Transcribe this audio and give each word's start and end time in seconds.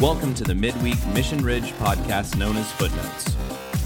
Welcome 0.00 0.32
to 0.36 0.44
the 0.44 0.54
midweek 0.54 1.04
Mission 1.08 1.44
Ridge 1.44 1.72
podcast 1.72 2.38
known 2.38 2.56
as 2.56 2.72
Footnotes. 2.72 3.34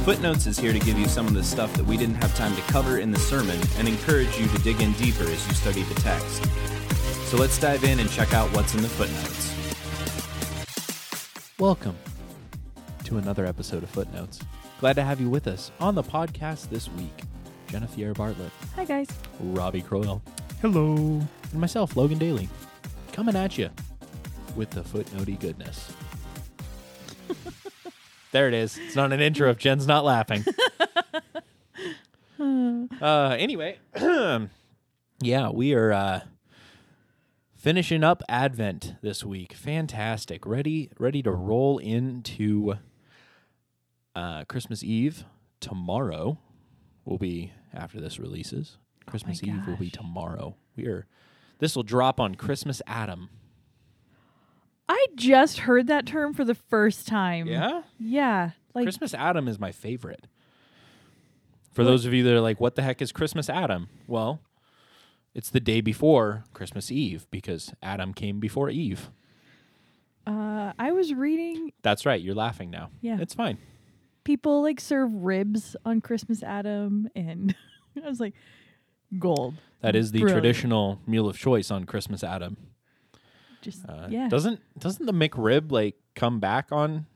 Footnotes 0.05 0.47
is 0.47 0.57
here 0.57 0.73
to 0.73 0.79
give 0.79 0.97
you 0.97 1.09
some 1.09 1.27
of 1.27 1.35
the 1.35 1.43
stuff 1.43 1.73
that 1.75 1.85
we 1.85 1.97
didn't 1.97 2.15
have 2.17 2.33
time 2.37 2.55
to 2.55 2.63
cover 2.63 2.99
in 2.99 3.11
the 3.11 3.19
sermon 3.19 3.59
and 3.79 3.89
encourage 3.89 4.39
you 4.39 4.47
to 4.47 4.59
dig 4.59 4.81
in 4.81 4.93
deeper 4.93 5.25
as 5.25 5.45
you 5.49 5.55
study 5.55 5.83
the 5.83 5.95
text. 5.97 6.45
So 7.29 7.37
let's 7.37 7.59
dive 7.59 7.83
in 7.83 7.99
and 7.99 8.09
check 8.11 8.33
out 8.33 8.49
what's 8.55 8.75
in 8.75 8.83
the 8.83 8.89
footnotes. 8.89 9.53
Welcome 11.59 11.97
to 13.05 13.19
another 13.19 13.45
episode 13.45 13.83
of 13.83 13.91
Footnotes. 13.91 14.39
Glad 14.79 14.95
to 14.95 15.03
have 15.03 15.21
you 15.21 15.29
with 15.29 15.49
us 15.49 15.73
on 15.81 15.97
the 15.97 16.05
podcast 16.05 16.69
this 16.71 16.89
week. 16.93 17.23
Jennifer 17.69 18.15
Bartlett, 18.15 18.53
Hi, 18.77 18.85
guys. 18.85 19.09
Robbie 19.41 19.83
Croyle, 19.83 20.23
Hello. 20.61 20.95
and 21.51 21.61
myself, 21.61 21.97
Logan 21.97 22.19
Daly, 22.19 22.49
coming 23.13 23.35
at 23.35 23.59
you 23.59 23.69
with 24.55 24.71
the 24.71 24.83
footnotey 24.83 25.41
goodness. 25.41 25.93
there 28.33 28.49
it 28.49 28.55
is. 28.55 28.79
It's 28.79 28.97
not 28.97 29.13
an 29.13 29.21
intro 29.21 29.51
if 29.51 29.59
Jen's 29.59 29.87
not 29.87 30.05
laughing. 30.05 30.45
uh, 33.01 33.37
anyway, 33.39 33.79
yeah, 35.21 35.51
we 35.51 35.75
are 35.75 35.93
uh, 35.93 36.21
finishing 37.55 38.05
up 38.05 38.23
Advent 38.29 38.97
this 39.03 39.25
week. 39.25 39.53
Fantastic. 39.53 40.47
Ready, 40.47 40.91
ready 40.99 41.23
to 41.23 41.31
roll 41.31 41.79
into 41.79 42.75
uh, 44.15 44.45
Christmas 44.45 44.83
Eve 44.83 45.25
tomorrow. 45.61 46.39
Will 47.05 47.19
be 47.19 47.53
after 47.73 48.01
this 48.01 48.19
releases. 48.19 48.79
Christmas 49.07 49.43
Eve 49.43 49.67
will 49.67 49.77
be 49.77 49.91
tomorrow. 49.91 50.57
We 50.77 50.87
are. 50.87 51.07
This 51.59 51.77
will 51.77 51.83
drop 51.83 52.19
on 52.19 52.35
Christmas 52.35 52.81
Adam. 52.87 53.29
I 54.89 55.07
just 55.15 55.61
heard 55.61 55.87
that 55.87 56.07
term 56.07 56.35
for 56.35 56.45
the 56.45 56.55
first 56.55 57.07
time. 57.09 57.47
Yeah. 57.47 57.83
Yeah. 57.99 58.51
Like, 58.75 58.85
Christmas 58.85 59.15
Adam 59.15 59.49
is 59.49 59.59
my 59.59 59.73
favorite. 59.73 60.27
For 61.73 61.83
those 61.85 62.05
of 62.05 62.13
you 62.15 62.23
that 62.25 62.35
are 62.35 62.41
like, 62.41 62.61
what 62.61 62.75
the 62.77 62.83
heck 62.83 63.01
is 63.03 63.11
Christmas 63.11 63.49
Adam? 63.51 63.89
Well, 64.07 64.41
it's 65.35 65.51
the 65.51 65.61
day 65.61 65.81
before 65.81 66.45
Christmas 66.53 66.91
Eve 66.93 67.27
because 67.31 67.73
Adam 67.83 68.15
came 68.15 68.39
before 68.41 68.71
Eve. 68.71 69.11
uh, 70.27 70.73
I 70.79 70.93
was 70.93 71.13
reading 71.13 71.73
That's 71.83 72.07
right. 72.07 72.21
You're 72.21 72.35
laughing 72.35 72.71
now. 72.71 72.91
Yeah. 73.01 73.19
It's 73.21 73.35
fine. 73.35 73.59
people 74.23 74.63
like 74.63 74.81
serve 74.81 75.13
ribs 75.13 75.75
on 75.85 76.01
Christmas 76.01 76.43
Adam, 76.43 77.09
and 77.17 77.55
I 78.05 78.09
was 78.09 78.21
like, 78.21 78.35
gold. 79.19 79.55
That 79.81 79.97
is 79.97 80.13
the 80.13 80.21
Brilliant. 80.21 80.43
traditional 80.43 81.01
meal 81.07 81.29
of 81.29 81.37
choice 81.39 81.71
on 81.71 81.85
Christmas 81.85 82.23
Adam. 82.25 82.57
Just, 83.65 83.89
Uh, 83.89 84.07
yeah. 84.11 84.29
Doesn't 84.29 84.61
doesn't 84.79 85.07
the 85.07 85.13
McRib 85.13 85.73
like 85.73 85.97
come 86.15 86.39
back 86.41 86.71
on? 86.71 87.07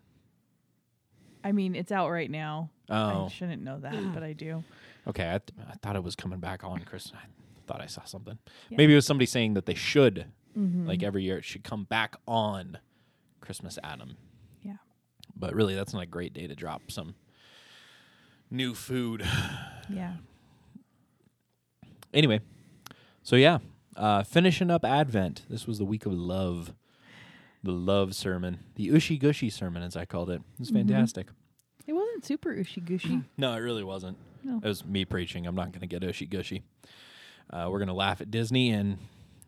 I 1.45 1.53
mean, 1.53 1.75
it's 1.77 1.93
out 1.93 2.11
right 2.11 2.31
now. 2.31 2.71
Oh, 2.91 3.27
I 3.27 3.29
shouldn't 3.29 3.63
know 3.63 3.79
that, 3.81 4.15
but 4.15 4.23
I 4.23 4.33
do. 4.33 4.65
okay. 5.07 5.25
I, 5.29 5.39
th- 5.39 5.69
I 5.71 5.75
thought 5.83 5.95
it 5.97 6.03
was 6.03 6.17
coming 6.17 6.41
back 6.41 6.65
on 6.65 6.81
Christmas. 6.81 7.21
I 7.23 7.27
thought 7.67 7.81
I 7.83 7.87
saw 7.87 8.03
something. 8.05 8.39
Maybe 8.71 8.93
it 8.93 8.97
was 8.97 9.07
somebody 9.07 9.27
saying 9.27 9.55
that 9.55 9.67
they 9.67 9.75
should, 9.75 10.27
Mhm. 10.59 10.87
like 10.87 11.03
every 11.03 11.23
year, 11.23 11.37
it 11.39 11.45
should 11.45 11.63
come 11.65 11.85
back 11.85 12.17
on 12.27 12.79
Christmas 13.41 13.79
Adam. 13.85 14.17
Yeah. 14.63 14.77
But 15.37 15.55
really, 15.55 15.75
that's 15.75 15.93
not 15.93 16.03
a 16.03 16.07
great 16.07 16.33
day 16.33 16.47
to 16.47 16.55
drop 16.55 16.91
some 16.91 17.15
new 18.51 18.75
food. 18.75 19.23
Yeah. 19.91 20.15
Anyway, 22.13 22.41
so 23.23 23.37
yeah, 23.37 23.59
uh, 23.99 24.23
finishing 24.23 24.71
up 24.71 24.85
Advent. 24.85 25.43
This 25.51 25.67
was 25.67 25.79
the 25.79 25.85
week 25.85 26.07
of 26.07 26.13
love, 26.13 26.73
the 27.63 27.73
love 27.73 28.15
sermon, 28.15 28.61
the 28.77 28.89
ushy 28.89 29.19
gushy 29.19 29.51
sermon, 29.51 29.83
as 29.83 29.97
I 29.97 30.05
called 30.05 30.31
it. 30.31 30.41
It 30.55 30.61
was 30.61 30.71
Mhm. 30.71 30.75
fantastic. 30.89 31.29
It 31.87 31.93
wasn't 31.95 32.25
super 32.25 32.51
ushy 32.55 32.81
gushy. 32.81 33.23
No, 33.37 33.53
it 33.55 33.59
really 33.59 33.85
wasn't. 33.85 34.17
No. 34.45 34.59
It 34.59 34.65
was 34.65 34.85
me 34.85 35.05
preaching. 35.05 35.47
I'm 35.47 35.55
not 35.55 35.73
going 35.73 35.81
to 35.81 35.87
get 35.87 36.03
ushy 36.05 36.27
gushy. 36.27 36.63
Uh, 37.51 37.69
we're 37.71 37.79
going 37.79 37.89
to 37.89 37.95
laugh 37.95 38.21
at 38.21 38.31
Disney 38.31 38.71
and 38.71 38.99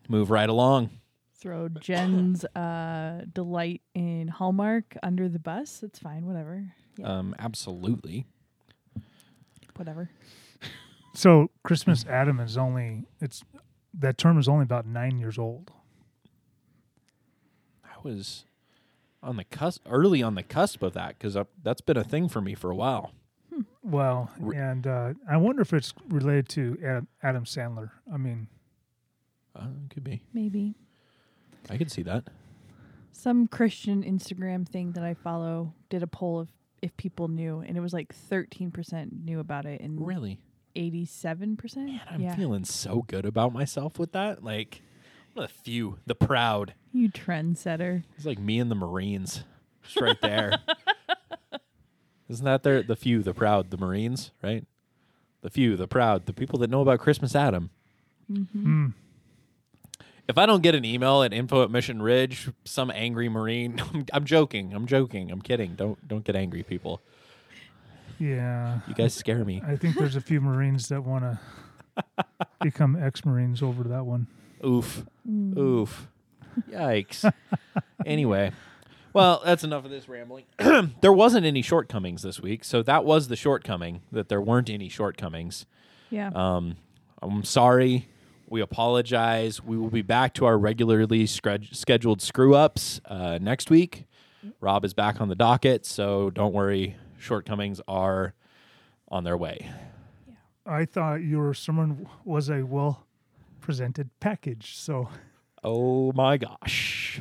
move 0.09 0.31
right 0.31 0.49
along. 0.49 0.91
Throw 1.35 1.69
Jen's 1.69 2.45
uh, 2.57 3.25
delight 3.33 3.83
in 3.95 4.29
Hallmark 4.29 4.97
under 5.03 5.29
the 5.29 5.39
bus. 5.39 5.83
It's 5.83 5.99
fine. 5.99 6.27
Whatever. 6.27 6.73
Yeah. 6.99 7.07
Um, 7.19 7.35
absolutely. 7.39 8.27
whatever. 9.77 10.11
So 11.15 11.51
Christmas 11.65 12.05
Adam 12.07 12.41
is 12.41 12.57
only 12.57 13.05
it's 13.21 13.43
that 13.95 14.19
term 14.19 14.39
is 14.39 14.49
only 14.49 14.63
about 14.65 14.87
nine 14.87 15.19
years 15.19 15.39
old. 15.39 15.71
I 17.85 17.97
was 18.03 18.45
on 19.23 19.37
the 19.37 19.45
cusp, 19.45 19.83
early 19.89 20.23
on 20.23 20.35
the 20.35 20.43
cusp 20.43 20.83
of 20.83 20.93
that 20.95 21.19
because 21.19 21.37
that's 21.63 21.81
been 21.81 21.97
a 21.97 22.05
thing 22.05 22.29
for 22.29 22.41
me 22.41 22.55
for 22.55 22.71
a 22.71 22.77
while. 22.77 23.13
Well, 23.83 24.31
Re- 24.39 24.57
and 24.57 24.87
uh, 24.87 25.15
I 25.29 25.37
wonder 25.37 25.61
if 25.63 25.73
it's 25.75 25.93
related 26.09 26.49
to 26.51 26.79
Adam, 26.83 27.09
Adam 27.23 27.45
Sandler. 27.45 27.91
I 28.13 28.17
mean, 28.17 28.47
Uh, 29.55 29.67
could 29.91 30.05
be. 30.05 30.23
Maybe. 30.33 30.75
I 31.69 31.77
could 31.77 31.91
see 31.91 32.03
that. 32.03 32.25
some 33.13 33.47
Christian 33.49 34.03
Instagram 34.03 34.67
thing 34.67 34.93
that 34.93 35.05
I 35.05 35.13
follow 35.15 35.75
did 35.91 36.03
a 36.03 36.07
poll 36.07 36.41
of 36.41 36.49
if 36.81 36.97
people 36.97 37.29
knew, 37.29 37.61
and 37.61 37.77
it 37.77 37.81
was 37.81 37.93
like 37.93 38.15
13% 38.15 39.25
knew 39.25 39.41
about 39.41 39.67
it 39.67 39.83
and 39.83 40.07
Really. 40.07 40.39
87%. 40.77 41.77
Man, 41.77 42.01
I'm 42.11 42.21
yeah. 42.21 42.35
feeling 42.37 42.65
so 42.65 43.05
good 43.07 43.25
about 43.27 43.53
myself 43.53 43.99
with 43.99 44.13
that. 44.13 44.43
Like, 44.45 44.83
the 45.35 45.49
few, 45.49 45.99
the 46.07 46.15
proud. 46.15 46.75
You 46.93 47.09
trendsetter. 47.11 48.05
It's 48.17 48.27
like 48.27 48.39
me 48.39 48.59
and 48.59 48.71
the 48.71 48.75
Marines, 48.75 49.45
just 49.83 50.01
right 50.01 50.21
there. 50.21 50.59
Isn't 52.29 52.45
that 52.45 52.63
there? 52.63 52.83
The 52.83 52.97
few, 52.97 53.23
the 53.23 53.35
proud, 53.35 53.71
the 53.71 53.77
Marines, 53.79 54.31
right? 54.43 54.65
The 55.43 55.51
few, 55.51 55.77
the 55.77 55.89
proud, 55.89 56.27
the 56.27 56.33
people 56.33 56.59
that 56.61 56.71
know 56.71 56.81
about 56.81 57.01
Christmas 57.01 57.35
Adam. 57.35 57.71
Mm-hmm. 58.31 58.63
hmm, 58.63 58.87
If 60.29 60.39
I 60.39 60.47
don't 60.47 60.63
get 60.63 60.77
an 60.77 60.85
email 60.85 61.23
at 61.25 61.33
info 61.33 61.65
at 61.65 61.71
Mission 61.71 62.01
Ridge, 62.03 62.51
some 62.65 62.91
angry 62.93 63.29
Marine, 63.29 63.83
I'm, 63.95 64.07
I'm 64.13 64.25
joking. 64.25 64.73
I'm 64.73 64.87
joking. 64.87 65.31
I'm 65.33 65.43
kidding. 65.43 65.75
Don't 65.75 66.07
don't 66.07 66.25
get 66.25 66.37
angry, 66.37 66.63
people. 66.63 67.01
Yeah. 68.21 68.81
You 68.87 68.95
guys 68.95 69.15
scare 69.15 69.45
me. 69.45 69.63
I 69.67 69.77
think 69.77 69.97
there's 69.97 70.17
a 70.17 70.21
few 70.21 70.41
Marines 70.41 70.89
that 70.89 71.03
want 71.03 71.25
to 71.25 72.25
become 72.61 72.97
ex-Marines 72.97 73.63
over 73.63 73.83
to 73.83 73.89
that 73.89 74.05
one. 74.07 74.27
Oof. 74.65 75.05
Mm. 75.29 75.57
Oof. 75.57 76.09
Yikes. 76.71 77.33
anyway, 78.07 78.53
well, 79.13 79.43
that's 79.45 79.65
enough 79.65 79.85
of 79.85 79.91
this 79.91 80.09
rambling. 80.09 80.45
there 81.01 81.13
wasn't 81.13 81.47
any 81.47 81.63
shortcomings 81.63 82.23
this 82.23 82.41
week, 82.41 82.65
so 82.65 82.83
that 82.83 83.05
was 83.05 83.29
the 83.29 83.37
shortcoming 83.37 84.03
that 84.13 84.29
there 84.29 84.41
weren't 84.41 84.71
any 84.71 84.89
shortcomings. 84.89 85.67
Yeah. 86.11 86.31
Um, 86.35 86.77
I'm 87.23 87.45
sorry. 87.45 88.09
We 88.49 88.61
apologize. 88.61 89.63
We 89.63 89.77
will 89.77 89.91
be 89.91 90.03
back 90.03 90.35
to 90.35 90.45
our 90.45 90.59
regularly 90.59 91.25
scred- 91.25 91.75
scheduled 91.75 92.21
screw 92.21 92.55
ups 92.55 93.01
uh, 93.05 93.39
next 93.41 93.71
week. 93.71 94.07
Rob 94.61 94.85
is 94.85 94.95
back 94.95 95.21
on 95.21 95.29
the 95.29 95.35
docket, 95.35 95.87
so 95.87 96.31
don't 96.31 96.53
worry. 96.53 96.97
Shortcomings 97.21 97.81
are 97.87 98.35
on 99.09 99.25
their 99.25 99.37
way. 99.37 99.71
I 100.67 100.85
thought 100.85 101.23
your 101.23 101.53
sermon 101.55 102.09
was 102.25 102.49
a 102.49 102.63
well 102.63 103.07
presented 103.61 104.11
package. 104.21 104.77
So 104.77 105.09
Oh 105.63 106.13
my 106.13 106.37
gosh. 106.37 107.21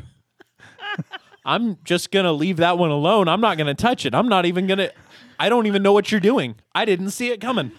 I'm 1.45 1.77
just 1.83 2.11
going 2.11 2.25
to 2.25 2.31
leave 2.31 2.57
that 2.57 2.77
one 2.77 2.91
alone. 2.91 3.27
I'm 3.27 3.41
not 3.41 3.57
going 3.57 3.67
to 3.67 3.73
touch 3.73 4.05
it. 4.05 4.13
I'm 4.13 4.29
not 4.29 4.45
even 4.45 4.67
going 4.67 4.77
to. 4.77 4.93
I 5.39 5.49
don't 5.49 5.67
even 5.67 5.83
know 5.83 5.93
what 5.93 6.11
you're 6.11 6.21
doing. 6.21 6.55
I 6.75 6.85
didn't 6.85 7.11
see 7.11 7.29
it 7.29 7.41
coming. 7.41 7.71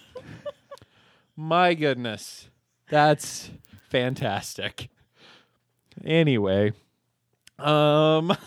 my 1.36 1.74
goodness. 1.74 2.48
That's 2.88 3.50
fantastic. 3.88 4.88
Anyway. 6.04 6.72
Um. 7.58 8.36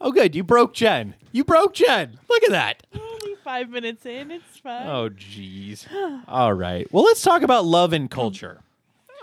Oh, 0.00 0.12
good. 0.12 0.36
You 0.36 0.44
broke 0.44 0.74
Jen. 0.74 1.16
You 1.32 1.44
broke 1.44 1.74
Jen. 1.74 2.18
Look 2.28 2.42
at 2.44 2.50
that. 2.50 2.86
Only 2.94 3.34
five 3.44 3.68
minutes 3.70 4.06
in. 4.06 4.30
It's 4.30 4.58
fine. 4.58 4.86
Oh, 4.86 5.10
jeez. 5.10 5.86
All 6.26 6.52
right. 6.54 6.90
Well, 6.92 7.04
let's 7.04 7.22
talk 7.22 7.42
about 7.42 7.64
love 7.64 7.92
and 7.92 8.10
culture. 8.10 8.60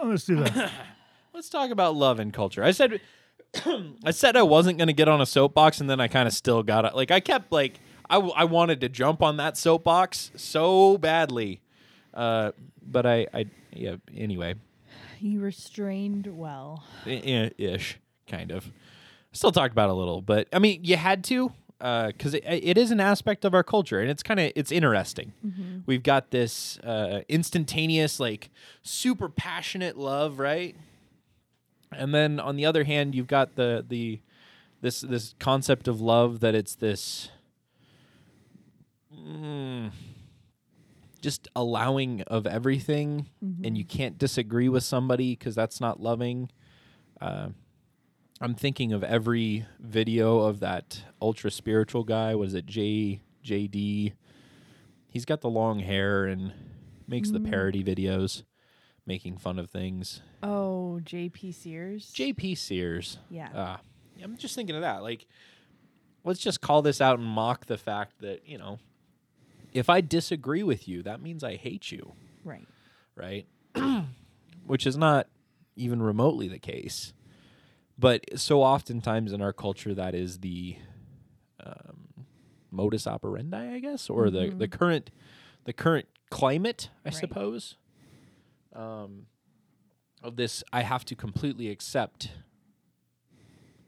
oh, 0.02 0.08
let's 0.08 0.26
do 0.26 0.36
that. 0.44 0.72
Let's 1.34 1.50
talk 1.50 1.70
about 1.70 1.96
love 1.98 2.20
and 2.22 2.32
culture. 2.32 2.64
I 2.64 2.72
said, 2.72 3.02
I 4.06 4.12
said 4.12 4.38
I 4.38 4.44
wasn't 4.44 4.78
going 4.78 4.88
to 4.88 4.94
get 4.94 5.10
on 5.10 5.20
a 5.20 5.26
soapbox, 5.26 5.82
and 5.82 5.90
then 5.90 6.00
I 6.00 6.08
kind 6.08 6.30
of 6.30 6.34
still 6.34 6.64
got 6.64 6.86
it. 6.86 6.96
Like 6.96 7.12
I 7.12 7.20
kept 7.20 7.52
like 7.52 7.78
I, 8.10 8.16
w- 8.16 8.34
I 8.38 8.46
wanted 8.46 8.80
to 8.82 8.88
jump 8.90 9.22
on 9.22 9.36
that 9.36 9.58
soapbox 9.58 10.32
so 10.38 10.98
badly, 10.98 11.60
uh, 12.14 12.54
but 12.82 13.06
I 13.06 13.28
I 13.34 13.46
yeah. 13.74 13.96
Anyway, 14.16 14.56
You 15.20 15.42
restrained 15.42 16.26
well. 16.28 16.86
I- 17.06 17.52
I- 17.58 17.62
ish 17.62 18.00
kind 18.28 18.52
of. 18.52 18.72
Still 19.34 19.52
talked 19.52 19.74
about 19.74 19.90
it 19.90 19.92
a 19.92 19.96
little, 19.96 20.22
but 20.22 20.48
I 20.54 20.60
mean, 20.60 20.86
you 20.86 20.96
had 20.96 21.26
to 21.26 21.52
because 21.80 22.34
it, 22.34 22.44
it 22.46 22.78
is 22.78 22.92
an 22.92 23.00
aspect 23.00 23.46
of 23.46 23.54
our 23.54 23.64
culture, 23.64 24.00
and 24.00 24.10
it's 24.10 24.24
kind 24.24 24.40
of 24.40 24.52
it's 24.56 24.72
interesting. 24.72 25.34
We've 25.86 26.04
got 26.04 26.32
this 26.32 26.80
uh, 26.80 27.22
instantaneous, 27.28 28.20
like 28.20 28.50
super 28.82 29.30
passionate 29.30 29.98
love, 29.98 30.40
right? 30.40 30.76
And 31.92 32.14
then 32.14 32.40
on 32.40 32.56
the 32.56 32.66
other 32.66 32.84
hand, 32.84 33.14
you've 33.16 33.28
got 33.28 33.56
the 33.56 33.86
the 33.88 34.20
this 34.82 35.02
this 35.02 35.36
concept 35.40 35.88
of 35.88 36.02
love 36.02 36.40
that 36.42 36.56
it's 36.56 36.76
this 36.76 37.30
mm, 39.14 39.92
just 41.22 41.48
allowing 41.56 42.22
of 42.24 42.46
everything 42.46 43.28
and 43.66 43.78
you 43.78 43.84
can't 43.86 44.18
disagree 44.18 44.70
with 44.70 44.84
somebody 44.84 45.32
because 45.36 45.56
that's 45.56 45.82
not 45.82 46.00
loving 46.00 46.50
uh, 47.22 47.48
i'm 48.42 48.56
thinking 48.56 48.92
of 48.94 49.04
every 49.04 49.66
video 49.80 50.40
of 50.40 50.60
that 50.60 51.04
ultra 51.22 51.50
spiritual 51.52 52.04
guy 52.04 52.36
was 52.36 52.54
it 52.54 52.66
j 52.66 53.22
jd 53.44 54.14
he's 55.10 55.26
got 55.26 55.42
the 55.42 55.50
long 55.50 55.80
hair 55.80 56.26
and 56.26 56.54
makes 57.08 57.30
the 57.32 57.40
parody 57.40 57.84
videos 57.84 58.44
making 59.06 59.38
fun 59.38 59.60
of 59.60 59.70
things 59.70 60.22
Oh, 60.42 61.00
J.P. 61.02 61.52
Sears. 61.52 62.12
jp 62.14 62.58
sears 62.58 63.18
yeah. 63.30 63.50
uh, 63.54 63.78
I'm 64.24 64.38
just 64.38 64.56
thinking 64.56 64.76
of 64.76 64.82
that. 64.82 65.02
Like, 65.04 65.28
let's 66.24 66.40
just 66.40 66.62
call 66.62 66.82
this 66.82 67.02
out 67.02 67.20
and 67.20 67.28
mock 67.28 67.66
the 67.66 67.78
fact 67.78 68.20
that, 68.22 68.48
you 68.48 68.58
know, 68.58 68.80
if 69.74 69.90
I 69.90 70.00
disagree 70.02 70.64
with 70.64 70.88
you, 70.88 71.04
that 71.04 71.22
means 71.22 71.44
I 71.44 71.56
hate 71.56 71.92
you, 71.92 72.14
right. 72.44 72.66
right? 73.16 73.46
Which 74.66 74.88
is 74.88 74.98
not 74.98 75.28
even 75.76 76.02
remotely 76.02 76.48
the 76.48 76.60
case. 76.60 77.14
But 77.98 78.26
so 78.40 78.62
oftentimes 78.62 79.32
in 79.32 79.42
our 79.42 79.54
culture, 79.54 79.94
that 79.94 80.14
is 80.14 80.40
the 80.40 80.76
um, 81.66 82.26
modus 82.72 83.08
operandi, 83.08 83.74
I 83.74 83.80
guess, 83.80 84.10
or 84.10 84.30
the, 84.30 84.54
the 84.58 84.68
current 84.68 85.12
the 85.64 85.74
current 85.74 86.08
climate, 86.30 86.90
I 87.06 87.10
Right. 87.10 87.16
suppose. 87.16 87.78
Um, 88.74 89.28
of 90.22 90.36
this, 90.36 90.64
I 90.74 90.82
have 90.82 91.06
to 91.06 91.16
completely 91.16 91.70
accept 91.70 92.32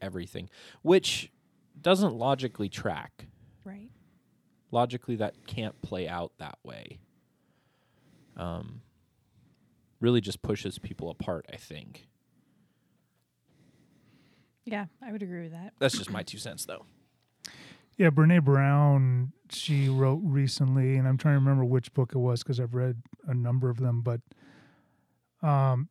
everything, 0.00 0.48
which 0.82 1.30
doesn't 1.80 2.14
logically 2.14 2.68
track. 2.68 3.26
Right. 3.64 3.90
Logically, 4.70 5.16
that 5.16 5.46
can't 5.46 5.80
play 5.82 6.08
out 6.08 6.32
that 6.38 6.58
way. 6.64 6.98
Um, 8.36 8.80
really 10.00 10.20
just 10.20 10.42
pushes 10.42 10.78
people 10.78 11.10
apart, 11.10 11.46
I 11.52 11.56
think. 11.56 12.07
Yeah, 14.70 14.84
I 15.02 15.12
would 15.12 15.22
agree 15.22 15.42
with 15.44 15.52
that. 15.52 15.72
That's 15.78 15.96
just 15.96 16.10
my 16.10 16.22
two 16.22 16.36
cents, 16.36 16.66
though. 16.66 16.84
Yeah, 17.96 18.10
Brene 18.10 18.44
Brown, 18.44 19.32
she 19.48 19.88
wrote 19.88 20.20
recently, 20.22 20.96
and 20.96 21.08
I'm 21.08 21.16
trying 21.16 21.36
to 21.36 21.38
remember 21.38 21.64
which 21.64 21.92
book 21.94 22.12
it 22.14 22.18
was 22.18 22.42
because 22.42 22.60
I've 22.60 22.74
read 22.74 23.02
a 23.26 23.32
number 23.34 23.70
of 23.70 23.78
them, 23.78 24.02
but 24.02 24.20
um, 25.42 25.88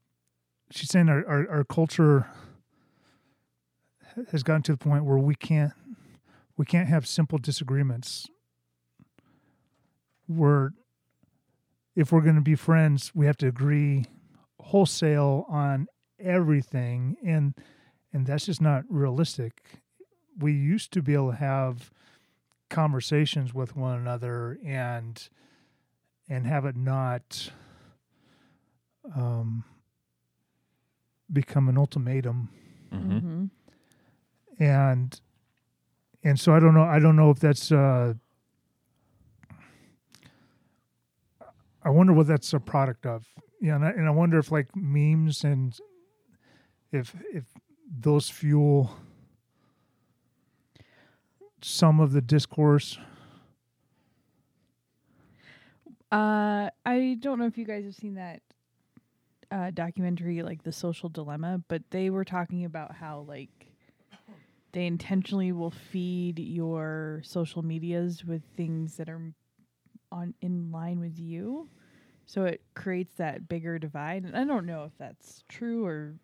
she's 0.70 0.90
saying 0.90 1.10
our, 1.10 1.26
our, 1.28 1.50
our 1.50 1.64
culture 1.64 2.28
has 4.32 4.44
gotten 4.44 4.62
to 4.64 4.74
the 4.74 4.78
point 4.78 5.06
where 5.06 5.18
we 5.18 5.34
can't 5.36 5.74
we 6.56 6.66
can't 6.66 6.88
have 6.88 7.08
simple 7.08 7.38
disagreements. 7.38 8.28
We're 10.28 10.72
if 11.96 12.12
we're 12.12 12.22
going 12.22 12.36
to 12.36 12.42
be 12.42 12.56
friends, 12.56 13.12
we 13.16 13.26
have 13.26 13.38
to 13.38 13.48
agree 13.48 14.06
wholesale 14.60 15.46
on 15.50 15.88
everything, 16.20 17.18
and 17.26 17.56
and 18.14 18.26
that's 18.26 18.46
just 18.46 18.62
not 18.62 18.84
realistic. 18.90 19.62
We 20.38 20.54
used 20.54 20.92
to 20.94 21.02
be 21.02 21.14
able 21.14 21.32
to 21.32 21.38
have 21.38 21.92
conversations 22.70 23.54
with 23.54 23.76
one 23.76 23.98
another 24.00 24.58
and 24.66 25.28
and 26.30 26.46
have 26.46 26.66
it 26.66 26.76
not 26.76 27.52
um, 29.16 29.64
become 31.32 31.70
an 31.70 31.78
ultimatum 31.78 32.50
Mm-hmm. 32.94 33.18
Mm-hmm. 33.18 34.64
and 34.64 35.22
and 36.24 36.40
so 36.40 36.54
I 36.54 36.60
don't 36.62 36.74
know 36.74 36.84
I 36.84 37.00
don't 37.00 37.18
know 37.18 37.30
if 37.32 37.40
that's 37.40 37.70
uh 37.72 38.14
I 41.84 41.90
wonder 41.90 42.14
what 42.14 42.28
that's 42.28 42.54
a 42.54 42.60
product 42.60 43.06
of 43.06 43.26
yeah 43.62 43.76
and 43.76 43.86
I, 43.86 43.90
and 43.90 44.08
I 44.08 44.12
wonder 44.12 44.38
if 44.40 44.52
like 44.52 44.68
memes 44.76 45.44
and 45.44 45.78
if 46.92 47.14
if 47.34 47.44
those 47.88 48.30
fuel 48.30 48.92
some 51.62 52.00
of 52.00 52.12
the 52.12 52.22
discourse 52.22 52.98
Uh, 56.12 56.70
I 56.86 57.18
don't 57.20 57.38
know 57.38 57.48
if 57.48 57.58
you 57.58 57.66
guys 57.66 57.84
have 57.84 57.96
seen 57.96 58.16
that 58.16 58.42
uh, 59.52 59.72
documentary, 59.72 60.42
like 60.42 60.64
the 60.64 60.72
social 60.72 61.10
dilemma, 61.10 61.62
but 61.68 61.82
they 61.90 62.10
were 62.10 62.24
talking 62.24 62.66
about 62.66 62.96
how 62.96 63.26
like 63.28 63.50
they 64.72 64.86
intentionally 64.86 65.52
will 65.52 65.72
feed 65.72 66.40
your 66.40 67.22
social 67.24 67.62
medias 67.64 68.24
with 68.24 68.42
things 68.56 68.96
that 68.98 69.10
are 69.10 69.34
on 70.12 70.34
in 70.42 70.72
line 70.72 71.00
with 71.00 71.20
you, 71.20 71.70
so 72.26 72.46
it 72.46 72.62
creates 72.74 73.14
that 73.18 73.50
bigger 73.50 73.78
divide. 73.78 74.24
And 74.24 74.36
I 74.36 74.46
don't 74.46 74.66
know 74.66 74.84
if 74.86 74.98
that's 74.98 75.44
true 75.50 75.86
or, 75.86 76.16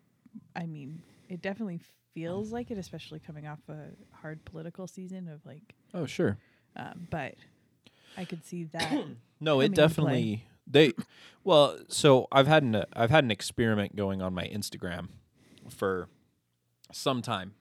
I 0.56 0.66
mean, 0.66 1.01
it 1.33 1.41
definitely 1.41 1.80
feels 2.13 2.51
like 2.51 2.69
it, 2.71 2.77
especially 2.77 3.19
coming 3.19 3.47
off 3.47 3.59
a 3.69 3.88
hard 4.21 4.45
political 4.45 4.85
season 4.88 5.27
of 5.27 5.45
like, 5.45 5.74
Oh, 5.94 6.06
sure. 6.06 6.38
um, 6.75 7.07
but 7.09 7.33
I 8.15 8.25
could 8.25 8.45
see 8.45 8.65
that. 8.65 9.06
No, 9.39 9.59
it 9.59 9.74
definitely 9.74 10.45
they 10.65 10.94
well, 11.44 11.77
so 11.89 12.27
I've 12.31 12.47
had 12.47 12.63
an 12.63 12.85
I've 12.94 13.09
had 13.09 13.25
an 13.25 13.31
experiment 13.31 13.94
going 13.95 14.21
on 14.21 14.33
my 14.33 14.45
Instagram 14.47 15.09
for 15.69 16.07
some 16.94 17.21
time. 17.21 17.56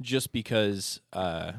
Just 0.00 0.32
because 0.32 1.00
uh 1.12 1.52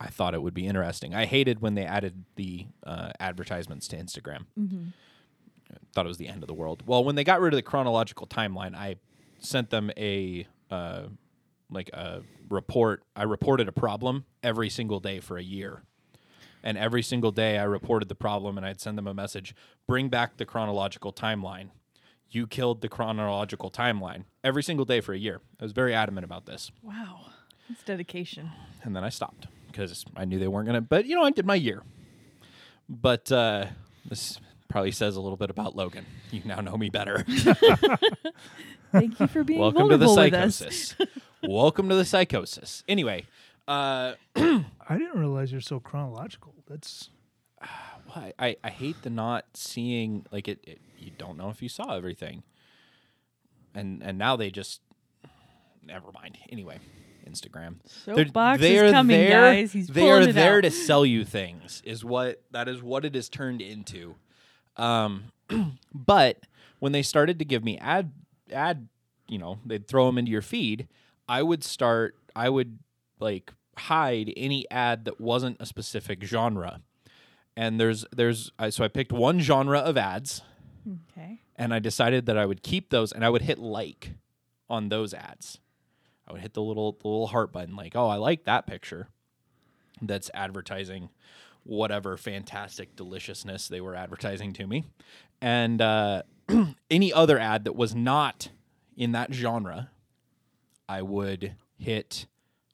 I 0.00 0.06
thought 0.08 0.32
it 0.34 0.42
would 0.42 0.54
be 0.54 0.66
interesting. 0.66 1.14
I 1.14 1.26
hated 1.26 1.60
when 1.60 1.74
they 1.74 1.84
added 1.84 2.24
the 2.36 2.66
uh, 2.86 3.12
advertisements 3.18 3.88
to 3.88 3.96
Instagram. 3.96 4.44
Mhm. 4.58 4.92
Thought 5.92 6.06
it 6.06 6.08
was 6.08 6.18
the 6.18 6.28
end 6.28 6.42
of 6.42 6.46
the 6.46 6.54
world. 6.54 6.82
Well, 6.86 7.04
when 7.04 7.14
they 7.14 7.24
got 7.24 7.40
rid 7.40 7.52
of 7.52 7.56
the 7.56 7.62
chronological 7.62 8.26
timeline, 8.26 8.74
I 8.74 8.96
sent 9.38 9.70
them 9.70 9.90
a 9.96 10.46
uh, 10.70 11.04
like 11.70 11.90
a 11.90 12.22
report. 12.48 13.02
I 13.14 13.24
reported 13.24 13.68
a 13.68 13.72
problem 13.72 14.24
every 14.42 14.68
single 14.68 15.00
day 15.00 15.20
for 15.20 15.36
a 15.36 15.42
year. 15.42 15.82
And 16.62 16.76
every 16.76 17.02
single 17.02 17.30
day 17.30 17.58
I 17.58 17.64
reported 17.64 18.08
the 18.08 18.14
problem 18.14 18.56
and 18.56 18.66
I'd 18.66 18.80
send 18.80 18.98
them 18.98 19.06
a 19.06 19.14
message, 19.14 19.54
bring 19.86 20.08
back 20.08 20.36
the 20.36 20.44
chronological 20.44 21.12
timeline. 21.12 21.68
You 22.28 22.46
killed 22.46 22.80
the 22.80 22.88
chronological 22.88 23.70
timeline 23.70 24.24
every 24.42 24.62
single 24.62 24.84
day 24.84 25.00
for 25.00 25.12
a 25.12 25.18
year. 25.18 25.40
I 25.60 25.64
was 25.64 25.72
very 25.72 25.94
adamant 25.94 26.24
about 26.24 26.46
this. 26.46 26.72
Wow, 26.82 27.26
it's 27.70 27.84
dedication. 27.84 28.50
And 28.82 28.96
then 28.96 29.04
I 29.04 29.10
stopped 29.10 29.46
because 29.68 30.04
I 30.16 30.24
knew 30.24 30.38
they 30.40 30.48
weren't 30.48 30.66
going 30.66 30.74
to. 30.74 30.80
But, 30.80 31.06
you 31.06 31.14
know, 31.14 31.22
I 31.22 31.30
did 31.30 31.46
my 31.46 31.54
year. 31.54 31.82
But 32.88 33.30
uh, 33.30 33.66
this 34.04 34.40
probably 34.68 34.90
says 34.92 35.16
a 35.16 35.20
little 35.20 35.36
bit 35.36 35.50
about 35.50 35.76
Logan. 35.76 36.04
You 36.30 36.42
now 36.44 36.60
know 36.60 36.76
me 36.76 36.88
better. 36.90 37.24
Thank 38.92 39.20
you 39.20 39.26
for 39.26 39.44
being 39.44 39.60
Welcome 39.60 39.88
to 39.90 39.96
the 39.96 40.06
vulnerable 40.06 40.24
with 40.32 40.34
us. 40.34 40.56
psychosis. 40.56 40.94
Welcome 41.42 41.88
to 41.88 41.94
the 41.94 42.04
psychosis. 42.04 42.82
Anyway, 42.88 43.24
uh, 43.68 44.14
I 44.36 44.64
didn't 44.90 45.18
realize 45.18 45.52
you're 45.52 45.60
so 45.60 45.80
chronological 45.80 46.54
that's 46.68 47.10
I, 47.62 48.32
I, 48.38 48.56
I 48.64 48.70
hate 48.70 49.02
the 49.02 49.10
not 49.10 49.44
seeing 49.54 50.26
like 50.30 50.48
it, 50.48 50.60
it. 50.64 50.80
You 50.98 51.10
don't 51.16 51.36
know 51.36 51.50
if 51.50 51.60
you 51.62 51.68
saw 51.68 51.94
everything, 51.94 52.42
and 53.74 54.02
and 54.02 54.16
now 54.18 54.36
they 54.36 54.50
just 54.50 54.80
never 55.84 56.10
mind. 56.12 56.38
Anyway, 56.50 56.78
Instagram. 57.28 57.76
They're- 58.06 58.16
Soapbox 58.16 58.60
they 58.60 58.76
is 58.76 58.90
are 58.90 58.92
coming, 58.92 59.18
there- 59.18 59.30
guys. 59.30 59.72
He's 59.72 59.88
they 59.88 60.00
pulling 60.00 60.26
are 60.26 60.28
it 60.30 60.34
there 60.34 60.56
out. 60.58 60.62
to 60.62 60.70
sell 60.70 61.04
you 61.04 61.24
things. 61.24 61.82
Is 61.84 62.04
what 62.04 62.42
that 62.52 62.68
is 62.68 62.82
what 62.82 63.04
it 63.04 63.14
has 63.14 63.28
turned 63.28 63.60
into. 63.60 64.14
Um, 64.76 65.24
but 65.94 66.40
when 66.78 66.92
they 66.92 67.02
started 67.02 67.38
to 67.38 67.44
give 67.44 67.64
me 67.64 67.78
ad 67.78 68.12
ad, 68.52 68.88
you 69.28 69.38
know, 69.38 69.58
they'd 69.64 69.86
throw 69.86 70.06
them 70.06 70.18
into 70.18 70.30
your 70.30 70.42
feed. 70.42 70.88
I 71.28 71.42
would 71.42 71.64
start. 71.64 72.16
I 72.34 72.48
would 72.48 72.78
like 73.18 73.52
hide 73.76 74.32
any 74.36 74.70
ad 74.70 75.04
that 75.06 75.20
wasn't 75.20 75.56
a 75.60 75.66
specific 75.66 76.22
genre. 76.22 76.80
And 77.56 77.80
there's 77.80 78.04
there's 78.14 78.52
I 78.58 78.70
so 78.70 78.84
I 78.84 78.88
picked 78.88 79.12
one 79.12 79.40
genre 79.40 79.78
of 79.78 79.96
ads 79.96 80.42
Okay. 81.12 81.40
and 81.56 81.72
I 81.74 81.78
decided 81.78 82.26
that 82.26 82.36
I 82.38 82.44
would 82.46 82.62
keep 82.62 82.90
those 82.90 83.12
and 83.12 83.24
I 83.24 83.30
would 83.30 83.42
hit 83.42 83.58
like 83.58 84.12
on 84.68 84.88
those 84.90 85.14
ads. 85.14 85.58
I 86.28 86.32
would 86.32 86.42
hit 86.42 86.54
the 86.54 86.62
little 86.62 86.92
the 87.00 87.08
little 87.08 87.28
heart 87.28 87.52
button 87.52 87.74
like, 87.76 87.96
"Oh, 87.96 88.08
I 88.08 88.16
like 88.16 88.44
that 88.44 88.66
picture." 88.66 89.08
That's 90.02 90.30
advertising 90.34 91.08
whatever 91.66 92.16
fantastic 92.16 92.96
deliciousness 92.96 93.68
they 93.68 93.80
were 93.80 93.94
advertising 93.94 94.52
to 94.54 94.66
me. 94.66 94.84
And 95.40 95.80
uh, 95.82 96.22
any 96.90 97.12
other 97.12 97.38
ad 97.38 97.64
that 97.64 97.76
was 97.76 97.94
not 97.94 98.50
in 98.96 99.12
that 99.12 99.32
genre, 99.34 99.90
I 100.88 101.02
would 101.02 101.54
hit 101.78 102.26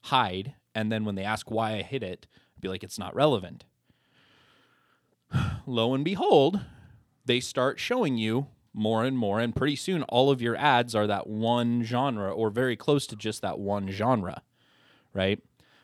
hide 0.02 0.54
and 0.74 0.90
then 0.90 1.04
when 1.04 1.14
they 1.14 1.24
ask 1.24 1.50
why 1.50 1.72
I 1.72 1.82
hit 1.82 2.02
it, 2.02 2.26
I'd 2.56 2.60
be 2.60 2.68
like 2.68 2.82
it's 2.82 2.98
not 2.98 3.14
relevant. 3.14 3.64
Lo 5.66 5.94
and 5.94 6.04
behold, 6.04 6.60
they 7.24 7.40
start 7.40 7.78
showing 7.78 8.16
you 8.16 8.48
more 8.74 9.04
and 9.04 9.18
more, 9.18 9.38
and 9.38 9.54
pretty 9.54 9.76
soon 9.76 10.02
all 10.04 10.30
of 10.30 10.40
your 10.40 10.56
ads 10.56 10.94
are 10.94 11.06
that 11.06 11.26
one 11.26 11.82
genre 11.82 12.32
or 12.32 12.48
very 12.48 12.74
close 12.74 13.06
to 13.06 13.16
just 13.16 13.42
that 13.42 13.58
one 13.58 13.90
genre, 13.90 14.42
right? 15.12 15.40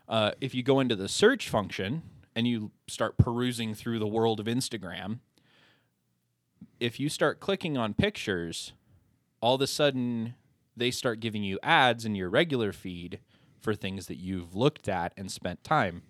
Uh, 0.09 0.33
if 0.41 0.55
you 0.55 0.63
go 0.63 0.81
into 0.81 0.97
the 0.97 1.09
search 1.09 1.51
function 1.51 2.03
and 2.39 2.47
you 2.47 2.71
start 2.87 3.19
perusing 3.19 3.75
through 3.75 3.99
the 3.99 4.07
world 4.07 4.39
of 4.39 4.47
Instagram, 4.47 5.19
if 6.79 7.01
you 7.01 7.09
start 7.09 7.41
clicking 7.41 7.77
on 7.77 7.95
pictures, 7.95 8.75
all 9.41 9.57
of 9.57 9.61
a 9.61 9.67
sudden 9.67 10.35
they 10.77 10.93
start 10.93 11.19
giving 11.19 11.43
you 11.43 11.59
ads 11.65 12.05
in 12.05 12.15
your 12.15 12.31
regular 12.31 12.73
feed 12.73 13.19
for 13.61 13.75
things 13.75 14.07
that 14.07 14.19
you've 14.19 14.55
looked 14.55 14.89
at 14.89 15.13
and 15.17 15.33
spent 15.33 15.65
time. 15.65 16.03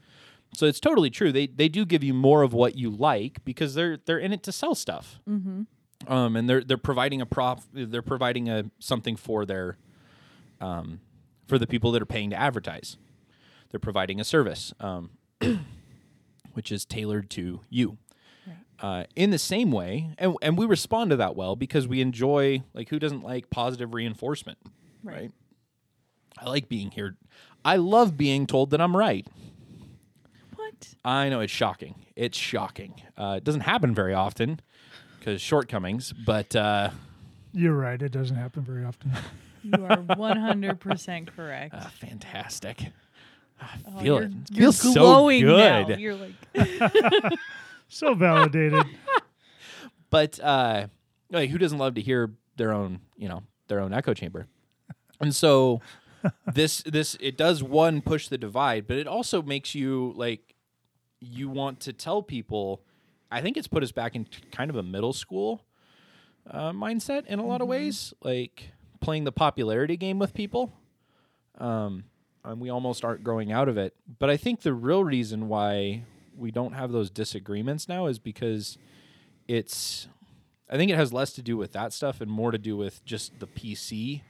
So 0.53 0.67
it's 0.67 0.81
totally 0.81 1.09
true. 1.09 1.33
They 1.33 1.47
they 1.47 1.67
do 1.71 1.87
give 1.87 2.05
you 2.05 2.13
more 2.13 2.43
of 2.43 2.53
what 2.53 2.77
you 2.77 2.91
like 2.91 3.43
because 3.47 3.73
they're 3.73 3.97
they're 3.97 4.19
in 4.19 4.35
it 4.35 4.43
to 4.43 4.53
sell 4.53 4.75
stuff. 4.75 5.21
Mm-hmm. 5.27 6.13
Um, 6.13 6.37
and 6.37 6.47
they're 6.47 6.63
they're 6.63 6.77
providing 6.77 7.23
a 7.23 7.27
prof 7.27 7.67
they're 7.73 8.03
providing 8.03 8.51
a 8.51 8.65
something 8.79 9.17
for 9.17 9.47
their 9.47 9.79
um, 10.61 11.01
for 11.47 11.57
the 11.59 11.67
people 11.67 11.91
that 11.93 12.03
are 12.03 12.07
paying 12.07 12.29
to 12.29 12.37
advertise. 12.37 12.99
They're 13.71 13.81
providing 13.81 14.21
a 14.21 14.25
service, 14.25 14.75
um, 14.79 15.11
which 16.59 16.73
is 16.73 16.85
tailored 16.85 17.31
to 17.31 17.61
you. 17.71 17.97
Uh, 18.81 19.05
in 19.15 19.31
the 19.31 19.39
same 19.39 19.71
way, 19.71 20.11
and 20.19 20.35
and 20.43 20.59
we 20.59 20.67
respond 20.67 21.11
to 21.11 21.17
that 21.17 21.37
well 21.37 21.55
because 21.55 21.87
we 21.87 22.01
enjoy 22.01 22.63
like 22.75 22.89
who 22.89 22.99
doesn't 22.99 23.23
like 23.23 23.49
positive 23.49 23.95
reinforcement, 23.95 24.59
Right. 25.05 25.15
right? 25.17 25.31
I 26.37 26.49
like 26.49 26.69
being 26.69 26.91
here. 26.91 27.17
I 27.65 27.77
love 27.77 28.17
being 28.17 28.45
told 28.47 28.71
that 28.71 28.81
I'm 28.81 28.97
right. 28.97 29.25
What? 30.57 30.89
I 31.05 31.29
know 31.29 31.39
it's 31.41 31.53
shocking. 31.53 31.95
It's 32.17 32.37
shocking. 32.39 33.01
Uh, 33.17 33.35
it 33.39 33.45
doesn't 33.45 33.63
happen 33.63 33.95
very 33.95 34.15
often 34.15 34.61
because 35.19 35.41
shortcomings, 35.41 36.13
but 36.13 36.55
uh, 36.57 36.91
You're 37.53 37.75
right. 37.77 38.01
It 38.01 38.11
doesn't 38.13 38.37
happen 38.37 38.63
very 38.63 38.85
often. 38.85 39.13
You 39.65 39.85
are 39.85 39.97
100% 39.99 41.27
correct. 41.35 41.75
uh, 41.75 41.81
fantastic. 41.89 42.87
I 43.61 43.67
Oh, 43.87 43.99
feel 43.99 44.05
you're, 44.05 44.23
it. 44.23 44.31
It 44.33 44.51
you're 44.53 44.61
feels 44.73 44.79
so 44.95 45.01
glowing 45.01 45.43
good. 45.45 45.89
Now. 45.89 45.97
You're 45.97 46.15
like, 46.15 47.33
so 47.89 48.15
validated. 48.15 48.85
but 50.11 50.41
uh 50.41 50.87
like 51.31 51.51
who 51.51 51.59
doesn't 51.59 51.79
love 51.79 51.95
to 51.95 52.01
hear 52.01 52.33
their 52.57 52.73
own 52.73 53.01
you 53.17 53.29
know 53.29 53.43
their 53.69 53.81
own 53.81 53.93
echo 53.93 54.15
chamber 54.15 54.47
and 55.21 55.35
so 55.35 55.81
this 56.55 56.83
this 56.87 57.17
it 57.21 57.37
does 57.37 57.63
one 57.63 58.01
push 58.01 58.29
the 58.29 58.39
divide 58.39 58.87
but 58.87 58.97
it 58.97 59.07
also 59.07 59.43
makes 59.43 59.75
you 59.75 60.13
like 60.17 60.55
you 61.21 61.49
want 61.51 61.81
to 61.81 61.93
tell 61.93 62.23
people 62.23 62.83
i 63.31 63.41
think 63.43 63.57
it's 63.59 63.69
put 63.69 63.83
us 63.83 63.93
back 63.93 64.17
in 64.17 64.27
kind 64.51 64.71
of 64.71 64.77
a 64.77 64.83
middle 64.83 65.13
school 65.13 65.63
uh, 66.51 66.73
mindset 66.73 67.27
in 67.27 67.39
a 67.39 67.45
lot 67.45 67.61
of 67.61 67.69
ways 67.69 68.15
like 68.23 68.71
playing 69.01 69.25
the 69.25 69.33
popularity 69.33 69.97
game 69.99 70.19
with 70.19 70.33
people 70.33 70.73
um 71.59 72.05
and 72.49 72.61
we 72.61 72.71
almost 72.71 73.05
aren't 73.05 73.23
growing 73.23 73.53
out 73.53 73.69
of 73.69 73.77
it 73.79 73.95
but 74.19 74.29
i 74.29 74.37
think 74.37 74.63
the 74.63 74.73
real 74.75 75.05
reason 75.05 75.49
why 75.49 76.03
we 76.37 76.51
don't 76.51 76.73
have 76.73 76.93
those 76.93 77.11
disagreements 77.11 77.89
now 77.89 78.07
is 78.07 78.19
because 78.19 78.79
it's 79.47 80.09
I 80.71 80.77
think 80.77 80.91
it 80.91 80.97
has 80.97 81.13
less 81.13 81.33
to 81.33 81.43
do 81.43 81.57
with 81.57 81.73
that 81.73 81.93
stuff 81.93 82.21
and 82.21 82.31
more 82.31 82.51
to 82.51 82.59
do 82.59 82.77
with 82.77 83.05
just 83.05 83.39
the 83.41 83.47
PC 83.47 84.21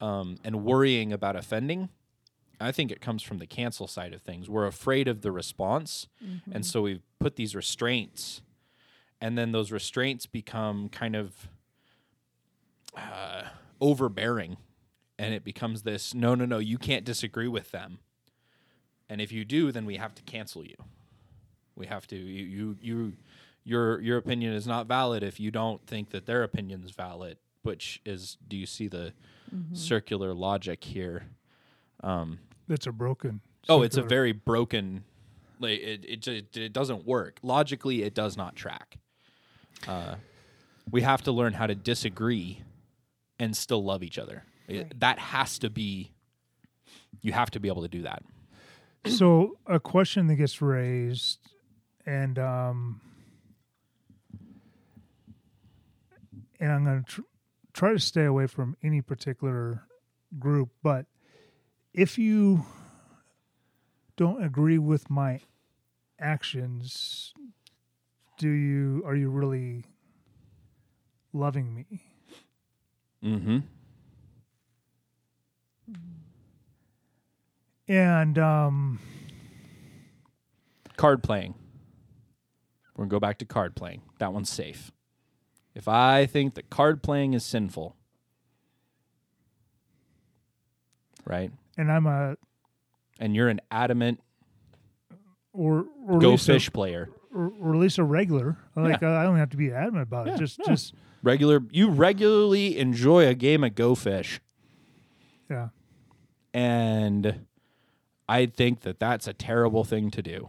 um, 0.00 0.36
and 0.44 0.64
worrying 0.64 1.12
about 1.12 1.36
offending. 1.36 1.88
I 2.60 2.70
think 2.70 2.92
it 2.92 3.00
comes 3.00 3.22
from 3.22 3.38
the 3.38 3.46
cancel 3.46 3.86
side 3.86 4.12
of 4.12 4.22
things. 4.22 4.48
We're 4.48 4.66
afraid 4.66 5.08
of 5.08 5.22
the 5.22 5.32
response, 5.32 6.06
and 6.52 6.64
so 6.64 6.82
we've 6.82 7.02
put 7.18 7.36
these 7.36 7.54
restraints, 7.54 8.42
and 9.20 9.36
then 9.36 9.52
those 9.52 9.72
restraints 9.72 10.26
become 10.26 10.88
kind 10.90 11.16
of 11.16 11.48
uh, 12.96 13.44
overbearing, 13.80 14.56
and 15.18 15.34
it 15.34 15.44
becomes 15.44 15.82
this: 15.82 16.14
no, 16.14 16.34
no, 16.34 16.44
no, 16.44 16.58
you 16.58 16.78
can't 16.78 17.04
disagree 17.04 17.48
with 17.48 17.70
them, 17.70 17.98
and 19.08 19.20
if 19.20 19.32
you 19.32 19.44
do, 19.44 19.72
then 19.72 19.86
we 19.86 19.96
have 19.96 20.14
to 20.14 20.22
cancel 20.22 20.64
you. 20.64 20.76
We 21.76 21.86
have 21.86 22.06
to 22.08 22.16
you 22.16 22.44
you 22.44 22.76
you 22.80 23.12
your 23.64 24.00
your 24.00 24.18
opinion 24.18 24.52
is 24.54 24.66
not 24.66 24.86
valid 24.86 25.22
if 25.22 25.40
you 25.40 25.50
don't 25.50 25.84
think 25.86 26.10
that 26.10 26.26
their 26.26 26.42
opinion 26.42 26.82
is 26.84 26.90
valid. 26.90 27.38
Which 27.62 28.02
is, 28.04 28.36
do 28.46 28.58
you 28.58 28.66
see 28.66 28.88
the 28.88 29.14
circular 29.72 30.34
logic 30.34 30.84
here? 30.84 31.28
Um, 32.02 32.40
That's 32.68 32.86
a 32.86 32.92
broken. 32.92 33.40
oh, 33.70 33.80
it's 33.80 33.96
a 33.96 34.02
very 34.02 34.32
broken. 34.32 35.04
Like 35.60 35.80
it, 35.80 36.04
it, 36.06 36.20
ju- 36.20 36.42
it 36.52 36.72
doesn't 36.74 37.06
work 37.06 37.38
logically. 37.42 38.02
It 38.02 38.12
does 38.12 38.36
not 38.36 38.54
track. 38.54 38.98
Uh, 39.88 40.16
we 40.90 41.00
have 41.00 41.22
to 41.22 41.32
learn 41.32 41.54
how 41.54 41.66
to 41.66 41.74
disagree 41.74 42.62
and 43.38 43.56
still 43.56 43.82
love 43.82 44.02
each 44.02 44.18
other. 44.18 44.44
It- 44.68 44.82
Right. 44.82 45.00
that 45.00 45.18
has 45.18 45.58
to 45.60 45.70
be. 45.70 46.10
You 47.20 47.32
have 47.32 47.50
to 47.52 47.60
be 47.60 47.68
able 47.68 47.82
to 47.82 47.88
do 47.88 48.02
that. 48.02 48.22
So 49.06 49.58
a 49.66 49.78
question 49.78 50.28
that 50.28 50.36
gets 50.36 50.62
raised, 50.62 51.38
and 52.06 52.38
um, 52.38 53.00
and 56.58 56.72
I'm 56.72 56.84
going 56.84 57.04
to 57.04 57.10
tr- 57.10 57.20
try 57.74 57.92
to 57.92 57.98
stay 57.98 58.24
away 58.24 58.46
from 58.46 58.76
any 58.82 59.02
particular 59.02 59.82
group, 60.38 60.70
but 60.82 61.06
if 61.92 62.16
you 62.18 62.64
don't 64.16 64.42
agree 64.42 64.78
with 64.78 65.10
my 65.10 65.40
actions, 66.18 67.34
do 68.38 68.48
you 68.48 69.02
are 69.06 69.14
you 69.16 69.28
really 69.30 69.84
loving 71.34 71.74
me? 71.74 72.00
Mm-hmm. 73.22 73.58
And 77.86 78.38
um, 78.38 78.98
Card 80.96 81.22
playing. 81.22 81.54
We're 82.96 83.04
gonna 83.04 83.10
go 83.10 83.20
back 83.20 83.38
to 83.38 83.44
card 83.44 83.74
playing. 83.74 84.02
That 84.20 84.32
one's 84.32 84.48
safe. 84.48 84.92
If 85.74 85.88
I 85.88 86.26
think 86.26 86.54
that 86.54 86.70
card 86.70 87.02
playing 87.02 87.34
is 87.34 87.44
sinful, 87.44 87.96
right, 91.26 91.50
and 91.76 91.90
I'm 91.90 92.06
a 92.06 92.36
and 93.18 93.34
you're 93.34 93.48
an 93.48 93.60
adamant 93.72 94.20
or, 95.52 95.86
or 96.06 96.18
go 96.20 96.30
least 96.30 96.48
a- 96.48 96.52
fish 96.52 96.72
player, 96.72 97.10
or, 97.34 97.52
or 97.60 97.74
at 97.74 97.80
least 97.80 97.98
a 97.98 98.04
regular. 98.04 98.56
Like 98.76 99.02
uh, 99.02 99.08
I 99.10 99.24
don't 99.24 99.36
have 99.36 99.50
to 99.50 99.56
be 99.56 99.72
adamant 99.72 100.04
about 100.04 100.28
Yeah, 100.28 100.34
it. 100.34 100.38
Just 100.38 100.58
yeah. 100.60 100.66
just 100.68 100.94
regular, 101.24 101.60
you 101.72 101.90
regularly 101.90 102.78
enjoy 102.78 103.26
a 103.26 103.34
game 103.34 103.64
of 103.64 103.74
go 103.74 103.96
fish, 103.96 104.40
yeah. 105.50 105.68
and 106.52 107.46
I 108.28 108.46
think 108.46 108.80
that 108.80 108.98
that's 108.98 109.26
a 109.26 109.32
terrible 109.32 109.84
thing 109.84 110.10
to 110.12 110.22
do. 110.22 110.48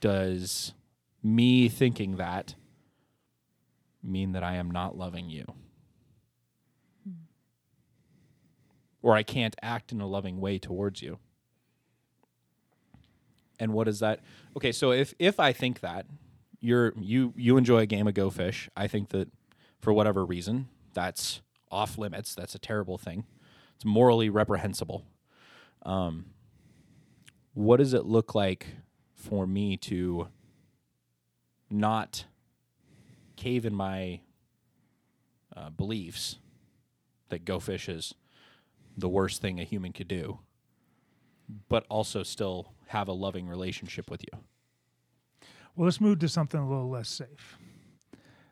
Does 0.00 0.72
me 1.22 1.68
thinking 1.68 2.16
that 2.16 2.54
mean 4.02 4.32
that 4.32 4.42
I 4.42 4.56
am 4.56 4.70
not 4.70 4.96
loving 4.96 5.28
you? 5.28 5.44
Or 9.02 9.14
I 9.14 9.22
can't 9.22 9.56
act 9.62 9.92
in 9.92 10.00
a 10.00 10.06
loving 10.06 10.40
way 10.40 10.58
towards 10.58 11.02
you? 11.02 11.18
And 13.58 13.72
what 13.72 13.88
is 13.88 14.00
that? 14.00 14.20
Okay, 14.56 14.72
so 14.72 14.92
if 14.92 15.14
if 15.18 15.38
I 15.38 15.52
think 15.52 15.80
that 15.80 16.06
you're 16.60 16.94
you 16.98 17.34
you 17.36 17.56
enjoy 17.56 17.80
a 17.80 17.86
game 17.86 18.06
of 18.08 18.14
Go 18.14 18.30
Fish, 18.30 18.70
I 18.76 18.86
think 18.86 19.10
that 19.10 19.28
for 19.80 19.92
whatever 19.92 20.24
reason 20.24 20.68
that's 20.94 21.42
off 21.70 21.98
limits. 21.98 22.34
That's 22.34 22.54
a 22.54 22.58
terrible 22.58 22.98
thing. 22.98 23.24
It's 23.76 23.84
morally 23.84 24.28
reprehensible. 24.28 25.04
Um, 25.82 26.26
what 27.54 27.78
does 27.78 27.94
it 27.94 28.04
look 28.04 28.34
like 28.34 28.66
for 29.14 29.46
me 29.46 29.76
to 29.78 30.28
not 31.70 32.24
cave 33.36 33.64
in 33.64 33.74
my 33.74 34.20
uh, 35.56 35.70
beliefs 35.70 36.36
that 37.28 37.44
Go 37.44 37.58
Fish 37.60 37.88
is 37.88 38.14
the 38.96 39.08
worst 39.08 39.40
thing 39.40 39.60
a 39.60 39.64
human 39.64 39.92
could 39.92 40.08
do, 40.08 40.40
but 41.68 41.86
also 41.88 42.22
still 42.22 42.72
have 42.88 43.08
a 43.08 43.12
loving 43.12 43.48
relationship 43.48 44.10
with 44.10 44.22
you? 44.22 44.38
Well, 45.76 45.86
let's 45.86 46.00
move 46.00 46.18
to 46.20 46.28
something 46.28 46.60
a 46.60 46.68
little 46.68 46.90
less 46.90 47.08
safe 47.08 47.56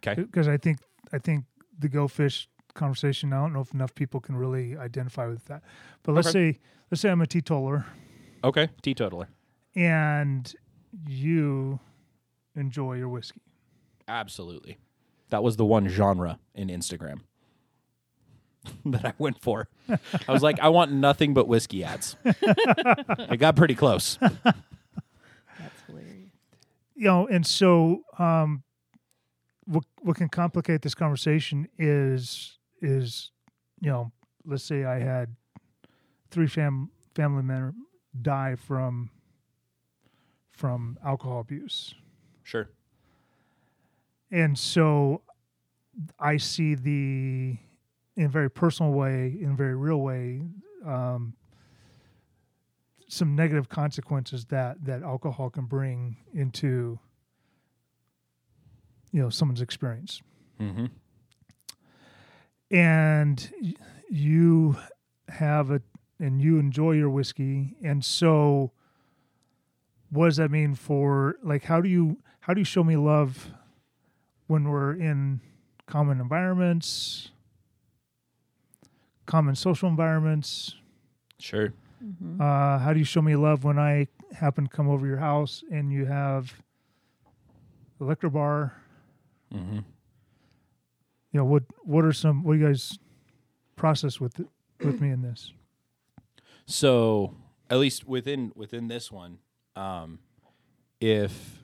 Okay. 0.06 0.22
because 0.22 0.48
I 0.48 0.56
think 0.56 0.78
I 1.12 1.18
think 1.18 1.44
the 1.78 1.88
go 1.88 2.08
fish 2.08 2.48
conversation. 2.78 3.32
I 3.32 3.37
don't 3.42 3.52
know 3.52 3.61
if 3.61 3.73
enough 3.75 3.94
people 3.94 4.20
can 4.20 4.37
really 4.37 4.76
identify 4.76 5.26
with 5.26 5.44
that. 5.47 5.62
But 6.02 6.12
let's 6.14 6.28
Okay. 6.28 6.52
say 6.54 6.58
let's 6.90 7.00
say 7.02 7.11
I'm 7.11 7.20
a 7.20 7.26
teetotaler 7.26 7.85
Okay. 8.44 8.68
Teetotaler. 8.82 9.28
and 9.76 10.54
you 11.06 11.80
enjoy 12.56 12.94
your 12.94 13.08
whiskey. 13.08 13.42
Absolutely. 14.06 14.78
That 15.30 15.42
was 15.42 15.56
the 15.56 15.64
one 15.66 15.88
genre 15.88 16.38
in 16.54 16.68
Instagram 16.68 17.20
that 18.87 19.04
I 19.04 19.12
went 19.18 19.40
for. 19.40 19.68
I 20.26 20.32
was 20.32 20.42
like, 20.42 20.58
I 20.61 20.68
want 20.70 20.90
nothing 20.92 21.35
but 21.35 21.47
whiskey 21.49 21.85
ads. 21.85 22.16
it 22.25 23.37
got 23.38 23.54
pretty 23.56 23.75
close. 23.75 24.18
That's 24.23 25.80
hilarious. 25.87 26.30
You 26.94 27.04
know, 27.04 27.26
and 27.28 27.47
so 27.47 28.02
um, 28.18 28.62
what 29.66 29.85
what 30.00 30.16
can 30.16 30.28
complicate 30.28 30.82
this 30.82 30.94
conversation 30.94 31.68
is 31.78 32.58
is 32.80 33.30
you 33.80 33.90
know 33.90 34.12
let's 34.44 34.64
say 34.64 34.85
I 34.85 34.99
had 34.99 35.35
three 36.30 36.47
fam 36.47 36.90
family 37.14 37.42
members 37.42 37.75
die 38.20 38.54
from 38.56 39.11
from 40.52 40.99
alcohol 41.04 41.40
abuse, 41.40 41.94
Sure. 42.42 42.68
and 44.30 44.58
so 44.58 45.23
I 46.18 46.37
see 46.37 46.75
the 46.75 47.56
in 48.16 48.25
a 48.25 48.28
very 48.28 48.50
personal 48.50 48.92
way, 48.92 49.37
in 49.40 49.52
a 49.52 49.54
very 49.54 49.76
real 49.76 50.00
way, 50.00 50.42
um, 50.85 51.35
some 53.08 53.37
negative 53.37 53.68
consequences 53.68 54.47
that 54.47 54.85
that 54.85 55.02
alcohol 55.02 55.49
can 55.50 55.66
bring 55.66 56.16
into 56.35 56.99
you 59.12 59.23
know 59.23 59.30
someone's 59.30 59.61
experience. 59.62 60.20
Mm-hmm. 60.61 60.87
And 62.70 63.52
you 64.10 64.76
have 65.28 65.70
a 65.70 65.80
and 66.20 66.40
you 66.40 66.58
enjoy 66.58 66.92
your 66.92 67.10
whiskey 67.10 67.76
and 67.82 68.04
so 68.04 68.72
what 70.10 70.26
does 70.26 70.37
that 70.37 70.50
mean 70.50 70.75
for 70.75 71.37
like 71.42 71.64
how 71.64 71.80
do 71.80 71.88
you 71.88 72.16
how 72.40 72.54
do 72.54 72.60
you 72.60 72.64
show 72.64 72.82
me 72.82 72.96
love 72.96 73.50
when 74.46 74.64
we're 74.68 74.92
in 74.94 75.40
common 75.87 76.20
environments 76.20 77.30
common 79.26 79.54
social 79.54 79.88
environments 79.88 80.75
Sure. 81.38 81.72
uh, 82.40 82.78
how 82.78 82.92
do 82.92 82.98
you 82.98 83.04
show 83.04 83.22
me 83.22 83.37
love 83.37 83.64
when 83.64 83.78
i 83.78 84.06
happen 84.32 84.64
to 84.64 84.70
come 84.70 84.88
over 84.88 85.06
your 85.06 85.18
house 85.18 85.62
and 85.70 85.92
you 85.92 86.04
have 86.06 86.52
electro 88.00 88.30
bar 88.30 88.75
Mm-hmm. 89.54 89.78
You 91.32 91.38
know 91.38 91.44
what 91.44 91.62
what 91.82 92.04
are 92.04 92.12
some 92.12 92.42
what 92.42 92.54
do 92.54 92.58
you 92.61 92.66
guys 92.66 92.99
process 93.76 94.20
with 94.20 94.38
it, 94.40 94.47
with 94.85 95.00
me 95.00 95.11
in 95.11 95.23
this 95.23 95.52
So 96.66 97.35
at 97.70 97.78
least 97.78 98.06
within 98.06 98.52
within 98.54 98.88
this 98.88 99.11
one, 99.11 99.38
um, 99.76 100.18
if 101.00 101.62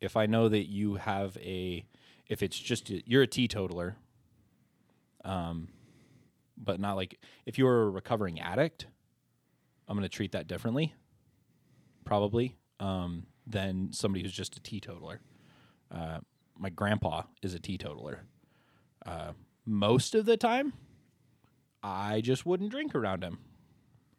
if 0.00 0.16
I 0.16 0.26
know 0.26 0.48
that 0.48 0.68
you 0.68 0.94
have 0.94 1.36
a 1.38 1.86
if 2.26 2.42
it's 2.42 2.58
just 2.58 2.90
you're 2.90 3.22
a 3.22 3.26
teetotaler, 3.26 3.96
um, 5.24 5.68
but 6.56 6.80
not 6.80 6.96
like 6.96 7.18
if 7.44 7.58
you're 7.58 7.82
a 7.82 7.90
recovering 7.90 8.40
addict, 8.40 8.86
I'm 9.88 9.96
going 9.96 10.08
to 10.08 10.14
treat 10.14 10.32
that 10.32 10.46
differently, 10.46 10.94
probably, 12.04 12.56
um, 12.80 13.26
than 13.46 13.92
somebody 13.92 14.22
who's 14.22 14.32
just 14.32 14.56
a 14.56 14.60
teetotaler. 14.60 15.20
Uh, 15.90 16.18
my 16.58 16.70
grandpa 16.70 17.22
is 17.42 17.54
a 17.54 17.58
teetotaler. 17.58 18.24
Uh, 19.06 19.32
most 19.64 20.14
of 20.14 20.26
the 20.26 20.36
time, 20.36 20.72
I 21.82 22.20
just 22.20 22.44
wouldn't 22.44 22.70
drink 22.70 22.94
around 22.94 23.22
him. 23.22 23.38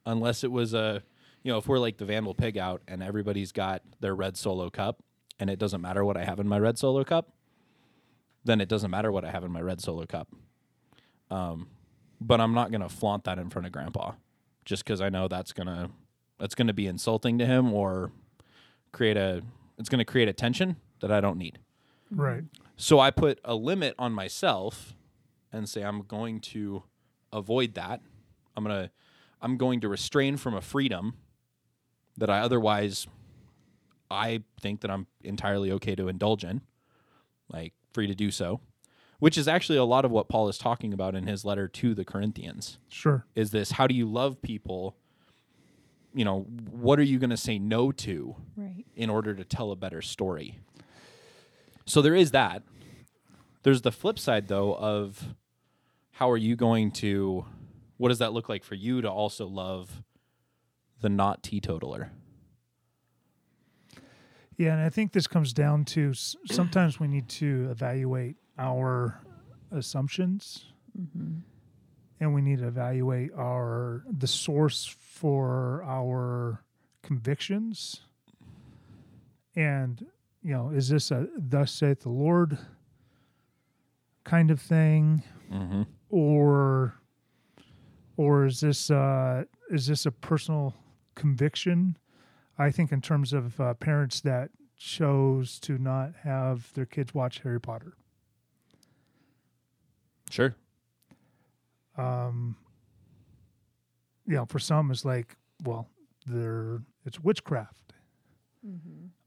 Unless 0.06 0.44
it 0.44 0.52
was 0.52 0.74
a 0.74 1.04
you 1.44 1.52
know 1.52 1.58
if 1.58 1.68
we're 1.68 1.80
like 1.80 1.98
the 1.98 2.06
vandal 2.06 2.34
pig 2.34 2.58
out 2.58 2.82
and 2.88 3.04
everybody's 3.04 3.52
got 3.52 3.82
their 4.00 4.16
red 4.16 4.38
solo 4.38 4.70
cup 4.70 5.04
and 5.40 5.50
it 5.50 5.60
doesn't 5.60 5.82
matter 5.82 6.04
what 6.04 6.18
i 6.18 6.24
have 6.26 6.40
in 6.40 6.48
my 6.48 6.60
red 6.60 6.78
solo 6.78 7.04
cup 7.04 7.34
then 8.44 8.60
it 8.60 8.68
doesn't 8.68 8.92
matter 8.92 9.12
what 9.12 9.24
i 9.24 9.32
have 9.32 9.44
in 9.44 9.52
my 9.52 9.62
red 9.62 9.82
solo 9.82 10.06
cup. 10.06 10.30
Um, 11.30 11.68
but 12.20 12.42
i'm 12.42 12.54
not 12.54 12.72
going 12.72 12.82
to 12.82 12.90
flaunt 12.90 13.26
that 13.26 13.38
in 13.38 13.50
front 13.50 13.66
of 13.66 13.72
grandpa 13.72 14.14
just 14.66 14.84
because 14.84 15.02
i 15.02 15.10
know 15.10 15.28
that's 15.28 15.54
going 15.54 15.68
to 15.68 15.90
that's 16.40 16.56
to 16.68 16.74
be 16.74 16.88
insulting 16.88 17.38
to 17.38 17.46
him 17.46 17.74
or 17.74 18.12
create 18.92 19.18
a 19.18 19.42
it's 19.78 19.90
to 20.00 20.06
create 20.06 20.28
a 20.28 20.34
tension 20.34 20.78
that 21.02 21.12
i 21.12 21.22
don't 21.22 21.38
need. 21.38 21.60
Right 22.10 22.44
so 22.78 23.00
I 23.00 23.12
put 23.12 23.40
a 23.44 23.56
limit 23.56 23.96
on 23.98 24.14
myself 24.14 24.94
and 25.52 25.68
say 25.68 25.82
I'm 25.82 26.04
going 26.04 26.40
to 26.42 26.84
avoid 27.34 27.74
that. 27.74 28.02
I'm 28.56 28.64
going 28.64 28.84
to 28.84 28.92
I'm 29.42 29.58
going 29.58 29.82
to 29.82 29.90
restrain 29.90 30.38
from 30.38 30.54
a 30.54 30.62
freedom 30.62 31.16
that 32.18 32.30
I 32.30 32.40
otherwise 32.40 33.08
I 34.10 34.44
think 34.62 34.82
that 34.82 34.92
I'm 34.92 35.08
entirely 35.24 35.72
okay 35.74 35.96
to 35.96 36.08
indulge 36.08 36.44
in. 36.44 36.62
Like 37.52 37.74
free 37.94 38.08
to 38.08 38.16
do 38.16 38.32
so. 38.32 38.62
Which 39.20 39.38
is 39.38 39.48
actually 39.48 39.80
a 39.80 39.84
lot 39.84 40.06
of 40.06 40.12
what 40.12 40.30
Paul 40.30 40.48
is 40.48 40.60
talking 40.60 40.94
about 40.94 41.16
in 41.16 41.26
his 41.26 41.44
letter 41.44 41.68
to 41.68 41.96
the 41.96 42.06
Corinthians. 42.06 42.78
sure 42.90 43.26
Is 43.34 43.50
this 43.50 43.72
how 43.72 43.88
do 43.88 43.96
you 43.96 44.06
love 44.06 44.42
people? 44.44 44.96
You 46.14 46.26
know, 46.26 46.42
what 46.72 47.00
are 47.00 47.04
you 47.04 47.18
going 47.18 47.32
to 47.32 47.38
say 47.38 47.58
no 47.58 47.92
to? 47.92 48.36
Right. 48.56 48.86
in 48.96 49.10
order 49.10 49.34
to 49.34 49.44
tell 49.44 49.72
a 49.72 49.76
better 49.76 50.02
story. 50.02 50.60
So 51.88 52.02
there 52.02 52.16
is 52.16 52.32
that. 52.32 52.64
There's 53.68 53.82
the 53.82 53.92
flip 53.92 54.18
side 54.18 54.48
though 54.48 54.76
of 54.76 55.36
how 56.12 56.32
are 56.32 56.38
you 56.38 56.56
going 56.56 56.90
to 57.04 57.44
what 57.98 58.08
does 58.08 58.20
that 58.20 58.32
look 58.32 58.48
like 58.48 58.64
for 58.64 58.76
you 58.76 59.02
to 59.02 59.12
also 59.12 59.46
love 59.46 60.04
the 61.02 61.10
not 61.10 61.44
teetotaler? 61.44 62.14
Yeah, 64.56 64.72
and 64.72 64.82
I 64.82 64.88
think 64.88 65.12
this 65.12 65.28
comes 65.28 65.52
down 65.52 65.84
to 65.84 66.14
sometimes 66.14 66.98
we 66.98 67.10
need 67.10 67.28
to 67.28 67.68
evaluate 67.70 68.38
our 68.58 69.20
assumptions, 69.70 70.68
mm-hmm. 70.98 71.40
and 72.22 72.34
we 72.34 72.42
need 72.42 72.60
to 72.60 72.68
evaluate 72.68 73.32
our 73.36 74.06
the 74.10 74.28
source 74.28 74.86
for 74.86 75.84
our 75.84 76.64
convictions. 77.04 78.00
And 79.58 80.06
you 80.42 80.54
know, 80.54 80.70
is 80.70 80.88
this 80.88 81.12
a 81.12 81.28
"Thus 81.38 81.74
saith 81.74 82.04
the 82.04 82.10
Lord" 82.10 82.58
kind 84.28 84.52
of 84.52 84.62
thing, 84.62 85.24
Mm-hmm. 85.52 85.84
or 86.10 86.94
or 88.18 88.46
is 88.46 88.60
this 88.60 88.92
uh, 88.92 89.46
is 89.72 89.88
this 89.88 90.06
a 90.06 90.12
personal 90.12 90.76
conviction? 91.16 91.98
I 92.60 92.70
think 92.72 92.92
in 92.92 93.02
terms 93.02 93.32
of 93.34 93.60
uh, 93.62 93.74
parents 93.76 94.20
that 94.22 94.50
chose 94.76 95.60
to 95.62 95.78
not 95.78 96.12
have 96.24 96.74
their 96.74 96.86
kids 96.86 97.14
watch 97.14 97.40
Harry 97.40 97.60
Potter. 97.62 97.94
Sure. 100.30 100.54
Um, 101.98 102.56
you 104.26 104.36
know, 104.36 104.46
for 104.46 104.60
some 104.60 104.92
it's 104.92 105.06
like, 105.06 105.36
well, 105.64 105.88
they're 106.26 106.82
it's 107.06 107.20
witchcraft. 107.22 107.94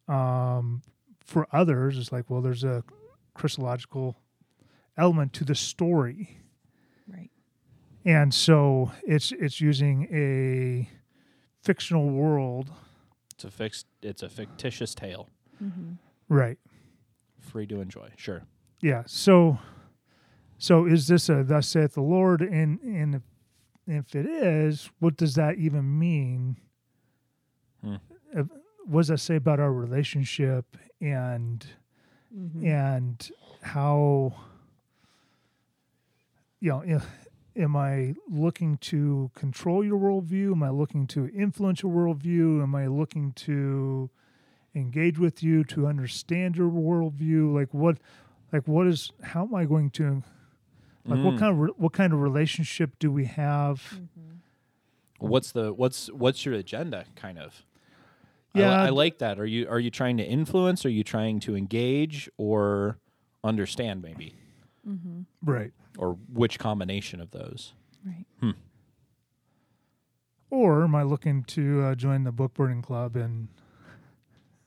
Um, 0.08 0.82
for 1.24 1.46
others, 1.52 1.96
it's 1.98 2.12
like, 2.12 2.28
well, 2.28 2.42
there's 2.42 2.64
a 2.64 2.84
Christological 3.34 4.16
element 5.00 5.32
to 5.34 5.44
the 5.44 5.54
story. 5.54 6.36
Right. 7.08 7.30
and 8.04 8.32
so 8.32 8.92
it's 9.04 9.32
it's 9.32 9.60
using 9.60 10.06
a 10.12 10.88
fictional 11.62 12.08
world 12.10 12.70
It's 13.34 13.44
a 13.44 13.50
fixed 13.50 13.86
it's 14.02 14.22
a 14.22 14.28
fictitious 14.28 14.94
tale. 14.94 15.28
Mm-hmm. 15.62 15.92
right 16.28 16.58
Free 17.40 17.66
to 17.66 17.80
enjoy. 17.80 18.10
Sure. 18.16 18.42
yeah 18.80 19.02
so 19.06 19.58
so 20.58 20.86
is 20.86 21.08
this 21.08 21.28
a 21.28 21.42
thus 21.42 21.66
saith 21.68 21.94
the 21.94 22.02
lord 22.02 22.40
and 22.42 22.80
and 22.82 23.14
if, 23.16 23.22
if 23.86 24.14
it 24.14 24.26
is 24.26 24.90
what 25.00 25.16
does 25.16 25.34
that 25.34 25.56
even 25.56 25.98
mean 25.98 26.56
Hmm. 27.82 27.96
What 28.84 29.00
does 29.02 29.08
that 29.08 29.18
say 29.20 29.36
about 29.36 29.58
our 29.60 29.72
relationship 29.72 30.76
and 31.00 31.66
Mm-hmm. 32.32 32.64
and 32.64 33.30
how 33.62 34.32
you 36.60 36.70
know 36.70 36.82
if, 36.86 37.04
am 37.56 37.74
i 37.76 38.14
looking 38.28 38.76
to 38.78 39.30
control 39.34 39.84
your 39.84 39.98
worldview 39.98 40.52
am 40.52 40.62
i 40.62 40.70
looking 40.70 41.06
to 41.06 41.28
influence 41.34 41.82
your 41.82 41.92
worldview 41.92 42.62
am 42.62 42.74
i 42.74 42.86
looking 42.86 43.32
to 43.32 44.08
engage 44.74 45.18
with 45.18 45.42
you 45.42 45.64
to 45.64 45.86
understand 45.86 46.56
your 46.56 46.70
worldview 46.70 47.52
like 47.52 47.72
what 47.72 47.98
like 48.52 48.66
what 48.68 48.86
is 48.86 49.10
how 49.22 49.42
am 49.42 49.54
i 49.54 49.64
going 49.64 49.90
to 49.90 50.22
like 51.06 51.24
what 51.24 51.34
Mm. 51.34 51.38
kind 51.38 51.52
of 51.52 51.58
re- 51.58 51.72
what 51.76 51.92
kind 51.92 52.12
of 52.12 52.20
relationship 52.20 52.98
do 52.98 53.10
we 53.10 53.24
have 53.24 53.98
What's 55.18 55.52
the 55.52 55.72
what's 55.74 56.06
what's 56.12 56.46
your 56.46 56.54
agenda 56.54 57.04
kind 57.14 57.38
of? 57.38 57.62
I 58.54 58.58
Yeah. 58.60 58.82
I, 58.84 58.88
like 58.88 59.18
that. 59.18 59.38
Are 59.38 59.44
you 59.44 59.68
are 59.68 59.78
you 59.78 59.90
trying 59.90 60.16
to 60.16 60.24
influence? 60.24 60.86
Are 60.86 60.90
you 60.90 61.04
trying 61.04 61.40
to 61.40 61.54
engage 61.54 62.30
or 62.38 62.96
understand 63.44 64.00
maybe? 64.00 64.34
Mm-hmm. 64.88 65.20
right 65.44 65.72
Or 65.98 66.16
which 66.32 66.58
combination 66.58 67.20
of 67.20 67.30
those? 67.32 67.74
Right. 68.04 68.54
or 70.48 70.82
am 70.84 70.94
i 70.94 71.02
looking 71.02 71.44
to 71.44 71.82
uh, 71.82 71.94
join 71.94 72.24
the 72.24 72.32
book 72.32 72.54
burning 72.54 72.80
club 72.80 73.14
and 73.14 73.48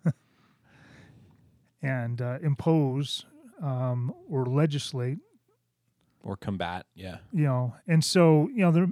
and 1.82 2.22
uh, 2.22 2.38
impose 2.44 3.26
um, 3.62 4.14
or 4.30 4.46
legislate 4.46 5.18
Or 6.24 6.38
combat, 6.38 6.86
yeah. 6.96 7.18
you 7.32 7.46
know 7.46 7.76
and 7.88 8.04
so 8.04 8.50
you 8.54 8.62
know 8.62 8.72
there 8.72 8.88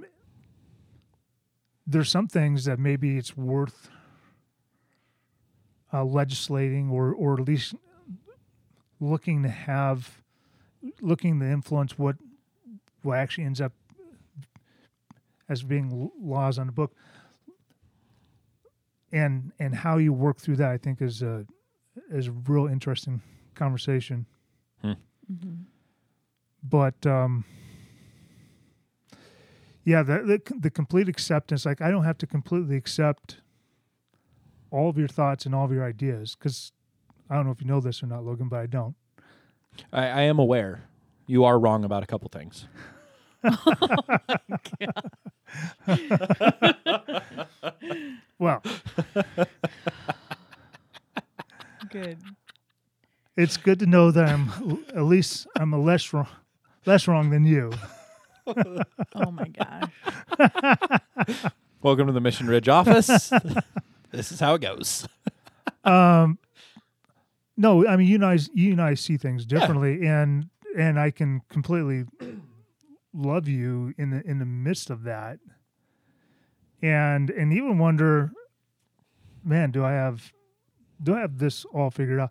there's 1.86 2.10
some 2.10 2.26
things 2.28 2.64
that 2.64 2.78
maybe 2.78 3.16
it's 3.16 3.36
worth 3.36 3.88
uh, 5.92 6.04
legislating 6.04 6.90
or 6.90 7.12
or 7.12 7.34
at 7.40 7.46
least 7.46 7.74
looking 9.00 9.42
to 9.44 9.48
have 9.48 10.21
looking 11.00 11.40
to 11.40 11.46
influence 11.46 11.98
what 11.98 12.16
what 13.02 13.18
actually 13.18 13.44
ends 13.44 13.60
up 13.60 13.72
as 15.48 15.62
being 15.62 16.10
laws 16.20 16.58
on 16.58 16.66
the 16.66 16.72
book. 16.72 16.94
And 19.10 19.52
and 19.58 19.74
how 19.74 19.98
you 19.98 20.12
work 20.12 20.38
through 20.38 20.56
that 20.56 20.70
i 20.70 20.78
think 20.78 21.02
is 21.02 21.20
a 21.20 21.44
is 22.10 22.28
a 22.28 22.32
real 22.32 22.66
interesting 22.66 23.20
conversation. 23.54 24.26
Mm-hmm. 24.82 25.62
but 26.62 27.06
um 27.06 27.44
yeah 29.84 30.02
the, 30.02 30.18
the 30.46 30.54
the 30.58 30.70
complete 30.70 31.08
acceptance 31.08 31.64
like 31.64 31.80
i 31.80 31.90
don't 31.90 32.04
have 32.04 32.18
to 32.18 32.26
completely 32.26 32.76
accept 32.76 33.40
all 34.70 34.90
of 34.90 34.98
your 34.98 35.08
thoughts 35.08 35.46
and 35.46 35.54
all 35.54 35.64
of 35.64 35.72
your 35.72 35.84
ideas 35.84 36.34
because 36.34 36.72
i 37.30 37.36
don't 37.36 37.46
know 37.46 37.52
if 37.52 37.60
you 37.60 37.66
know 37.66 37.80
this 37.80 38.02
or 38.02 38.06
not 38.06 38.24
logan 38.24 38.48
but 38.48 38.58
i 38.58 38.66
don't 38.66 38.96
I, 39.92 40.06
I 40.06 40.20
am 40.22 40.38
aware 40.38 40.84
you 41.26 41.44
are 41.44 41.58
wrong 41.58 41.84
about 41.84 42.02
a 42.02 42.06
couple 42.06 42.28
things. 42.28 42.66
well 48.38 48.62
Good. 51.90 52.18
it's 53.36 53.56
good 53.56 53.78
to 53.80 53.86
know 53.86 54.10
that 54.12 54.28
i'm 54.28 54.84
at 54.94 55.02
least 55.02 55.46
i'm 55.58 55.72
a 55.72 55.78
less 55.80 56.12
wrong 56.12 56.28
less 56.86 57.08
wrong 57.08 57.30
than 57.30 57.44
you 57.44 57.72
Oh 59.14 59.30
my 59.30 59.46
gosh. 59.46 59.92
Welcome 61.80 62.08
to 62.08 62.12
the 62.12 62.20
Mission 62.20 62.48
Ridge 62.48 62.68
office. 62.68 63.06
this 64.10 64.32
is 64.32 64.40
how 64.40 64.54
it 64.54 64.60
goes. 64.62 65.06
um 65.84 66.38
no 67.62 67.86
i 67.86 67.96
mean 67.96 68.08
you 68.08 68.16
and 68.16 68.26
i 68.26 68.38
you 68.52 68.72
and 68.72 68.82
i 68.82 68.94
see 68.94 69.16
things 69.16 69.46
differently 69.46 70.06
and 70.06 70.48
and 70.76 70.98
i 70.98 71.10
can 71.10 71.40
completely 71.48 72.04
love 73.14 73.48
you 73.48 73.94
in 73.98 74.10
the 74.10 74.22
in 74.26 74.38
the 74.38 74.44
midst 74.44 74.90
of 74.90 75.02
that. 75.04 75.38
And 76.82 77.30
and 77.30 77.52
even 77.52 77.78
wonder 77.78 78.32
man 79.44 79.70
do 79.70 79.84
i 79.84 79.92
have 79.92 80.32
do 81.02 81.14
i 81.14 81.20
have 81.20 81.38
this 81.38 81.64
all 81.66 81.90
figured 81.90 82.20
out? 82.20 82.30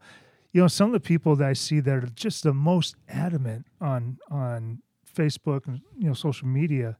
You 0.54 0.62
know 0.62 0.68
some 0.68 0.88
of 0.88 0.94
the 0.94 1.00
people 1.00 1.36
that 1.38 1.48
i 1.48 1.54
see 1.54 1.80
that 1.80 1.92
are 1.92 2.08
just 2.08 2.44
the 2.44 2.54
most 2.54 2.96
adamant 3.08 3.66
on 3.80 4.18
on 4.30 4.82
facebook 5.16 5.68
and 5.68 5.82
you 5.98 6.08
know 6.08 6.14
social 6.14 6.48
media 6.48 6.98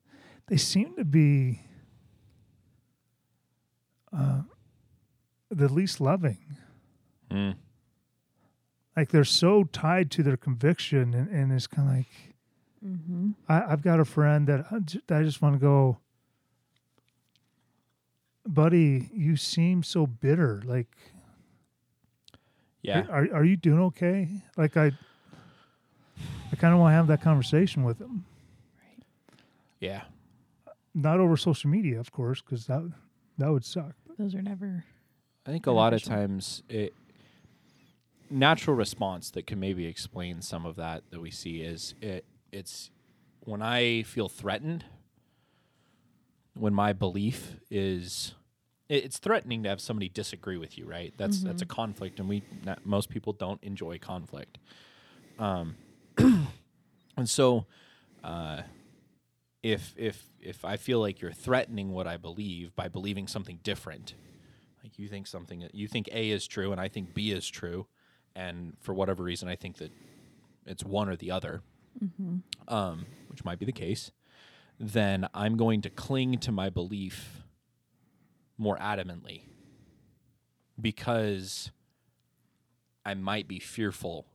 they 0.48 0.58
seem 0.58 0.96
to 0.96 1.06
be 1.06 1.62
uh 4.14 4.42
the 5.50 5.68
least 5.68 6.00
loving. 6.00 6.38
Mm. 7.30 7.56
Like 9.02 9.10
they're 9.10 9.24
so 9.24 9.64
tied 9.64 10.12
to 10.12 10.22
their 10.24 10.38
conviction 10.38 11.14
and, 11.16 11.28
and 11.30 11.52
it's 11.52 11.68
kind 11.68 11.90
of 11.90 11.96
like 11.98 12.08
Mm-hmm. 12.84 13.32
I, 13.48 13.62
I've 13.74 13.84
got 13.84 14.00
a 14.00 14.06
friend 14.06 14.48
that 14.48 14.66
I 14.72 14.80
ju- 14.80 15.02
that 15.06 15.20
I 15.20 15.24
just 15.24 15.40
want 15.40 15.54
to 15.54 15.60
go, 15.60 16.00
buddy. 18.48 19.10
You 19.14 19.36
seem 19.36 19.84
so 19.84 20.08
bitter. 20.08 20.62
Like, 20.66 20.88
Yeah. 22.82 23.06
are 23.10 23.28
are 23.34 23.44
you 23.46 23.56
doing 23.56 23.80
okay? 23.82 24.30
Like, 24.58 24.78
I, 24.78 24.92
I 26.52 26.56
kind 26.58 26.74
of 26.74 26.80
want 26.80 26.92
to 26.92 26.96
have 26.96 27.06
that 27.08 27.22
conversation 27.22 27.84
with 27.84 28.00
him, 28.00 28.26
Yeah. 29.80 30.02
not 30.96 31.20
over 31.20 31.38
social 31.38 31.70
media, 31.70 32.00
of 32.00 32.12
course, 32.12 32.42
because 32.42 32.66
that 32.66 32.82
that 33.38 33.52
would 33.52 33.64
suck. 33.64 33.94
Those 34.18 34.34
are 34.34 34.42
never. 34.42 34.86
I 35.46 35.52
think 35.52 35.68
a 35.68 35.72
lot 35.72 35.94
of 35.94 36.04
times 36.04 36.64
it 36.68 36.94
natural 38.32 38.76
response 38.76 39.30
that 39.32 39.46
can 39.46 39.60
maybe 39.60 39.86
explain 39.86 40.42
some 40.42 40.66
of 40.66 40.76
that 40.78 41.04
that 41.12 41.20
we 41.20 41.30
see 41.32 41.62
is 41.62 41.94
it 42.02 42.26
it's 42.52 42.90
when 43.42 43.62
I 43.62 44.04
feel 44.04 44.30
threatened 44.30 44.86
when 46.54 46.74
my 46.74 46.94
belief 46.94 47.56
is 47.70 48.36
it- 48.90 49.06
it's 49.06 49.20
threatening 49.20 49.64
to 49.64 49.70
have 49.70 49.80
somebody 49.80 50.10
disagree 50.10 50.58
with 50.58 50.78
you, 50.78 50.86
right? 50.86 51.14
That's 51.18 51.42
that's 51.44 51.62
a 51.62 51.66
conflict 51.66 52.20
and 52.20 52.28
we 52.28 52.44
not, 52.66 52.86
most 52.86 53.10
people 53.10 53.34
don't 53.34 53.62
enjoy 53.64 53.98
conflict. 54.00 54.58
Um 55.40 55.76
and 56.18 57.30
so 57.30 57.66
uh 58.24 58.64
if 59.64 59.94
if 59.98 60.26
if 60.42 60.66
I 60.66 60.76
feel 60.78 61.00
like 61.00 61.22
you're 61.22 61.32
threatening 61.32 61.92
what 61.92 62.08
I 62.08 62.18
believe 62.18 62.76
by 62.76 62.88
believing 62.88 63.28
something 63.28 63.60
different, 63.64 64.16
like 64.84 64.98
you 65.00 65.08
think 65.08 65.28
something 65.28 65.68
you 65.72 65.88
think 65.88 66.10
A 66.12 66.32
is 66.32 66.48
true 66.48 66.72
and 66.72 66.82
I 66.82 66.88
think 66.88 67.14
B 67.14 67.32
is 67.32 67.48
true, 67.48 67.88
and 68.36 68.74
for 68.80 68.94
whatever 68.94 69.24
reason 69.24 69.48
I 69.50 69.56
think 69.56 69.78
that 69.78 69.92
it's 70.66 70.84
one 70.84 71.10
or 71.10 71.16
the 71.16 71.32
other, 71.32 71.62
um, 72.68 73.06
which 73.28 73.44
might 73.44 73.60
be 73.60 73.66
the 73.66 73.72
case, 73.72 74.12
then 74.80 75.28
I'm 75.34 75.58
going 75.58 75.82
to 75.82 75.90
cling 75.90 76.38
to 76.40 76.52
my 76.52 76.70
belief 76.70 77.42
more 78.58 78.78
adamantly 78.78 79.42
because 80.80 81.72
I 83.06 83.14
might 83.16 83.48
be 83.48 83.60
fearful. 83.60 84.26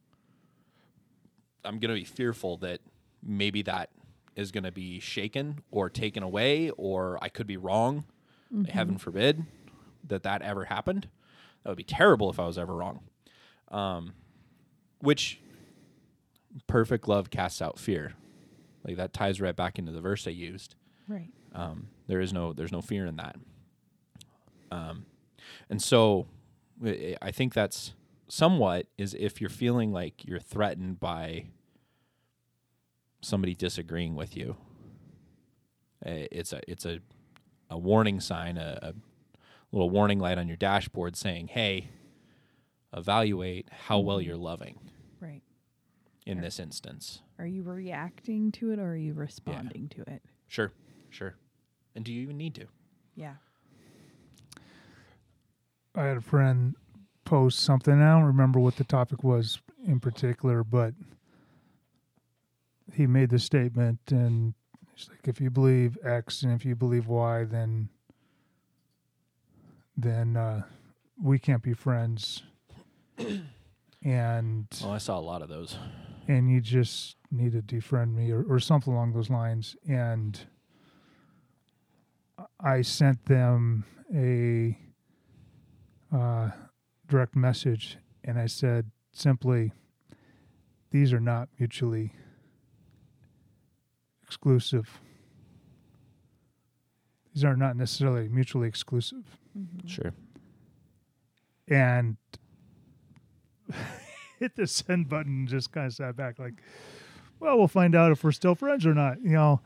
I'm 1.64 1.78
going 1.78 1.94
to 1.94 2.00
be 2.00 2.04
fearful 2.04 2.56
that 2.58 2.80
maybe 3.22 3.62
that 3.62 3.90
is 4.36 4.52
going 4.52 4.64
to 4.64 4.72
be 4.72 5.00
shaken 5.00 5.62
or 5.70 5.88
taken 5.88 6.22
away, 6.22 6.70
or 6.70 7.18
I 7.22 7.28
could 7.28 7.46
be 7.46 7.56
wrong. 7.56 8.04
Heaven 8.68 8.98
forbid 8.98 9.44
that 10.06 10.22
that 10.22 10.42
ever 10.42 10.66
happened. 10.66 11.08
That 11.62 11.70
would 11.70 11.78
be 11.78 11.82
terrible 11.84 12.30
if 12.30 12.38
I 12.38 12.46
was 12.46 12.58
ever 12.58 12.74
wrong. 12.74 13.00
Um, 13.70 14.12
which 15.00 15.40
perfect 16.66 17.06
love 17.08 17.30
casts 17.30 17.60
out 17.60 17.78
fear. 17.78 18.14
Like 18.84 18.96
that 18.96 19.12
ties 19.12 19.40
right 19.40 19.54
back 19.56 19.78
into 19.78 19.92
the 19.92 20.00
verse 20.00 20.26
I 20.26 20.30
used. 20.30 20.74
Right. 21.08 21.28
Um, 21.54 21.88
there 22.06 22.20
is 22.20 22.32
no 22.32 22.52
there's 22.52 22.72
no 22.72 22.80
fear 22.80 23.06
in 23.06 23.16
that. 23.16 23.36
Um, 24.70 25.06
and 25.70 25.80
so 25.82 26.26
I 27.22 27.30
think 27.30 27.52
that's 27.54 27.92
somewhat 28.28 28.86
is 28.98 29.14
if 29.18 29.40
you're 29.40 29.50
feeling 29.50 29.92
like 29.92 30.24
you're 30.24 30.38
threatened 30.40 30.98
by 31.00 31.46
somebody 33.22 33.54
disagreeing 33.54 34.14
with 34.14 34.36
you. 34.36 34.56
eh, 36.04 36.26
It's 36.30 36.52
a 36.52 36.60
it's 36.70 36.84
a 36.86 37.00
a 37.68 37.76
warning 37.78 38.20
sign, 38.20 38.56
a, 38.58 38.78
a 38.82 38.94
little 39.72 39.90
warning 39.90 40.20
light 40.20 40.38
on 40.38 40.46
your 40.46 40.56
dashboard 40.56 41.16
saying, 41.16 41.48
"Hey, 41.48 41.88
evaluate 42.96 43.68
how 43.70 43.98
well 44.00 44.20
you're 44.20 44.36
loving 44.36 44.78
Right. 45.20 45.42
in 46.24 46.40
this 46.40 46.58
instance." 46.58 47.22
Are 47.38 47.46
you 47.46 47.62
reacting 47.62 48.50
to 48.52 48.70
it 48.72 48.78
or 48.78 48.88
are 48.92 48.96
you 48.96 49.12
responding 49.14 49.88
to 49.90 50.02
it? 50.10 50.22
Sure, 50.48 50.72
sure. 51.10 51.36
And 51.94 52.04
do 52.04 52.12
you 52.12 52.22
even 52.22 52.36
need 52.38 52.54
to? 52.56 52.66
Yeah. 53.14 53.36
I 55.94 56.04
had 56.04 56.16
a 56.16 56.20
friend 56.22 56.74
post 57.24 57.60
something. 57.60 57.94
I 58.00 58.12
don't 58.12 58.24
remember 58.24 58.60
what 58.60 58.76
the 58.76 58.84
topic 58.84 59.24
was 59.24 59.60
in 59.84 59.98
particular, 60.00 60.62
but 60.62 60.94
he 62.92 63.06
made 63.06 63.30
the 63.30 63.38
statement, 63.38 63.98
and 64.10 64.54
he's 64.94 65.08
like, 65.08 65.26
"If 65.26 65.40
you 65.40 65.50
believe 65.50 65.98
X 66.02 66.42
and 66.42 66.52
if 66.52 66.64
you 66.64 66.76
believe 66.76 67.06
Y, 67.08 67.44
then 67.44 67.88
then 69.96 70.36
uh, 70.36 70.62
we 71.20 71.38
can't 71.38 71.62
be 71.62 71.72
friends." 71.72 72.42
And 74.02 74.66
Oh, 74.84 74.90
I 74.90 74.98
saw 74.98 75.18
a 75.18 75.20
lot 75.20 75.42
of 75.42 75.48
those. 75.48 75.76
and 76.28 76.50
you 76.50 76.60
just 76.60 77.16
need 77.30 77.52
to 77.52 77.62
defriend 77.62 78.14
me 78.14 78.30
or, 78.30 78.44
or 78.48 78.58
something 78.60 78.92
along 78.92 79.12
those 79.12 79.30
lines. 79.30 79.76
And 79.88 80.38
I 82.60 82.82
sent 82.82 83.24
them 83.26 83.84
a 84.14 84.78
uh, 86.14 86.50
direct 87.08 87.34
message 87.36 87.98
and 88.24 88.38
I 88.38 88.46
said 88.46 88.90
simply, 89.12 89.72
these 90.90 91.12
are 91.12 91.20
not 91.20 91.48
mutually 91.58 92.12
exclusive. 94.22 95.00
These 97.34 97.44
are 97.44 97.56
not 97.56 97.76
necessarily 97.76 98.28
mutually 98.28 98.66
exclusive. 98.68 99.24
Mm-hmm. 99.56 99.86
Sure. 99.86 100.12
And 101.68 102.16
hit 104.38 104.56
the 104.56 104.66
send 104.66 105.08
button 105.08 105.32
and 105.32 105.48
just 105.48 105.72
kind 105.72 105.86
of 105.86 105.92
sat 105.92 106.16
back 106.16 106.38
like, 106.38 106.54
well, 107.40 107.58
we'll 107.58 107.68
find 107.68 107.94
out 107.94 108.12
if 108.12 108.24
we're 108.24 108.32
still 108.32 108.54
friends 108.54 108.86
or 108.86 108.94
not. 108.94 109.20
You 109.22 109.32
know, 109.32 109.60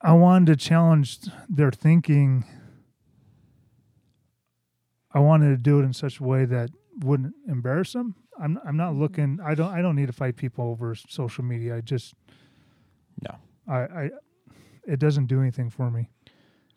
I 0.00 0.12
wanted 0.12 0.46
to 0.46 0.56
challenge 0.56 1.20
their 1.48 1.70
thinking. 1.70 2.44
I 5.12 5.18
wanted 5.18 5.48
to 5.50 5.56
do 5.56 5.80
it 5.80 5.82
in 5.82 5.92
such 5.92 6.20
a 6.20 6.24
way 6.24 6.44
that 6.44 6.70
wouldn't 7.00 7.34
embarrass 7.48 7.92
them. 7.92 8.14
I'm 8.40 8.58
I'm 8.64 8.76
not 8.76 8.92
mm-hmm. 8.92 9.02
looking. 9.02 9.38
I 9.44 9.54
don't 9.54 9.72
I 9.72 9.82
don't 9.82 9.96
need 9.96 10.06
to 10.06 10.12
fight 10.12 10.36
people 10.36 10.66
over 10.66 10.94
social 10.94 11.44
media. 11.44 11.76
I 11.76 11.80
just 11.80 12.14
No. 13.22 13.36
I 13.68 13.78
I 13.78 14.10
it 14.86 14.98
doesn't 14.98 15.26
do 15.26 15.40
anything 15.40 15.70
for 15.70 15.90
me. 15.90 16.08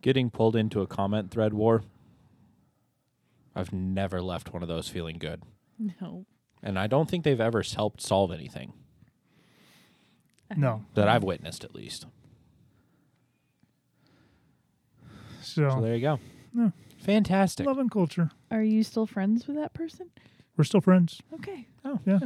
Getting 0.02 0.30
pulled 0.30 0.56
into 0.56 0.82
a 0.82 0.88
comment 0.88 1.32
thread 1.32 1.54
war. 1.54 1.84
I've 3.56 3.72
never 3.72 4.22
left 4.22 4.52
one 4.52 4.62
of 4.64 4.68
those 4.68 4.90
feeling 4.90 5.18
good. 5.18 5.44
No. 5.80 6.26
and 6.62 6.78
I 6.80 6.88
don't 6.88 7.10
think 7.10 7.24
they've 7.24 7.42
ever 7.42 7.62
helped 7.76 8.02
solve 8.02 8.32
anything 8.32 8.74
No. 10.56 10.86
that 10.96 11.08
I've 11.10 11.24
witnessed, 11.24 11.64
at 11.64 11.74
least. 11.76 12.06
So, 15.42 15.70
So 15.70 15.82
there 15.82 15.96
you 15.96 16.02
go. 16.02 16.20
Yeah. 16.56 16.70
Fantastic. 17.00 17.66
love 17.66 17.80
and 17.80 17.92
culture. 17.92 18.30
Are 18.50 18.64
you 18.64 18.84
still 18.84 19.06
friends 19.06 19.46
with 19.48 19.58
that 19.58 19.74
person? 19.74 20.10
We're 20.56 20.64
still 20.64 20.82
friends. 20.82 21.22
Okay. 21.34 21.68
Oh, 21.84 22.00
Yeah. 22.06 22.20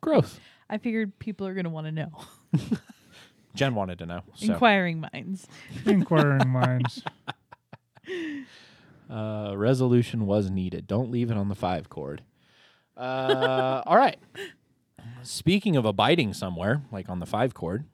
growth. 0.00 0.40
I 0.68 0.78
figured 0.78 1.16
people 1.20 1.46
are 1.46 1.54
going 1.54 1.64
to 1.64 1.70
want 1.70 1.86
to 1.86 1.92
know. 1.92 2.10
Jen 3.54 3.74
wanted 3.74 3.98
to 4.00 4.06
know. 4.06 4.22
So, 4.34 4.52
Inquiring 4.52 5.00
minds. 5.12 5.46
Inquiring 5.84 6.48
minds. 6.48 7.02
uh, 9.10 9.54
resolution 9.56 10.26
was 10.26 10.50
needed. 10.50 10.86
Don't 10.86 11.10
leave 11.10 11.30
it 11.30 11.36
on 11.36 11.48
the 11.48 11.54
five 11.54 11.88
chord. 11.88 12.22
Uh, 12.96 13.82
all 13.86 13.96
right. 13.96 14.18
Speaking 15.22 15.76
of 15.76 15.84
abiding 15.84 16.34
somewhere, 16.34 16.82
like 16.90 17.08
on 17.08 17.20
the 17.20 17.26
five 17.26 17.54
chord, 17.54 17.84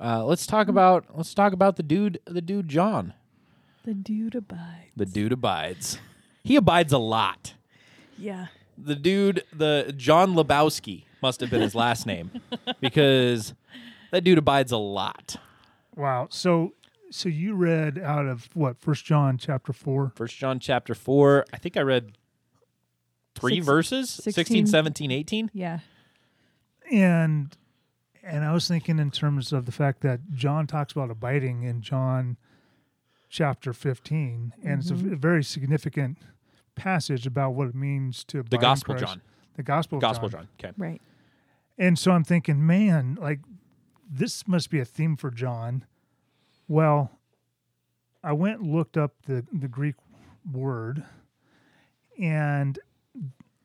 uh, 0.00 0.24
let's 0.24 0.46
talk 0.46 0.68
about 0.68 1.06
let's 1.14 1.34
talk 1.34 1.52
about 1.52 1.76
the 1.76 1.82
dude, 1.82 2.20
the 2.24 2.40
dude 2.40 2.68
John. 2.68 3.14
The 3.84 3.94
dude 3.94 4.34
abides. 4.34 4.90
The 4.96 5.06
dude 5.06 5.32
abides. 5.32 5.98
He 6.42 6.56
abides 6.56 6.92
a 6.92 6.98
lot. 6.98 7.54
Yeah. 8.18 8.46
The 8.76 8.94
dude, 8.94 9.44
the 9.52 9.94
John 9.96 10.34
Lebowski 10.34 11.04
must 11.22 11.40
have 11.40 11.50
been 11.50 11.60
his 11.60 11.74
last 11.74 12.06
name 12.06 12.30
because 12.80 13.54
that 14.10 14.24
dude 14.24 14.38
abides 14.38 14.72
a 14.72 14.76
lot. 14.78 15.36
Wow. 15.96 16.28
So, 16.30 16.72
so 17.14 17.28
you 17.28 17.54
read 17.54 17.96
out 17.96 18.26
of 18.26 18.48
what? 18.54 18.80
First 18.80 19.04
John 19.04 19.38
chapter 19.38 19.72
four. 19.72 20.12
First 20.16 20.36
John 20.36 20.58
chapter 20.58 20.96
4, 20.96 21.46
I 21.52 21.58
think 21.58 21.76
I 21.76 21.82
read 21.82 22.18
3 23.36 23.54
Six- 23.54 23.66
verses, 23.66 24.10
16, 24.10 24.32
16. 24.32 24.66
17, 24.66 25.10
18. 25.12 25.50
Yeah. 25.54 25.78
and 26.90 27.56
and 28.24 28.44
I 28.44 28.52
was 28.52 28.66
thinking 28.66 28.98
in 28.98 29.10
terms 29.12 29.52
of 29.52 29.66
the 29.66 29.72
fact 29.72 30.00
that 30.00 30.32
John 30.32 30.66
talks 30.66 30.92
about 30.92 31.10
abiding 31.10 31.62
in 31.62 31.82
John 31.82 32.36
chapter 33.28 33.72
15 33.72 34.54
and 34.64 34.80
it's 34.80 34.90
a 34.90 34.94
mm-hmm. 34.94 35.14
very 35.14 35.44
significant 35.44 36.18
passage 36.74 37.26
about 37.28 37.50
what 37.50 37.68
it 37.68 37.74
means 37.76 38.24
to 38.24 38.40
abide 38.40 38.50
The 38.50 38.58
Gospel 38.58 38.94
Christ. 38.94 39.06
John. 39.06 39.22
the 39.54 39.62
gospel 39.62 39.98
of 39.98 40.02
Gospel 40.02 40.28
John. 40.30 40.48
John. 40.58 40.70
Okay. 40.70 40.74
Right. 40.76 41.02
and 41.78 41.96
so 41.96 42.10
I'm 42.10 42.24
thinking 42.24 42.66
man 42.66 43.18
like 43.20 43.38
this 44.10 44.48
must 44.48 44.68
be 44.70 44.80
a 44.80 44.84
theme 44.84 45.16
for 45.16 45.30
John 45.30 45.84
well 46.68 47.10
I 48.22 48.32
went 48.32 48.60
and 48.60 48.72
looked 48.74 48.96
up 48.96 49.12
the 49.26 49.44
the 49.52 49.68
Greek 49.68 49.94
word 50.50 51.04
and 52.20 52.78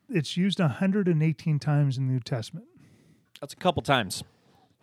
it's 0.10 0.36
used 0.36 0.60
118 0.60 1.60
times 1.60 1.98
in 1.98 2.08
the 2.08 2.14
New 2.14 2.20
Testament 2.20 2.66
That's 3.40 3.54
a 3.54 3.58
couple 3.58 3.82
times. 3.84 4.24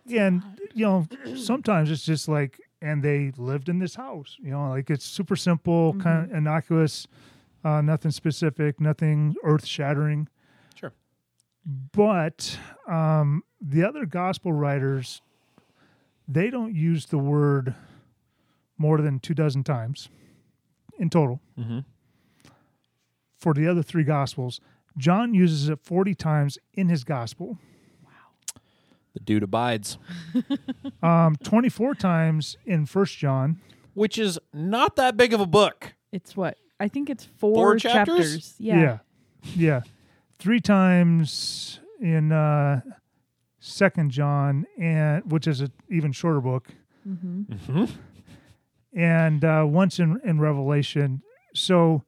and 0.09 0.41
you 0.73 0.85
know 0.85 1.07
sometimes 1.35 1.91
it's 1.91 2.03
just 2.05 2.27
like 2.27 2.59
and 2.81 3.03
they 3.03 3.31
lived 3.37 3.69
in 3.69 3.79
this 3.79 3.95
house 3.95 4.37
you 4.39 4.51
know 4.51 4.69
like 4.69 4.89
it's 4.89 5.05
super 5.05 5.35
simple 5.35 5.93
kind 5.95 6.29
of 6.31 6.37
innocuous 6.37 7.07
uh, 7.65 7.81
nothing 7.81 8.11
specific 8.11 8.79
nothing 8.79 9.35
earth 9.43 9.65
shattering 9.65 10.27
Sure. 10.75 10.93
but 11.91 12.57
um, 12.87 13.43
the 13.59 13.83
other 13.83 14.05
gospel 14.05 14.53
writers 14.53 15.21
they 16.27 16.49
don't 16.49 16.73
use 16.75 17.07
the 17.07 17.17
word 17.17 17.73
more 18.77 18.99
than 19.01 19.19
two 19.19 19.33
dozen 19.33 19.63
times 19.63 20.09
in 20.99 21.09
total 21.09 21.39
Mm-hmm. 21.59 21.79
for 23.37 23.53
the 23.53 23.67
other 23.67 23.83
three 23.83 24.03
gospels 24.03 24.59
john 24.97 25.33
uses 25.33 25.69
it 25.69 25.79
40 25.83 26.15
times 26.15 26.57
in 26.73 26.89
his 26.89 27.03
gospel 27.03 27.57
Wow. 28.03 28.61
The 29.13 29.19
dude 29.21 29.43
abides, 29.43 29.97
um, 31.03 31.35
24 31.43 31.95
times 31.95 32.57
in 32.65 32.85
first 32.85 33.17
john 33.17 33.59
which 33.93 34.17
is 34.17 34.37
not 34.53 34.95
that 34.97 35.17
big 35.17 35.33
of 35.33 35.39
a 35.41 35.47
book. 35.47 35.93
It's 36.11 36.37
what? 36.37 36.55
I 36.79 36.87
think 36.87 37.09
it's 37.09 37.23
four, 37.25 37.55
Four 37.55 37.75
chapters? 37.77 38.53
Yeah. 38.59 38.79
yeah 38.79 38.97
yeah 39.55 39.81
three 40.39 40.59
times 40.59 41.79
in 41.99 42.31
uh 42.31 42.81
second 43.59 44.11
john 44.11 44.65
and 44.79 45.31
which 45.31 45.47
is 45.47 45.61
an 45.61 45.71
even 45.89 46.11
shorter 46.11 46.41
book 46.41 46.67
Mm-hmm. 47.07 47.53
Mm-hmm. 47.53 47.85
And 48.97 49.45
uh 49.45 49.63
once 49.67 49.99
in 49.99 50.19
in 50.25 50.39
revelation 50.39 51.21
so 51.53 52.03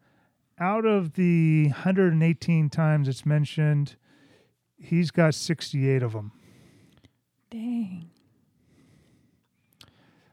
out 0.60 0.86
of 0.86 1.14
the 1.14 1.66
118 1.68 2.70
times 2.70 3.08
it's 3.08 3.26
mentioned 3.26 3.96
he's 4.78 5.12
got 5.12 5.34
68 5.36 6.02
of 6.04 6.14
them 6.14 6.32
Dang. 7.52 8.10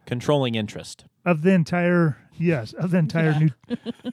Controlling 0.07 0.55
interest. 0.55 1.05
of 1.25 1.42
the 1.42 1.51
entire 1.53 2.16
yes 2.38 2.73
of 2.75 2.90
the 2.92 2.99
entire 2.99 3.33
Yeah. 3.33 3.38
new 3.38 3.51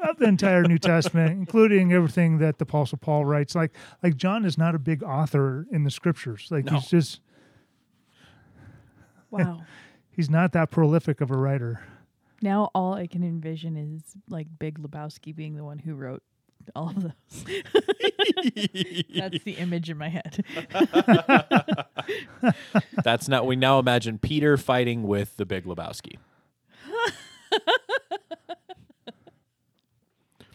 of 0.02 0.18
the 0.18 0.26
entire 0.26 0.64
new 0.64 0.80
testament 0.80 1.32
including 1.40 1.94
everything 1.94 2.40
that 2.40 2.58
the 2.58 2.64
apostle 2.64 2.98
paul 2.98 3.26
writes 3.26 3.54
like 3.56 3.72
like 4.02 4.16
john 4.18 4.44
is 4.46 4.58
not 4.58 4.74
a 4.76 4.80
big 4.80 5.04
author 5.04 5.66
in 5.72 5.84
the 5.84 5.92
scriptures 5.92 6.48
like 6.52 6.66
No. 6.66 6.74
he's 6.80 6.88
just 6.90 7.20
Wow. 9.30 9.64
he's 10.12 10.30
not 10.30 10.52
that 10.54 10.72
prolific 10.72 11.22
of 11.22 11.30
a 11.32 11.38
writer 11.38 11.82
now 12.44 12.70
all 12.76 12.94
I 12.94 13.08
can 13.08 13.24
envision 13.24 13.78
is 13.78 14.04
like 14.30 14.48
Big 14.60 14.78
Lebowski 14.78 15.34
being 15.34 15.56
the 15.56 15.64
one 15.64 15.80
who 15.80 15.96
wrote 15.96 16.22
all 16.76 16.90
of 16.90 17.02
those. 17.02 17.14
That's 19.16 19.44
the 19.44 19.56
image 19.58 19.90
in 19.90 19.98
my 19.98 20.10
head. 20.10 20.46
That's 23.04 23.28
not. 23.30 23.48
We 23.48 23.56
now 23.56 23.80
imagine 23.80 24.20
Peter 24.20 24.58
fighting 24.58 25.04
with 25.04 25.38
the 25.38 25.46
Big 25.46 25.64
Lebowski. 25.66 26.18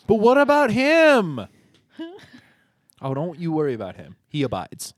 but 0.07 0.15
what 0.17 0.37
about 0.39 0.71
him? 0.71 1.41
Oh, 3.01 3.15
don't 3.15 3.39
you 3.39 3.53
worry 3.53 3.75
about 3.75 3.97
him. 3.97 4.17
He 4.29 4.43
abides. 4.43 4.93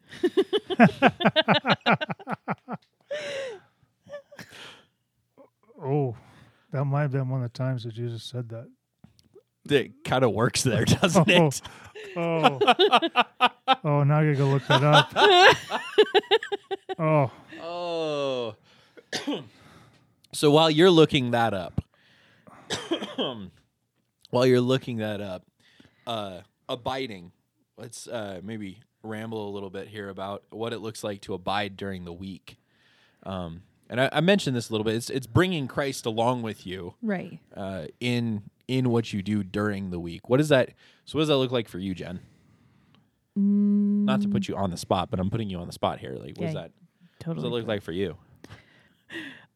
oh 5.83 6.17
that 6.73 6.85
might 6.85 7.03
have 7.03 7.13
been 7.13 7.29
one 7.29 7.43
of 7.43 7.53
the 7.53 7.57
times 7.59 7.85
that 7.85 7.95
jesus 7.95 8.23
said 8.25 8.49
that 8.49 8.69
It 9.69 10.05
kind 10.05 10.25
of 10.25 10.33
works 10.33 10.63
there, 10.63 10.85
doesn't 11.01 11.31
oh 11.31 11.47
it? 11.49 11.61
oh 12.17 12.59
oh 13.85 14.05
now 14.05 14.19
i 14.21 14.25
gotta 14.25 14.35
go 14.37 14.47
look 14.49 14.67
that 14.69 14.83
up 14.85 15.13
oh 16.99 17.31
Oh. 17.63 18.55
so 20.33 20.51
while 20.51 20.71
you're 20.71 20.91
looking 20.91 21.33
that 21.33 21.53
up, 21.53 21.81
while 24.31 24.47
you're 24.47 24.61
looking 24.61 24.99
that 24.99 25.21
up, 25.21 25.45
uh, 26.07 26.41
abiding, 26.69 27.33
let's 27.77 28.07
uh, 28.07 28.41
maybe 28.43 28.79
ramble 29.03 29.49
a 29.49 29.53
little 29.53 29.71
bit 29.71 29.89
here 29.89 30.09
about 30.09 30.45
what 30.51 30.73
it 30.73 30.79
looks 30.79 31.03
like 31.03 31.21
to 31.23 31.35
abide 31.35 31.77
during 31.77 32.05
the 32.05 32.13
week. 32.13 32.57
Um, 33.25 33.63
and 33.91 34.01
I, 34.01 34.09
I 34.13 34.21
mentioned 34.23 34.57
this 34.57 34.71
a 34.71 34.73
little 34.73 34.85
bit. 34.85 34.95
It's 34.95 35.11
it's 35.11 35.27
bringing 35.27 35.69
Christ 35.69 36.07
along 36.07 36.41
with 36.43 36.67
you 36.67 36.95
Right. 37.03 37.39
uh, 37.55 37.87
in 38.01 38.45
in 38.69 38.89
what 38.91 39.13
you 39.13 39.21
do 39.23 39.43
during 39.43 39.91
the 39.91 40.01
week. 40.01 40.29
What 40.31 40.39
does 40.39 40.49
that? 40.49 40.71
So 41.05 41.19
what 41.19 41.23
does 41.23 41.29
that 41.29 41.37
look 41.37 41.51
like 41.51 41.69
for 41.69 41.79
you, 41.79 41.95
Jen? 41.95 42.21
Not 43.37 44.21
to 44.23 44.29
put 44.29 44.49
you 44.49 44.57
on 44.57 44.71
the 44.71 44.77
spot, 44.77 45.11
but 45.11 45.19
I'm 45.21 45.29
putting 45.31 45.51
you 45.51 45.59
on 45.59 45.67
the 45.67 45.73
spot 45.73 45.99
here. 45.99 46.13
Like, 46.15 46.37
what 46.37 46.47
does 46.47 46.55
Yeah, 46.55 46.61
that? 46.63 46.71
What 46.71 47.19
Totally. 47.21 47.35
does 47.37 47.45
it 47.45 47.49
look 47.55 47.67
like 47.67 47.83
for 47.83 47.93
you? 47.93 48.17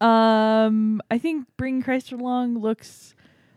Um, 0.00 1.00
I 1.10 1.18
think 1.18 1.46
bringing 1.56 1.82
Christ 1.82 2.12
along 2.12 2.58
looks 2.58 3.14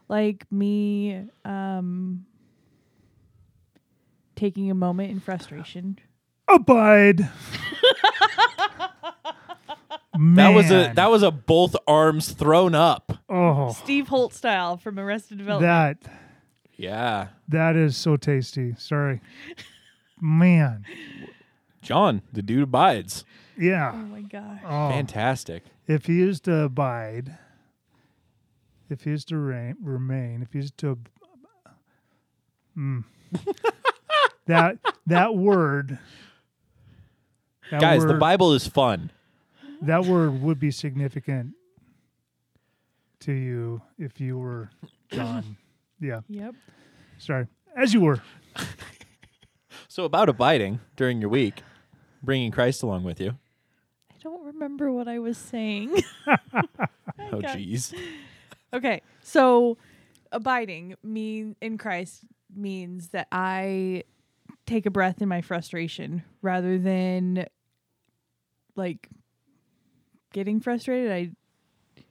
like 0.09 0.45
me 0.51 1.23
um 1.43 2.25
taking 4.35 4.69
a 4.69 4.75
moment 4.75 5.11
in 5.11 5.19
frustration. 5.19 5.97
abide 6.47 7.27
That 10.35 10.49
was 10.49 10.69
a 10.71 10.73
Man. 10.73 10.95
that 10.95 11.11
was 11.11 11.23
a 11.23 11.31
both 11.31 11.75
arms 11.87 12.31
thrown 12.31 12.75
up. 12.75 13.19
oh 13.29 13.73
Steve 13.73 14.07
Holt 14.07 14.33
style 14.33 14.77
from 14.77 14.97
Arrested 14.99 15.37
Development. 15.37 16.01
that 16.03 16.11
Yeah, 16.75 17.27
that 17.47 17.75
is 17.75 17.95
so 17.97 18.17
tasty 18.17 18.75
sorry 18.77 19.21
man 20.19 20.85
John, 21.87 22.21
the 22.33 22.41
dude 22.41 22.63
abides. 22.63 23.23
Yeah. 23.57 23.91
Oh 23.93 23.97
yeah 23.97 24.01
my 24.03 24.21
god. 24.21 24.59
oh. 24.65 24.89
Fantastic. 24.89 25.63
if 25.87 26.05
he 26.05 26.21
is 26.21 26.41
to 26.41 26.63
abide, 26.63 27.37
if 28.89 29.03
he 29.05 29.11
is 29.11 29.23
to 29.25 29.37
reign, 29.37 29.75
remain, 29.81 30.41
if 30.41 30.51
he 30.51 30.59
is 30.59 30.71
to, 30.79 30.99
mm. 32.77 33.05
that 34.47 34.79
that 35.05 35.35
word, 35.35 35.97
that 37.71 37.79
Guys, 37.79 38.01
the 38.01 38.09
word, 38.09 38.19
Bible 38.19 38.51
is 38.53 38.67
fun. 38.67 39.11
That 39.83 40.05
word 40.05 40.41
would 40.41 40.59
be 40.59 40.71
significant 40.71 41.53
to 43.21 43.31
you 43.33 43.81
if 43.97 44.19
you 44.19 44.37
were 44.37 44.69
John. 45.11 45.57
yeah, 45.99 46.21
Yep. 46.29 46.55
sorry, 47.17 47.47
as 47.75 47.93
you 47.93 48.01
were. 48.01 48.21
So 49.89 50.03
about 50.03 50.29
abiding 50.29 50.79
during 50.95 51.21
your 51.21 51.29
week, 51.29 51.63
bringing 52.21 52.51
Christ 52.51 52.83
along 52.83 53.03
with 53.03 53.19
you. 53.19 53.29
I 54.11 54.15
don't 54.21 54.45
remember 54.45 54.91
what 54.91 55.07
I 55.07 55.17
was 55.19 55.37
saying. 55.37 55.95
Oh, 57.19 57.41
God. 57.41 57.57
jeez. 57.57 57.93
Okay, 58.73 59.01
so 59.21 59.77
abiding 60.31 60.95
mean 61.03 61.55
in 61.61 61.77
Christ 61.79 62.25
means 62.55 63.09
that 63.09 63.27
I 63.31 64.03
take 64.67 64.85
a 64.85 64.91
breath 64.91 65.21
in 65.21 65.27
my 65.29 65.41
frustration 65.41 66.21
rather 66.43 66.77
than 66.77 67.47
like 68.75 69.09
getting 70.33 70.59
frustrated. 70.59 71.11
I 71.11 72.03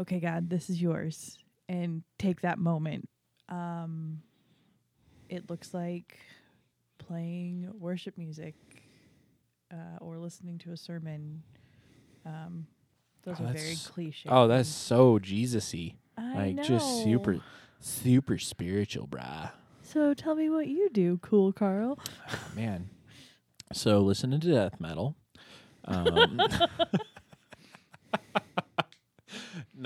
okay, 0.00 0.20
God, 0.20 0.50
this 0.50 0.68
is 0.70 0.80
yours, 0.80 1.38
and 1.68 2.02
take 2.18 2.40
that 2.42 2.58
moment. 2.58 3.08
Um, 3.48 4.22
it 5.28 5.48
looks 5.50 5.72
like 5.74 6.18
playing 6.98 7.70
worship 7.78 8.16
music 8.18 8.54
uh, 9.72 9.98
or 10.00 10.18
listening 10.18 10.58
to 10.58 10.72
a 10.72 10.76
sermon. 10.76 11.42
Um, 12.24 12.66
those 13.22 13.36
Oh, 13.40 13.44
are 13.44 13.52
very 13.52 13.76
cliche. 13.86 14.28
Oh, 14.28 14.48
that's 14.48 14.68
so 14.68 15.18
Jesus-y. 15.18 15.94
I 16.16 16.34
Like 16.34 16.62
just 16.62 17.02
super, 17.02 17.40
super 17.80 18.38
spiritual, 18.38 19.06
brah. 19.06 19.50
So 19.82 20.14
tell 20.14 20.34
me 20.34 20.48
what 20.50 20.66
you 20.68 20.88
do, 20.90 21.18
cool 21.22 21.52
Carl. 21.52 21.98
Man. 22.56 22.90
So 23.72 24.00
listening 24.00 24.40
to 24.40 24.52
death 24.52 24.80
metal. 24.80 25.16
Um, 25.84 26.42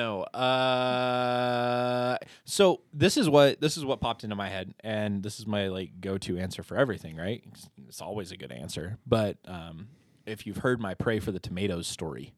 no. 0.01 0.23
Uh 0.23 2.17
so 2.45 2.81
this 2.93 3.17
is 3.17 3.29
what 3.29 3.61
this 3.61 3.77
is 3.77 3.85
what 3.85 4.01
popped 4.01 4.25
into 4.25 4.37
my 4.37 4.49
head 4.49 4.75
and 4.81 5.23
this 5.23 5.39
is 5.39 5.47
my 5.47 5.69
like 5.69 6.01
go-to 6.01 6.39
answer 6.39 6.63
for 6.63 6.77
everything, 6.77 7.17
right? 7.17 7.43
It's, 7.53 7.69
it's 7.89 8.01
always 8.01 8.33
a 8.33 8.37
good 8.37 8.53
answer. 8.53 8.99
But 9.07 9.37
um 9.47 9.89
if 10.27 10.47
you've 10.47 10.59
heard 10.59 10.81
my 10.81 10.95
pray 10.95 11.19
for 11.21 11.33
the 11.33 11.41
tomatoes 11.41 11.87
story, 11.87 12.35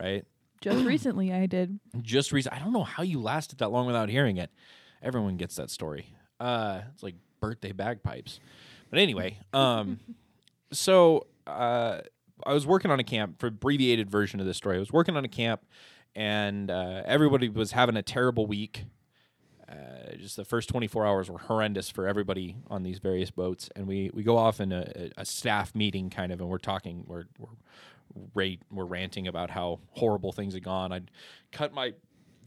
right? 0.00 0.24
Just 0.60 0.84
recently 0.94 1.32
I 1.32 1.46
did. 1.46 1.78
just 2.02 2.32
recently, 2.32 2.58
I 2.58 2.62
don't 2.62 2.72
know 2.72 2.84
how 2.84 3.02
you 3.02 3.20
lasted 3.20 3.58
that 3.58 3.70
long 3.70 3.86
without 3.86 4.08
hearing 4.08 4.36
it. 4.36 4.50
Everyone 5.02 5.36
gets 5.36 5.56
that 5.56 5.70
story. 5.70 6.14
Uh, 6.38 6.82
it's 6.92 7.02
like 7.02 7.14
birthday 7.40 7.72
bagpipes. 7.72 8.40
But 8.90 8.98
anyway, 8.98 9.38
um, 9.52 9.98
so 10.72 11.26
uh, 11.46 12.00
I 12.44 12.52
was 12.52 12.66
working 12.66 12.90
on 12.90 13.00
a 13.00 13.04
camp 13.04 13.38
for 13.40 13.46
abbreviated 13.48 14.10
version 14.10 14.40
of 14.40 14.46
this 14.46 14.56
story. 14.56 14.76
I 14.76 14.80
was 14.80 14.92
working 14.92 15.16
on 15.16 15.24
a 15.24 15.28
camp, 15.28 15.62
and 16.14 16.70
uh, 16.70 17.02
everybody 17.04 17.48
was 17.48 17.72
having 17.72 17.96
a 17.96 18.02
terrible 18.02 18.46
week. 18.46 18.84
Uh, 19.68 20.16
just 20.16 20.36
the 20.36 20.44
first 20.44 20.68
24 20.68 21.06
hours 21.06 21.30
were 21.30 21.38
horrendous 21.38 21.88
for 21.88 22.08
everybody 22.08 22.56
on 22.68 22.82
these 22.82 22.98
various 22.98 23.30
boats, 23.30 23.70
and 23.76 23.86
we, 23.86 24.10
we 24.12 24.24
go 24.24 24.36
off 24.36 24.60
in 24.60 24.72
a, 24.72 25.10
a 25.16 25.24
staff 25.24 25.74
meeting 25.74 26.10
kind 26.10 26.32
of, 26.32 26.40
and 26.40 26.48
we're 26.48 26.58
talking, 26.58 27.04
we're 27.06 27.24
we're 27.38 27.48
rate 28.34 28.62
we're 28.70 28.84
ranting 28.84 29.28
about 29.28 29.50
how 29.50 29.80
horrible 29.92 30.32
things 30.32 30.54
had 30.54 30.64
gone. 30.64 30.92
I'd 30.92 31.10
cut 31.52 31.72
my 31.72 31.94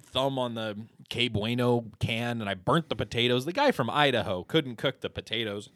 thumb 0.02 0.38
on 0.38 0.56
the 0.56 0.78
K 1.10 1.28
Bueno 1.28 1.86
can 2.00 2.40
and 2.42 2.50
I 2.50 2.54
burnt 2.54 2.90
the 2.90 2.96
potatoes. 2.96 3.46
The 3.46 3.54
guy 3.54 3.72
from 3.72 3.90
Idaho 3.90 4.44
couldn't 4.44 4.78
cook 4.78 5.02
the 5.02 5.10
potatoes. 5.10 5.70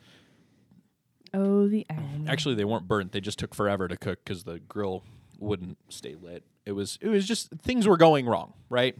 Oh, 1.34 1.68
the 1.68 1.86
irony. 1.90 2.28
Actually, 2.28 2.56
they 2.56 2.66
weren't 2.66 2.88
burnt. 2.88 3.12
They 3.12 3.20
just 3.20 3.40
took 3.40 3.54
forever 3.54 3.88
to 3.88 3.98
cook 3.98 4.24
because 4.24 4.44
the 4.44 4.60
grill 4.60 5.04
wouldn't 5.40 5.78
stay 5.90 6.16
lit. 6.20 6.44
It 6.66 6.74
was 6.74 6.98
it 7.02 7.10
was 7.10 7.26
just 7.26 7.50
things 7.62 7.88
were 7.88 7.98
going 7.98 8.26
wrong, 8.26 8.54
right? 8.70 8.98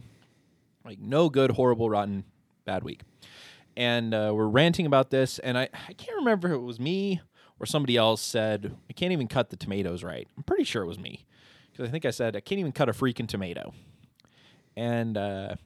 Like 0.84 0.98
no 0.98 1.28
good, 1.28 1.52
horrible, 1.52 1.90
rotten, 1.90 2.24
bad 2.64 2.82
week. 2.82 3.02
And 3.76 4.12
uh, 4.12 4.32
we're 4.34 4.48
ranting 4.48 4.86
about 4.86 5.10
this, 5.10 5.38
and 5.38 5.56
I, 5.56 5.68
I 5.88 5.92
can't 5.92 6.16
remember 6.16 6.48
if 6.48 6.54
it 6.54 6.62
was 6.62 6.80
me 6.80 7.20
or 7.60 7.66
somebody 7.66 7.96
else 7.96 8.20
said 8.20 8.74
I 8.88 8.92
can't 8.92 9.12
even 9.12 9.28
cut 9.28 9.50
the 9.50 9.56
tomatoes 9.56 10.02
right. 10.02 10.26
I'm 10.36 10.42
pretty 10.42 10.64
sure 10.64 10.82
it 10.82 10.86
was 10.86 10.98
me 10.98 11.26
because 11.70 11.88
I 11.88 11.90
think 11.90 12.04
I 12.04 12.10
said 12.10 12.36
I 12.36 12.40
can't 12.40 12.58
even 12.58 12.72
cut 12.72 12.88
a 12.88 12.92
freaking 12.92 13.28
tomato. 13.28 13.72
And 14.76 15.16
uh, 15.16 15.56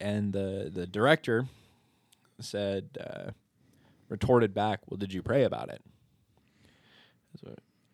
and 0.00 0.32
the 0.32 0.70
the 0.72 0.86
director 0.86 1.46
said 2.40 2.98
uh, 2.98 3.30
retorted 4.08 4.54
back, 4.54 4.80
"Well, 4.88 4.98
did 4.98 5.12
you 5.12 5.22
pray 5.22 5.44
about 5.44 5.68
it?" 5.70 5.82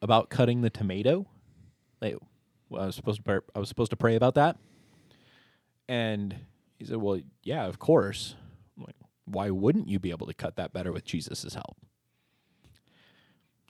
About 0.02 0.30
cutting 0.30 0.62
the 0.62 0.70
tomato? 0.70 1.26
I 2.02 2.16
was 2.86 2.94
supposed 2.94 3.18
to 3.18 3.22
pray, 3.22 3.38
I 3.54 3.58
was 3.58 3.68
supposed 3.68 3.90
to 3.90 3.96
pray 3.96 4.14
about 4.14 4.34
that. 4.34 4.56
And 5.88 6.34
he 6.78 6.84
said, 6.84 6.98
"Well, 6.98 7.20
yeah, 7.42 7.66
of 7.66 7.78
course. 7.78 8.34
I'm 8.76 8.84
like, 8.84 8.96
why 9.24 9.50
wouldn't 9.50 9.88
you 9.88 9.98
be 9.98 10.10
able 10.10 10.26
to 10.26 10.34
cut 10.34 10.56
that 10.56 10.72
better 10.72 10.92
with 10.92 11.04
Jesus' 11.04 11.54
help?" 11.54 11.76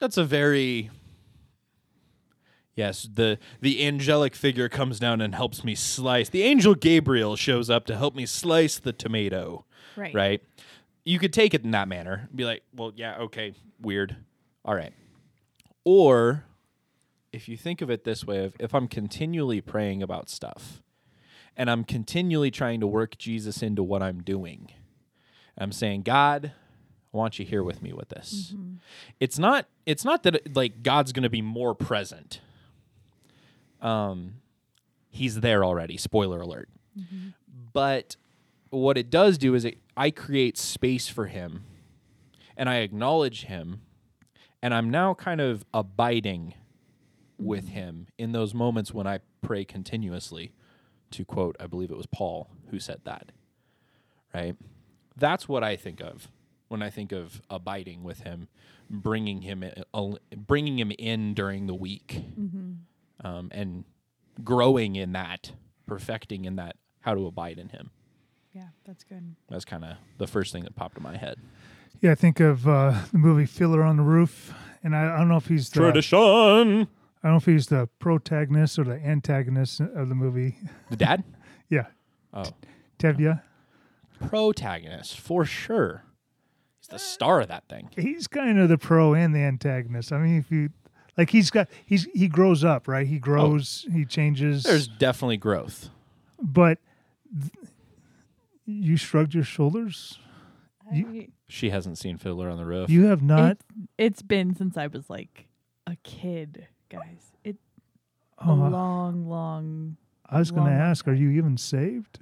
That's 0.01 0.17
a 0.17 0.25
very 0.25 0.91
Yes, 2.79 3.09
the 3.13 3.41
the 3.61 3.85
angelic 3.85 4.37
figure 4.37 4.69
comes 4.69 5.01
down 5.01 5.21
and 5.21 5.35
helps 5.35 5.65
me 5.65 5.75
slice. 5.75 6.29
The 6.29 6.45
angel 6.45 6.77
Gabriel 6.77 7.35
shows 7.35 7.69
up 7.69 7.87
to 7.87 7.97
help 7.97 8.15
me 8.15 8.25
slice 8.25 8.79
the 8.79 8.93
tomato 8.93 9.65
right. 9.97 10.15
right? 10.15 10.43
You 11.05 11.19
could 11.19 11.33
take 11.33 11.55
it 11.55 11.65
in 11.65 11.73
that 11.73 11.89
manner. 11.89 12.29
Be 12.33 12.45
like, 12.45 12.63
well, 12.73 12.93
yeah, 12.95 13.17
okay, 13.23 13.55
weird. 13.81 14.17
All 14.65 14.77
right. 14.77 14.93
Or 15.85 16.45
if 17.39 17.49
you 17.49 17.57
think 17.57 17.81
of 17.81 17.89
it 17.89 18.03
this 18.03 18.25
way, 18.25 18.39
if, 18.39 18.55
if 18.59 18.75
I'm 18.75 18.89
continually 18.89 19.61
praying 19.61 20.03
about 20.03 20.29
stuff 20.29 20.83
and 21.57 21.71
I'm 21.71 21.85
continually 21.85 22.51
trying 22.51 22.81
to 22.81 22.87
work 22.89 23.17
Jesus 23.17 23.63
into 23.63 23.81
what 23.85 24.03
I'm 24.03 24.25
doing, 24.25 24.73
I'm 25.57 25.71
saying, 25.71 26.03
God, 26.03 26.53
I 27.15 27.17
want 27.17 27.39
you 27.39 27.45
here 27.45 27.63
with 27.63 27.81
me 27.81 27.93
with 27.93 28.09
this. 28.09 28.55
It's 29.21 29.39
not 29.39 29.67
it's 29.87 30.05
not 30.05 30.25
that 30.25 30.35
it, 30.35 30.57
like 30.57 30.83
God's 30.83 31.13
going 31.13 31.23
to 31.23 31.31
be 31.31 31.41
more 31.41 31.77
present. 31.77 32.41
Um 33.81 34.41
he's 35.09 35.39
there 35.39 35.65
already, 35.65 35.97
spoiler 35.97 36.41
alert. 36.41 36.69
But 37.73 38.17
what 38.71 38.99
it 38.99 39.11
does 39.11 39.39
do 39.39 39.55
is 39.55 39.65
it, 39.65 39.79
I 39.97 40.11
create 40.11 40.59
space 40.59 41.07
for 41.07 41.27
him 41.27 41.63
and 42.57 42.69
I 42.69 42.79
acknowledge 42.79 43.45
him 43.45 43.83
and 44.61 44.75
I'm 44.75 44.91
now 44.91 45.15
kind 45.15 45.41
of 45.41 45.65
abiding 45.73 46.55
with 47.39 47.69
him 47.69 48.07
in 48.19 48.33
those 48.33 48.53
moments 48.55 48.93
when 48.93 49.07
I 49.07 49.21
pray 49.43 49.65
continuously 49.65 50.53
to 51.13 51.25
quote 51.25 51.57
I 51.61 51.67
believe 51.67 51.91
it 51.91 51.97
was 51.97 52.07
Paul 52.07 52.51
who 52.71 52.79
said 52.81 53.01
that 53.05 53.33
right 54.35 54.57
that's 55.17 55.49
what 55.49 55.63
I 55.65 55.77
think 55.77 56.01
of 56.01 56.29
when 56.69 56.83
I 56.83 56.91
think 56.91 57.13
of 57.13 57.41
abiding 57.49 58.03
with 58.03 58.21
him 58.21 58.49
bringing 58.91 59.43
him 59.43 59.63
in, 59.63 59.85
bringing 60.37 60.79
him 60.79 60.93
in 60.99 61.35
during 61.35 61.67
the 61.67 61.75
week 61.75 62.23
um, 63.25 63.49
and 63.53 63.85
growing 64.43 64.97
in 64.97 65.13
that 65.13 65.53
perfecting 65.87 66.45
in 66.45 66.57
that 66.57 66.77
how 67.01 67.15
to 67.15 67.27
abide 67.27 67.59
in 67.59 67.69
him 67.71 67.91
Yeah, 68.53 68.69
that's 68.85 69.05
good. 69.05 69.35
that's 69.49 69.65
kind 69.65 69.85
of 69.85 69.97
the 70.19 70.27
first 70.27 70.53
thing 70.53 70.65
that 70.65 70.75
popped 70.77 70.97
in 70.97 71.03
my 71.03 71.17
head. 71.17 71.39
Yeah, 72.01 72.13
I 72.13 72.15
think 72.15 72.39
of 72.41 72.69
uh, 72.69 73.01
the 73.13 73.19
movie 73.19 73.47
Fiddler 73.47 73.83
on 73.83 73.97
the 73.97 74.03
Roof, 74.05 74.53
and 74.85 74.95
I, 74.95 75.15
I 75.15 75.19
don't 75.19 75.29
know 75.29 75.37
if 75.37 75.47
he's 75.49 75.69
the 75.71 75.81
Tradition. 75.81 76.87
I 77.29 77.31
don't 77.31 77.47
know 77.47 77.53
if 77.53 77.57
he's 77.57 77.67
the 77.67 77.91
protagonist 77.99 78.79
or 78.79 78.85
the 78.85 78.95
antagonist 78.95 79.81
of 79.81 80.09
the 80.09 80.15
movie. 80.15 80.57
The 80.89 80.97
dad? 80.97 81.25
Yeah, 81.69 81.89
Oh, 82.33 82.45
Tevye. 82.99 83.43
protagonist 84.29 85.21
for 85.21 85.45
sure. 85.45 86.05
He's 86.81 86.89
the 86.89 86.99
star 86.99 87.43
of 87.43 87.49
that 87.49 87.69
thing. 87.69 87.91
He's 87.95 88.27
kind 88.27 88.59
of 88.59 88.71
the 88.71 88.79
pro 88.79 89.13
and 89.13 89.35
the 89.35 89.41
antagonist. 89.41 90.11
I 90.11 90.19
mean, 90.21 90.39
if 90.39 90.51
you 90.51 90.71
like, 91.19 91.29
he's 91.29 91.51
got 91.51 91.69
he's 91.85 92.05
he 92.15 92.27
grows 92.27 92.65
up, 92.65 92.89
right? 92.89 93.07
He 93.07 93.17
oh. 93.17 93.21
grows, 93.21 93.85
he 93.93 94.07
changes. 94.07 94.63
There's 94.63 94.89
definitely 94.89 95.37
growth. 95.37 95.91
but 96.41 96.79
th- 97.39 97.53
you 98.65 98.97
shrugged 98.97 99.35
your 99.35 99.45
shoulders. 99.45 100.19
You- 100.91 101.31
She 101.49 101.69
hasn't 101.69 101.99
seen 101.99 102.17
Fiddler 102.17 102.49
on 102.49 102.57
the 102.57 102.65
Roof. 102.65 102.89
You 102.89 103.05
have 103.09 103.23
not. 103.23 103.51
it's, 103.53 103.65
it's 103.99 104.23
been 104.23 104.57
since 104.57 104.79
I 104.79 104.87
was 104.87 105.11
like 105.11 105.49
a 105.87 105.97
kid, 106.03 106.67
guys. 106.89 107.33
It 107.45 107.57
a 108.39 108.51
Oh, 108.51 108.55
long, 108.55 109.29
long. 109.29 109.97
I 110.29 110.39
was 110.39 110.51
going 110.51 110.65
to 110.65 110.71
long 110.71 110.81
ask, 110.81 111.09
are 111.09 111.15
you 111.15 111.31
even 111.31 111.57
saved? 111.57 112.19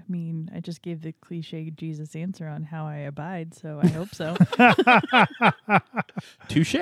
I 0.00 0.04
mean, 0.10 0.50
I 0.54 0.60
just 0.60 0.80
gave 0.80 1.02
the 1.02 1.12
cliche 1.12 1.70
Jesus 1.70 2.16
answer 2.16 2.48
on 2.48 2.62
how 2.64 2.86
I 2.86 2.96
abide, 2.96 3.52
so 3.54 3.78
I 3.82 3.88
hope 3.88 4.14
so. 4.14 4.36
Touche. 6.48 6.74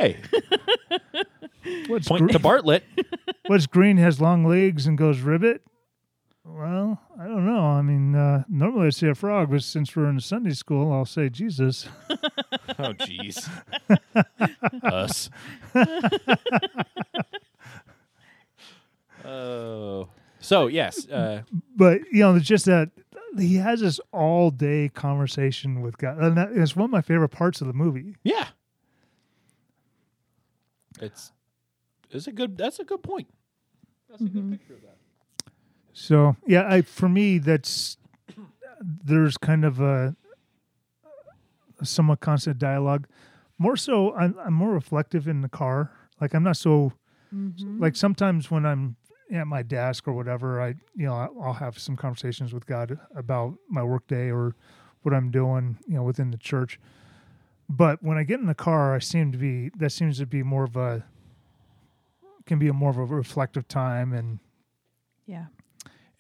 What's 1.89 2.07
Point 2.09 2.23
gr- 2.23 2.29
to 2.29 2.39
Bartlett. 2.39 2.85
what's 3.47 3.67
green 3.67 3.97
has 3.97 4.21
long 4.21 4.45
legs 4.45 4.87
and 4.87 4.97
goes 4.97 5.21
ribbit? 5.21 5.63
Well, 6.45 7.01
I 7.19 7.25
don't 7.27 7.45
know. 7.45 7.59
I 7.65 7.83
mean, 7.83 8.15
uh, 8.15 8.45
normally 8.49 8.87
I'd 8.87 8.95
say 8.95 9.09
a 9.09 9.17
frog, 9.17 9.51
but 9.51 9.65
since 9.65 9.97
we're 9.97 10.09
in 10.09 10.21
Sunday 10.21 10.53
school, 10.53 10.93
I'll 10.93 11.05
say 11.05 11.29
Jesus. 11.29 11.89
Oh, 12.79 12.93
jeez. 12.95 13.49
Us. 14.83 15.31
oh. 19.25 20.09
So 20.41 20.67
yes, 20.67 21.09
uh, 21.09 21.43
But 21.77 22.01
you 22.13 22.21
know, 22.21 22.35
it's 22.35 22.47
just 22.47 22.67
that 22.67 22.91
he 23.39 23.57
has 23.57 23.81
this 23.81 24.01
all 24.13 24.51
day 24.51 24.91
conversation 24.95 25.81
with 25.81 25.99
God, 25.99 26.19
and 26.19 26.37
that 26.37 26.53
is 26.53 26.77
one 26.77 26.87
of 26.87 26.91
my 26.91 27.03
favorite 27.03 27.31
parts 27.31 27.61
of 27.61 27.67
the 27.67 27.73
movie. 27.73 28.17
Yeah. 28.25 28.47
It's 31.01 31.33
it's 32.11 32.27
a 32.27 32.33
good 32.33 32.57
that's 32.57 32.79
a 32.79 32.85
good 32.85 33.03
point. 33.03 33.29
That's 34.09 34.23
a 34.23 34.25
good 34.25 34.51
picture 34.51 34.75
of 34.75 34.83
that. 34.83 34.97
So 35.93 36.37
yeah, 36.47 36.67
I 36.69 36.83
for 36.83 37.09
me 37.09 37.39
that's 37.39 37.97
there's 38.81 39.37
kind 39.39 39.65
of 39.65 39.81
a, 39.81 40.15
a 40.26 40.26
somewhat 41.89 42.21
constant 42.21 42.59
dialogue. 42.59 43.07
More 43.59 43.77
so, 43.77 44.15
I'm, 44.15 44.37
I'm 44.39 44.53
more 44.53 44.73
reflective 44.73 45.29
in 45.29 45.41
the 45.41 45.49
car. 45.49 45.91
Like 46.21 46.35
I'm 46.35 46.43
not 46.43 46.57
so 46.57 46.93
mm-hmm. 47.35 47.81
like 47.81 47.97
sometimes 47.97 48.51
when 48.51 48.67
I'm 48.67 48.97
at 49.33 49.47
my 49.47 49.63
desk 49.63 50.07
or 50.07 50.13
whatever, 50.13 50.61
I 50.61 50.75
you 50.95 51.07
know 51.07 51.15
I'll 51.15 51.37
I'll 51.43 51.53
have 51.55 51.79
some 51.79 51.97
conversations 51.97 52.53
with 52.53 52.67
God 52.67 52.99
about 53.15 53.55
my 53.69 53.83
workday 53.83 54.31
or 54.31 54.55
what 55.03 55.15
I'm 55.15 55.31
doing, 55.31 55.79
you 55.87 55.95
know, 55.95 56.03
within 56.03 56.31
the 56.31 56.37
church. 56.39 56.81
But 57.69 58.03
when 58.03 58.17
I 58.17 58.23
get 58.23 58.41
in 58.41 58.47
the 58.47 58.55
car, 58.55 58.95
I 58.95 58.99
seem 58.99 59.33
to 59.33 59.39
be 59.39 59.71
that 59.77 59.91
seems 59.91 60.19
to 60.19 60.27
be 60.27 60.43
more 60.43 60.65
of 60.65 60.77
a 60.77 61.05
can 62.47 62.59
be 62.59 62.69
a 62.69 62.73
more 62.73 62.91
of 62.91 62.99
a 62.99 63.05
reflective 63.05 63.67
time 63.69 64.13
and 64.13 64.39
Yeah. 65.27 65.47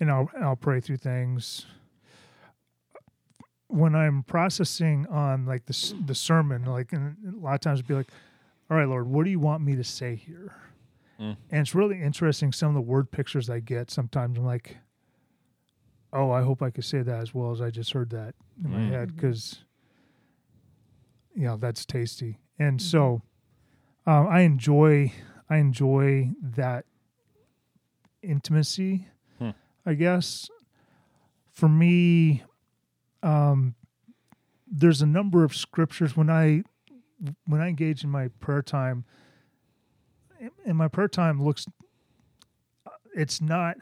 and 0.00 0.10
I'll 0.10 0.30
I'll 0.40 0.56
pray 0.56 0.80
through 0.80 0.98
things. 0.98 1.66
When 3.68 3.94
I'm 3.96 4.22
processing 4.22 5.06
on 5.08 5.44
like 5.44 5.66
the 5.66 5.94
the 6.06 6.14
sermon, 6.14 6.64
like 6.64 6.92
and 6.92 7.16
a 7.34 7.38
lot 7.44 7.54
of 7.54 7.60
times 7.60 7.80
it'd 7.80 7.88
be 7.88 7.94
like, 7.94 8.08
"All 8.70 8.76
right, 8.76 8.88
Lord, 8.88 9.06
what 9.08 9.24
do 9.24 9.30
you 9.30 9.40
want 9.40 9.62
me 9.64 9.74
to 9.76 9.84
say 9.84 10.14
here?" 10.14 10.52
Mm. 11.18 11.36
And 11.50 11.60
it's 11.62 11.74
really 11.74 12.00
interesting. 12.00 12.52
Some 12.52 12.68
of 12.68 12.74
the 12.74 12.80
word 12.80 13.10
pictures 13.10 13.50
I 13.50 13.58
get 13.60 13.90
sometimes, 13.90 14.38
I'm 14.38 14.44
like, 14.44 14.76
"Oh, 16.12 16.30
I 16.30 16.42
hope 16.42 16.62
I 16.62 16.70
could 16.70 16.84
say 16.84 17.02
that 17.02 17.20
as 17.20 17.34
well 17.34 17.50
as 17.50 17.60
I 17.60 17.70
just 17.70 17.92
heard 17.92 18.10
that 18.10 18.34
in 18.62 18.70
my 18.70 18.78
Mm. 18.78 18.90
head," 18.90 19.16
because 19.16 19.64
you 21.34 21.44
know 21.44 21.56
that's 21.56 21.84
tasty. 21.84 22.38
And 22.58 22.80
so, 22.80 23.22
um, 24.06 24.26
I 24.28 24.40
enjoy 24.42 25.12
I 25.50 25.56
enjoy 25.58 26.30
that 26.40 26.86
intimacy. 28.22 29.06
Hmm. 29.38 29.50
I 29.84 29.94
guess 29.94 30.50
for 31.52 31.68
me, 31.68 32.42
um, 33.26 33.74
there's 34.68 35.02
a 35.02 35.06
number 35.06 35.42
of 35.44 35.54
scriptures 35.54 36.16
when 36.16 36.30
I 36.30 36.62
when 37.46 37.60
I 37.60 37.68
engage 37.68 38.04
in 38.04 38.10
my 38.10 38.28
prayer 38.40 38.62
time. 38.62 39.04
And 40.66 40.76
my 40.76 40.86
prayer 40.86 41.08
time 41.08 41.42
looks, 41.42 41.64
it's 43.14 43.40
not, 43.40 43.78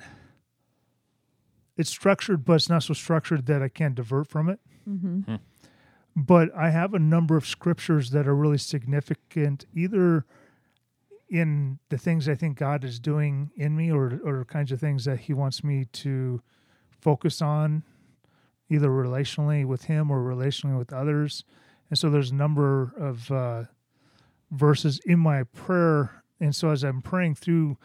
it's 1.77 1.91
structured, 1.91 2.45
but 2.45 2.55
it's 2.55 2.69
not 2.69 2.85
so 2.85 2.95
structured 2.95 3.47
that 3.47 3.61
I 3.61 3.69
can't 3.69 3.97
divert 3.97 4.29
from 4.29 4.49
it. 4.49 4.61
Mm-hmm. 4.89 5.35
But 6.15 6.55
I 6.57 6.71
have 6.71 6.95
a 6.95 7.01
number 7.01 7.37
of 7.37 7.45
scriptures 7.45 8.11
that 8.11 8.29
are 8.29 8.37
really 8.37 8.59
significant, 8.59 9.67
either 9.75 10.25
in 11.29 11.81
the 11.89 11.99
things 11.99 12.29
I 12.29 12.37
think 12.37 12.57
God 12.57 12.85
is 12.85 13.01
doing 13.01 13.51
in 13.57 13.77
me 13.77 13.91
or 13.91 14.21
or 14.25 14.45
kinds 14.45 14.71
of 14.71 14.79
things 14.79 15.05
that 15.07 15.21
he 15.21 15.35
wants 15.35 15.65
me 15.65 15.87
to 15.87 16.41
focus 17.01 17.43
on 17.43 17.83
either 18.71 18.89
relationally 18.89 19.65
with 19.65 19.85
him 19.85 20.11
or 20.11 20.21
relationally 20.21 20.79
with 20.79 20.93
others. 20.93 21.45
And 21.91 21.99
so 21.99 22.11
there's 22.11 22.31
a 22.31 22.35
number 22.35 22.93
of 22.99 23.31
uh, 23.31 23.65
verses 24.51 25.01
in 25.05 25.19
my 25.19 25.45
prayer 25.45 26.25
and 26.41 26.55
so 26.55 26.71
as 26.71 26.83
I'm 26.83 27.03
praying 27.03 27.37
through 27.37 27.79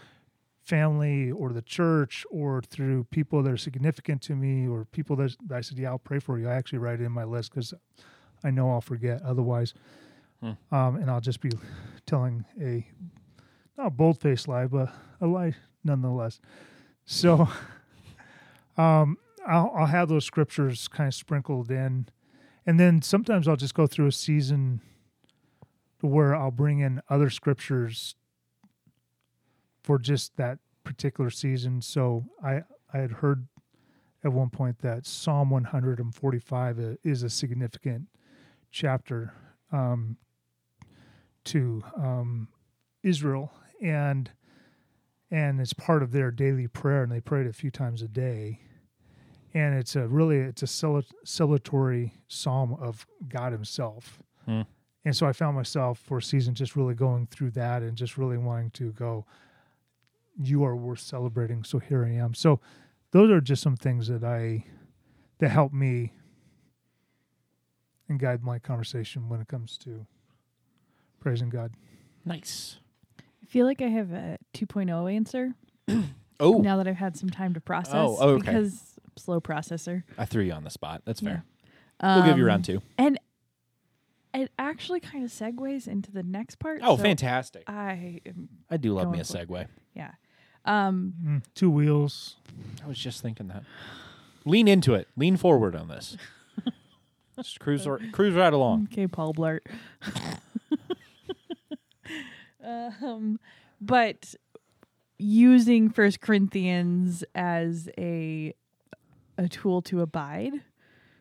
family 0.64 1.32
or 1.32 1.54
the 1.54 1.62
church 1.62 2.26
or 2.30 2.62
through 2.62 3.06
people 3.06 3.42
that 3.44 3.52
are 3.52 3.58
significant 3.58 4.22
to 4.24 4.36
me 4.36 4.68
or 4.68 4.86
people 4.86 5.16
that 5.18 5.36
I 5.52 5.62
said, 5.62 5.78
yeah, 5.78 5.90
I'll 5.90 6.00
pray 6.00 6.20
for 6.20 6.38
you. 6.38 6.50
I 6.50 6.54
actually 6.54 6.80
write 6.80 7.00
it 7.00 7.06
in 7.06 7.12
my 7.12 7.24
list 7.24 7.52
because 7.52 7.74
I 8.44 8.52
know 8.52 8.70
I'll 8.70 8.82
forget 8.82 9.22
otherwise. 9.24 9.74
Hmm. 10.42 10.52
Um, 10.72 10.96
and 10.98 11.10
I'll 11.10 11.22
just 11.22 11.42
be 11.42 11.52
telling 12.06 12.46
a 12.62 12.86
not 13.78 13.88
a 13.88 13.92
bold 13.92 14.20
faced 14.20 14.48
lie, 14.48 14.68
but 14.68 14.94
a 15.22 15.28
lie 15.28 15.56
nonetheless. 15.84 16.40
So 17.06 17.48
um, 18.78 19.18
I'll, 19.48 19.72
I'll 19.76 19.86
have 19.88 20.10
those 20.10 20.26
scriptures 20.26 20.88
kind 20.88 21.08
of 21.08 21.14
sprinkled 21.14 21.72
in. 21.72 22.08
And 22.66 22.80
then 22.80 23.02
sometimes 23.02 23.48
I'll 23.48 23.56
just 23.56 23.74
go 23.74 23.88
through 23.88 24.08
a 24.08 24.12
season 24.12 24.82
where 26.02 26.36
I'll 26.36 26.52
bring 26.52 26.80
in 26.80 27.02
other 27.10 27.30
scriptures 27.30 28.16
for 29.84 29.98
just 29.98 30.38
that 30.38 30.60
particular 30.84 31.30
season. 31.30 31.82
So 31.82 32.26
I, 32.44 32.62
I 32.94 32.98
had 33.00 33.12
heard 33.12 33.48
at 34.24 34.34
one 34.34 34.50
point 34.50 34.80
that 34.80 35.06
Psalm 35.06 35.50
145 35.50 36.98
is 37.04 37.24
a 37.24 37.30
significant 37.30 38.08
chapter 38.72 39.34
um, 39.72 40.18
to 41.46 41.84
um, 41.98 42.50
Israel, 43.04 43.52
and 43.82 44.32
and 45.32 45.62
it's 45.62 45.74
part 45.74 46.02
of 46.02 46.12
their 46.12 46.32
daily 46.32 46.68
prayer, 46.68 47.04
and 47.04 47.12
they 47.12 47.22
pray 47.22 47.42
it 47.42 47.48
a 47.48 47.54
few 47.54 47.70
times 47.70 48.02
a 48.02 48.08
day. 48.08 48.62
And 49.54 49.76
it's 49.76 49.96
a 49.96 50.08
really 50.08 50.38
it's 50.38 50.64
a 50.64 50.68
cele- 50.68 51.04
celebratory 51.26 52.12
psalm 52.28 52.78
of 52.80 53.08
God 53.28 53.52
Himself. 53.52 54.22
Hmm. 54.46 54.62
And 55.06 55.16
so 55.16 55.26
I 55.26 55.34
found 55.34 55.56
myself 55.56 55.98
for 56.00 56.18
a 56.18 56.22
season 56.22 56.54
just 56.54 56.76
really 56.76 56.94
going 56.94 57.28
through 57.28 57.52
that 57.52 57.82
and 57.82 57.98
just 57.98 58.18
really 58.18 58.38
wanting 58.38 58.70
to 58.72 58.92
go, 58.92 59.26
you 60.38 60.64
are 60.64 60.76
worth 60.76 61.00
celebrating. 61.00 61.64
So 61.64 61.80
here 61.80 62.06
I 62.06 62.12
am. 62.12 62.34
So 62.34 62.60
those 63.12 63.32
are 63.32 63.42
just 63.42 63.62
some 63.64 63.76
things 63.76 64.08
that 64.08 64.24
I 64.24 64.66
that 65.40 65.50
help 65.50 65.74
me 65.74 66.14
and 68.08 68.20
guide 68.20 68.44
my 68.44 68.60
conversation 68.60 69.30
when 69.30 69.40
it 69.40 69.48
comes 69.48 69.78
to 69.80 70.06
praising 71.20 71.50
God. 71.50 71.74
Nice. 72.26 72.78
I 73.20 73.46
feel 73.46 73.66
like 73.66 73.82
I 73.82 73.88
have 73.88 74.12
a 74.12 74.38
2.0 74.54 75.14
answer 75.14 75.56
Oh, 76.42 76.60
now 76.60 76.78
that 76.78 76.88
I've 76.88 76.96
had 76.96 77.18
some 77.18 77.30
time 77.30 77.54
to 77.54 77.60
process. 77.60 77.96
Oh, 77.96 78.18
okay. 78.20 78.40
Because 78.40 78.54
I'm 78.56 78.66
a 78.66 78.72
slow 79.20 79.40
processor. 79.40 80.04
I 80.18 80.26
threw 80.26 80.44
you 80.44 80.54
on 80.54 80.64
the 80.64 80.70
spot. 80.70 81.04
That's 81.06 81.20
fair. 81.22 81.44
Yeah. 82.02 82.16
We'll 82.16 82.26
give 82.26 82.38
you 82.38 82.44
Um, 82.46 82.48
round 82.48 82.66
two. 82.66 82.82
And 82.98 83.20
it 84.34 84.52
actually 84.58 85.00
kind 85.00 85.24
of 85.24 85.32
segues 85.32 85.88
into 85.88 86.12
the 86.12 86.24
next 86.24 86.60
part. 86.60 86.82
Oh, 86.84 86.96
so 86.98 87.04
fantastic. 87.04 87.64
I 87.68 88.22
am, 88.26 88.50
I 88.70 88.78
do 88.78 88.94
love 88.94 89.12
me 89.12 89.20
a 89.20 89.24
for 89.24 89.38
segue. 89.38 89.68
yeah. 89.96 90.12
Um, 90.66 91.14
Mm, 91.26 91.44
two 91.56 91.70
wheels. 91.72 92.36
I 92.84 92.88
was 92.88 92.98
just 93.00 93.22
thinking 93.22 93.48
that. 93.48 93.64
Lean 94.46 94.68
into 94.68 94.94
it. 94.94 95.08
Lean 95.18 95.36
forward 95.38 95.76
on 95.76 95.88
this. 95.88 96.16
Just 97.38 97.60
cruise 97.62 97.88
or, 97.88 98.00
cruise 98.12 98.34
right 98.36 98.52
along. 98.52 98.90
Okay, 98.92 99.08
Paul 99.08 99.34
Blart. 99.34 99.62
um, 102.64 103.40
but 103.80 104.36
using 105.18 105.90
First 105.90 106.20
Corinthians 106.22 107.24
as 107.36 107.90
a 107.98 108.54
a 109.46 109.48
tool 109.50 109.82
to 109.84 110.02
abide, 110.02 110.54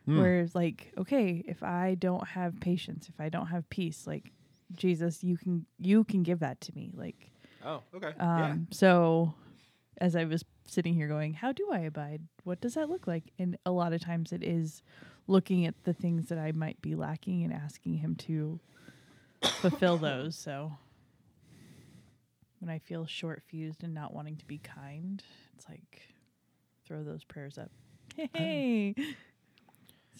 Hmm. 0.05 0.17
where 0.19 0.39
it's 0.39 0.55
like, 0.55 0.91
okay, 0.97 1.43
if 1.47 1.61
I 1.61 1.95
don't 1.95 2.27
have 2.29 2.59
patience, 2.59 3.09
if 3.09 3.19
I 3.19 3.29
don't 3.29 3.47
have 3.47 3.69
peace, 3.69 4.07
like 4.07 4.31
Jesus, 4.73 5.23
you 5.23 5.37
can 5.37 5.65
you 5.77 6.03
can 6.03 6.23
give 6.23 6.39
that 6.39 6.61
to 6.61 6.75
me, 6.75 6.91
like. 6.95 7.31
Oh, 7.63 7.83
okay. 7.93 8.13
Um, 8.19 8.67
So, 8.71 9.33
as 9.99 10.15
I 10.15 10.23
was 10.25 10.45
sitting 10.65 10.93
here 10.93 11.07
going, 11.07 11.33
how 11.33 11.51
do 11.51 11.67
I 11.71 11.79
abide? 11.79 12.21
What 12.43 12.61
does 12.61 12.75
that 12.75 12.89
look 12.89 13.05
like? 13.07 13.25
And 13.37 13.57
a 13.65 13.71
lot 13.71 13.91
of 13.93 14.01
times 14.01 14.31
it 14.31 14.43
is 14.43 14.81
looking 15.27 15.65
at 15.65 15.75
the 15.83 15.93
things 15.93 16.27
that 16.29 16.37
I 16.37 16.51
might 16.53 16.81
be 16.81 16.95
lacking 16.95 17.43
and 17.43 17.51
asking 17.53 17.95
Him 17.97 18.15
to 18.27 18.59
fulfill 19.61 19.97
those. 20.09 20.35
So, 20.37 20.77
when 22.59 22.69
I 22.69 22.79
feel 22.79 23.05
short 23.05 23.43
fused 23.47 23.83
and 23.83 23.93
not 23.93 24.13
wanting 24.13 24.37
to 24.37 24.45
be 24.45 24.57
kind, 24.59 25.21
it's 25.55 25.67
like 25.67 26.01
throw 26.85 27.03
those 27.03 27.23
prayers 27.23 27.57
up. 27.57 27.71
Hey. 28.15 28.93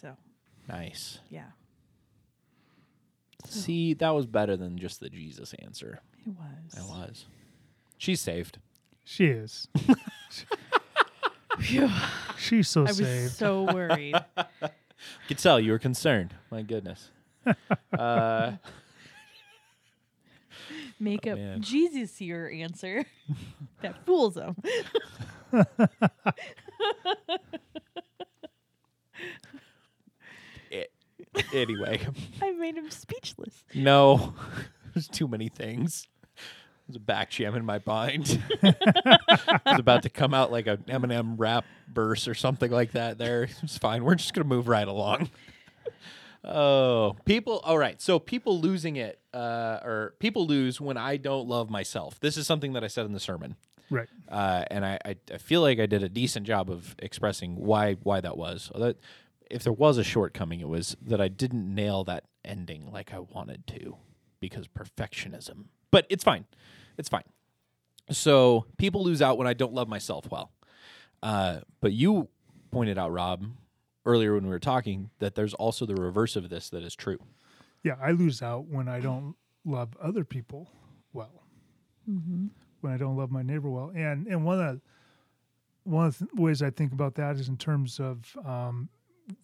So, 0.02 0.16
Nice. 0.68 1.20
yeah, 1.30 1.44
See, 3.46 3.94
that 3.96 4.10
was 4.12 4.26
better 4.26 4.56
than 4.56 4.78
just 4.78 5.00
the 5.00 5.10
Jesus 5.10 5.54
answer. 5.60 6.00
it 6.26 6.30
was. 6.30 6.74
It 6.78 6.84
was. 6.90 7.26
She's 7.98 8.22
saved. 8.22 8.60
She 9.04 9.26
is. 9.26 9.68
Phew. 11.60 11.90
She's 12.38 12.68
so 12.70 12.82
I 12.82 12.86
was 12.86 12.98
saved. 12.98 13.34
so 13.34 13.64
worried. 13.64 14.16
Could 15.28 15.38
tell 15.40 15.60
you 15.60 15.72
were 15.72 15.80
concerned. 15.80 16.34
My 16.52 16.62
goodness. 16.62 17.10
uh, 17.98 18.52
make 21.00 21.26
Oh, 21.28 21.32
up 21.32 21.38
man. 21.38 21.62
Jesus 21.62 22.22
your 22.22 22.50
answer. 22.50 23.06
that 23.82 24.06
fools 24.06 24.36
them. 24.36 24.56
Anyway, 31.54 32.06
I 32.42 32.52
made 32.52 32.76
him 32.76 32.90
speechless. 32.90 33.64
no, 33.74 34.34
there's 34.94 35.08
too 35.08 35.28
many 35.28 35.50
things. 35.50 36.08
There's 36.88 36.96
a 36.98 37.00
back 37.00 37.30
jam 37.30 37.56
in 37.56 37.66
my 37.66 37.80
mind. 37.86 38.42
it's 38.64 39.80
about 39.80 40.04
to 40.04 40.10
come 40.10 40.34
out 40.34 40.52
like 40.52 40.66
a 40.66 40.78
Eminem 40.78 41.36
rap 41.38 41.64
verse 41.94 42.28
or 42.28 42.34
something 42.34 42.72
like 42.72 42.94
that. 42.94 43.18
There, 43.20 43.48
it's 43.62 43.78
fine. 43.78 44.04
We're 44.04 44.16
just 44.16 44.34
gonna 44.34 44.48
move 44.48 44.68
right 44.68 44.88
along. 44.88 45.30
Oh, 46.44 47.16
people. 47.26 47.60
All 47.64 47.78
right. 47.78 48.02
So 48.02 48.18
people 48.18 48.60
losing 48.60 48.96
it, 48.96 49.20
uh, 49.34 49.80
or 49.84 50.16
people 50.20 50.48
lose 50.48 50.80
when 50.80 50.96
I 50.98 51.18
don't 51.18 51.48
love 51.48 51.70
myself. 51.70 52.20
This 52.22 52.38
is 52.38 52.48
something 52.48 52.74
that 52.74 52.84
I 52.84 52.88
said 52.88 53.06
in 53.06 53.12
the 53.12 53.20
sermon, 53.20 53.56
Right. 53.90 54.08
uh, 54.30 54.64
and 54.72 54.86
I, 54.86 54.98
I, 55.04 55.16
I 55.34 55.38
feel 55.38 55.62
like 55.62 55.80
I 55.80 55.86
did 55.86 56.02
a 56.02 56.10
decent 56.10 56.48
job 56.48 56.70
of 56.72 56.96
expressing 57.00 57.56
why 57.56 57.96
why 58.04 58.22
that 58.22 58.38
was. 58.38 58.72
That 58.74 58.96
if 59.50 59.64
there 59.64 59.74
was 59.74 59.98
a 59.98 60.04
shortcoming, 60.04 60.60
it 60.60 60.68
was 60.68 60.96
that 61.02 61.20
I 61.20 61.28
didn't 61.28 61.74
nail 61.74 62.04
that 62.06 62.26
ending 62.46 62.92
like 62.92 63.14
I 63.14 63.20
wanted 63.20 63.66
to 63.68 63.98
because 64.40 64.68
perfectionism. 64.68 65.66
But 65.92 66.06
it's 66.10 66.24
fine. 66.24 66.46
It's 66.98 67.10
fine. 67.10 67.24
So 68.12 68.66
people 68.78 69.04
lose 69.04 69.22
out 69.22 69.38
when 69.38 69.48
I 69.48 69.54
don't 69.54 69.74
love 69.74 69.88
myself 69.88 70.26
well. 70.32 70.52
Uh, 71.22 71.60
but 71.82 71.94
you 71.94 72.30
pointed 72.72 72.98
out, 72.98 73.12
Rob, 73.12 73.46
earlier 74.06 74.34
when 74.34 74.44
we 74.44 74.50
were 74.50 74.60
talking, 74.60 75.10
that 75.20 75.36
there's 75.36 75.54
also 75.54 75.86
the 75.86 75.96
reverse 75.96 76.36
of 76.36 76.50
this 76.50 76.70
that 76.70 76.84
is 76.84 76.96
true. 76.96 77.20
Yeah, 77.84 77.96
I 78.02 78.12
lose 78.12 78.42
out 78.42 78.66
when 78.66 78.88
I 78.88 79.00
don't 79.00 79.36
love 79.66 79.96
other 80.02 80.24
people 80.24 80.70
well. 81.14 81.44
When 82.06 82.94
I 82.94 82.98
don't 82.98 83.16
love 83.16 83.32
my 83.32 83.44
neighbor 83.44 83.70
well, 83.70 83.92
and 83.94 84.26
and 84.26 84.44
one 84.44 84.60
of 84.60 84.76
the, 84.76 84.82
one 85.84 86.08
of 86.08 86.18
the 86.18 86.28
ways 86.42 86.62
I 86.62 86.72
think 86.72 86.92
about 86.92 87.16
that 87.16 87.36
is 87.36 87.48
in 87.48 87.58
terms 87.58 88.00
of 88.00 88.36
um, 88.44 88.90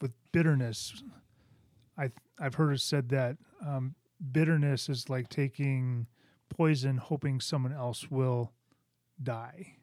with 0.02 0.14
bitterness. 0.32 1.04
I 1.98 2.12
I've 2.40 2.56
heard 2.56 2.74
it 2.74 2.82
said 2.82 3.10
that 3.10 3.38
um, 3.66 3.96
bitterness 4.32 4.90
is 4.90 5.10
like 5.10 5.30
taking 5.30 6.08
poison, 6.50 6.98
hoping 6.98 7.40
someone 7.40 7.74
else 7.74 8.10
will 8.10 8.52
die. 9.22 9.76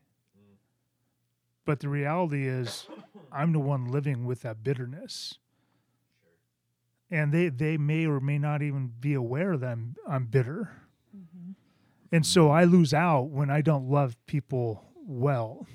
But 1.64 1.80
the 1.80 1.88
reality 1.88 2.48
is, 2.48 2.88
I'm 3.30 3.52
the 3.52 3.60
one 3.60 3.86
living 3.86 4.26
with 4.26 4.42
that 4.42 4.64
bitterness 4.64 5.38
and 7.12 7.30
they 7.30 7.50
they 7.50 7.76
may 7.76 8.06
or 8.06 8.18
may 8.18 8.38
not 8.38 8.62
even 8.62 8.90
be 8.98 9.12
aware 9.12 9.56
that 9.56 9.70
I'm 9.70 9.94
I'm 10.08 10.24
bitter, 10.24 10.72
and 12.10 12.26
so 12.26 12.50
I 12.50 12.64
lose 12.64 12.94
out 12.94 13.28
when 13.28 13.50
I 13.50 13.60
don't 13.60 13.88
love 13.88 14.16
people 14.26 14.82
well. 15.06 15.66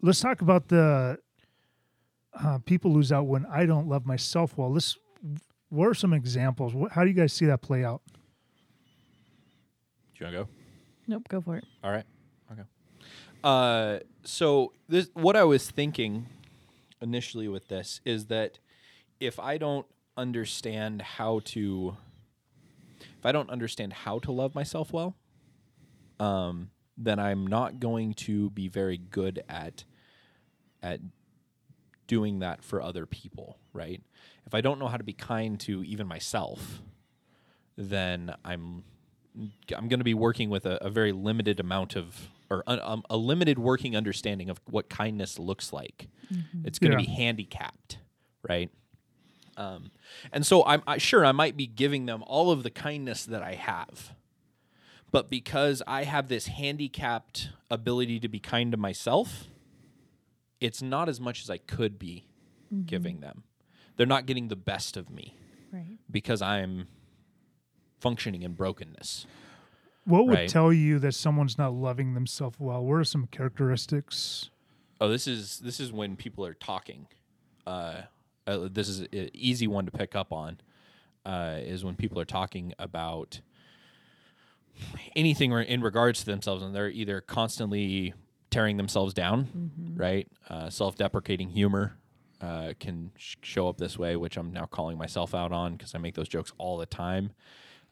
Let's 0.00 0.20
talk 0.20 0.40
about 0.40 0.68
the 0.68 1.18
uh, 2.42 2.58
people 2.64 2.92
lose 2.92 3.12
out 3.12 3.26
when 3.26 3.46
I 3.46 3.66
don't 3.66 3.88
love 3.88 4.06
myself 4.06 4.56
well. 4.56 4.72
Let's. 4.72 4.96
What 5.68 5.88
are 5.88 5.94
some 5.94 6.12
examples? 6.12 6.74
What, 6.74 6.92
how 6.92 7.02
do 7.02 7.08
you 7.08 7.14
guys 7.14 7.32
see 7.32 7.46
that 7.46 7.60
play 7.60 7.84
out? 7.84 8.00
Do 8.06 8.12
you 10.18 10.26
want 10.26 10.36
to 10.36 10.44
go? 10.44 10.48
Nope, 11.08 11.28
go 11.28 11.40
for 11.40 11.56
it. 11.56 11.64
All 11.82 11.90
right. 11.90 12.04
Okay. 12.52 12.62
Uh, 13.42 13.98
so 14.24 14.72
this, 14.88 15.10
what 15.14 15.36
I 15.36 15.44
was 15.44 15.68
thinking 15.70 16.26
initially 17.00 17.48
with 17.48 17.68
this 17.68 18.00
is 18.04 18.26
that 18.26 18.58
if 19.20 19.38
I 19.38 19.58
don't 19.58 19.86
understand 20.16 21.02
how 21.02 21.40
to, 21.46 21.96
if 23.00 23.26
I 23.26 23.32
don't 23.32 23.50
understand 23.50 23.92
how 23.92 24.18
to 24.20 24.32
love 24.32 24.54
myself 24.54 24.92
well, 24.92 25.16
um, 26.18 26.70
then 26.96 27.18
I'm 27.18 27.46
not 27.46 27.78
going 27.78 28.14
to 28.14 28.50
be 28.50 28.68
very 28.68 28.96
good 28.96 29.42
at 29.48 29.84
at 30.82 31.00
doing 32.06 32.38
that 32.40 32.62
for 32.62 32.80
other 32.82 33.06
people, 33.06 33.58
right? 33.72 34.02
If 34.46 34.54
I 34.54 34.60
don't 34.60 34.78
know 34.78 34.88
how 34.88 34.96
to 34.96 35.04
be 35.04 35.12
kind 35.12 35.58
to 35.60 35.82
even 35.84 36.06
myself, 36.06 36.80
then 37.76 38.34
I'm 38.44 38.84
I'm 39.76 39.88
going 39.88 40.00
to 40.00 40.04
be 40.04 40.14
working 40.14 40.48
with 40.48 40.64
a, 40.64 40.82
a 40.84 40.88
very 40.88 41.12
limited 41.12 41.60
amount 41.60 41.94
of 41.96 42.28
or 42.48 42.62
un, 42.66 42.80
um, 42.82 43.02
a 43.10 43.16
limited 43.16 43.58
working 43.58 43.96
understanding 43.96 44.48
of 44.48 44.60
what 44.70 44.88
kindness 44.88 45.38
looks 45.38 45.72
like. 45.72 46.08
It's 46.64 46.78
going 46.78 46.92
to 46.92 46.96
Yeah. 46.96 47.04
be 47.06 47.12
handicapped, 47.12 47.98
right? 48.48 48.70
Um, 49.56 49.90
and 50.32 50.46
so 50.46 50.64
I'm 50.64 50.82
I, 50.86 50.98
sure 50.98 51.24
I 51.24 51.32
might 51.32 51.56
be 51.56 51.66
giving 51.66 52.06
them 52.06 52.22
all 52.26 52.50
of 52.50 52.62
the 52.62 52.70
kindness 52.70 53.24
that 53.26 53.42
I 53.42 53.54
have, 53.54 54.12
but 55.10 55.28
because 55.28 55.82
I 55.86 56.04
have 56.04 56.28
this 56.28 56.46
handicapped 56.46 57.50
ability 57.70 58.20
to 58.20 58.28
be 58.28 58.38
kind 58.38 58.70
to 58.72 58.76
myself, 58.78 59.44
it's 60.60 60.80
not 60.82 61.08
as 61.08 61.20
much 61.20 61.42
as 61.42 61.50
I 61.50 61.58
could 61.58 61.98
be 61.98 62.26
giving 62.86 63.20
them. 63.20 63.44
They're 63.96 64.06
not 64.06 64.26
getting 64.26 64.48
the 64.48 64.56
best 64.56 64.96
of 64.96 65.10
me 65.10 65.34
Right. 65.72 65.98
because 66.10 66.42
I'm 66.42 66.88
functioning 68.00 68.42
in 68.42 68.52
brokenness. 68.54 69.26
What 70.04 70.26
would 70.28 70.48
tell 70.48 70.72
you 70.72 70.98
that 71.00 71.12
someone's 71.12 71.58
not 71.58 71.72
loving 71.74 72.14
themselves 72.14 72.56
well? 72.60 72.84
What 72.84 72.94
are 72.94 73.04
some 73.04 73.26
characteristics? 73.26 74.50
Oh, 75.00 75.08
this 75.08 75.26
is 75.26 75.58
this 75.58 75.80
is 75.80 75.92
when 75.92 76.16
people 76.16 76.46
are 76.46 76.54
talking. 76.54 77.06
Uh, 77.66 78.02
uh, 78.46 78.68
this 78.70 78.88
is 78.88 79.00
an 79.00 79.30
easy 79.34 79.66
one 79.66 79.84
to 79.86 79.90
pick 79.92 80.14
up 80.14 80.32
on. 80.32 80.58
Uh, 81.24 81.56
is 81.60 81.84
when 81.84 81.96
people 81.96 82.20
are 82.20 82.24
talking 82.24 82.72
about 82.78 83.40
anything 85.14 85.52
in 85.52 85.80
regards 85.80 86.20
to 86.20 86.26
themselves, 86.26 86.62
and 86.62 86.74
they're 86.74 86.88
either 86.90 87.20
constantly 87.20 88.14
tearing 88.50 88.76
themselves 88.76 89.12
down, 89.14 89.94
right? 89.96 90.26
Uh, 90.48 90.70
self-deprecating 90.70 91.50
humor 91.50 91.96
uh, 92.40 92.72
can 92.78 93.10
sh- 93.16 93.36
show 93.42 93.68
up 93.68 93.78
this 93.78 93.98
way, 93.98 94.16
which 94.16 94.36
I'm 94.36 94.52
now 94.52 94.66
calling 94.66 94.98
myself 94.98 95.34
out 95.34 95.52
on 95.52 95.76
because 95.76 95.94
I 95.94 95.98
make 95.98 96.14
those 96.14 96.28
jokes 96.28 96.52
all 96.58 96.76
the 96.78 96.86
time. 96.86 97.32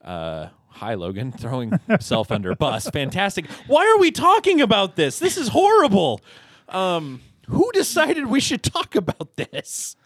Uh, 0.02 0.48
hi, 0.68 0.94
Logan, 0.94 1.32
throwing 1.38 1.78
self 2.00 2.30
under 2.30 2.50
a 2.50 2.57
bus. 2.66 2.88
Fantastic. 2.90 3.46
Why 3.66 3.86
are 3.94 3.98
we 3.98 4.11
talking 4.11 4.61
about 4.61 4.96
this? 4.96 5.18
This 5.18 5.36
is 5.36 5.48
horrible. 5.48 6.20
Um, 6.68 7.20
who 7.48 7.70
decided 7.72 8.26
we 8.26 8.40
should 8.40 8.62
talk 8.62 8.94
about 8.94 9.36
this? 9.36 9.96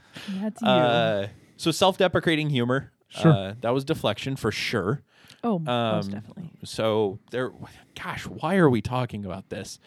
That's 0.40 0.60
you. 0.62 0.68
Uh, 0.68 1.26
so 1.56 1.70
self-deprecating 1.70 2.50
humor. 2.50 2.92
Sure. 3.08 3.32
Uh, 3.32 3.54
that 3.60 3.70
was 3.70 3.84
deflection 3.84 4.36
for 4.36 4.52
sure. 4.52 5.02
oh, 5.42 5.58
most 5.60 6.06
Um, 6.06 6.12
definitely. 6.12 6.50
So 6.64 7.18
there, 7.30 7.52
gosh, 8.00 8.26
why 8.26 8.56
are 8.56 8.68
we 8.70 8.80
talking 8.82 9.24
about 9.24 9.48
this? 9.50 9.78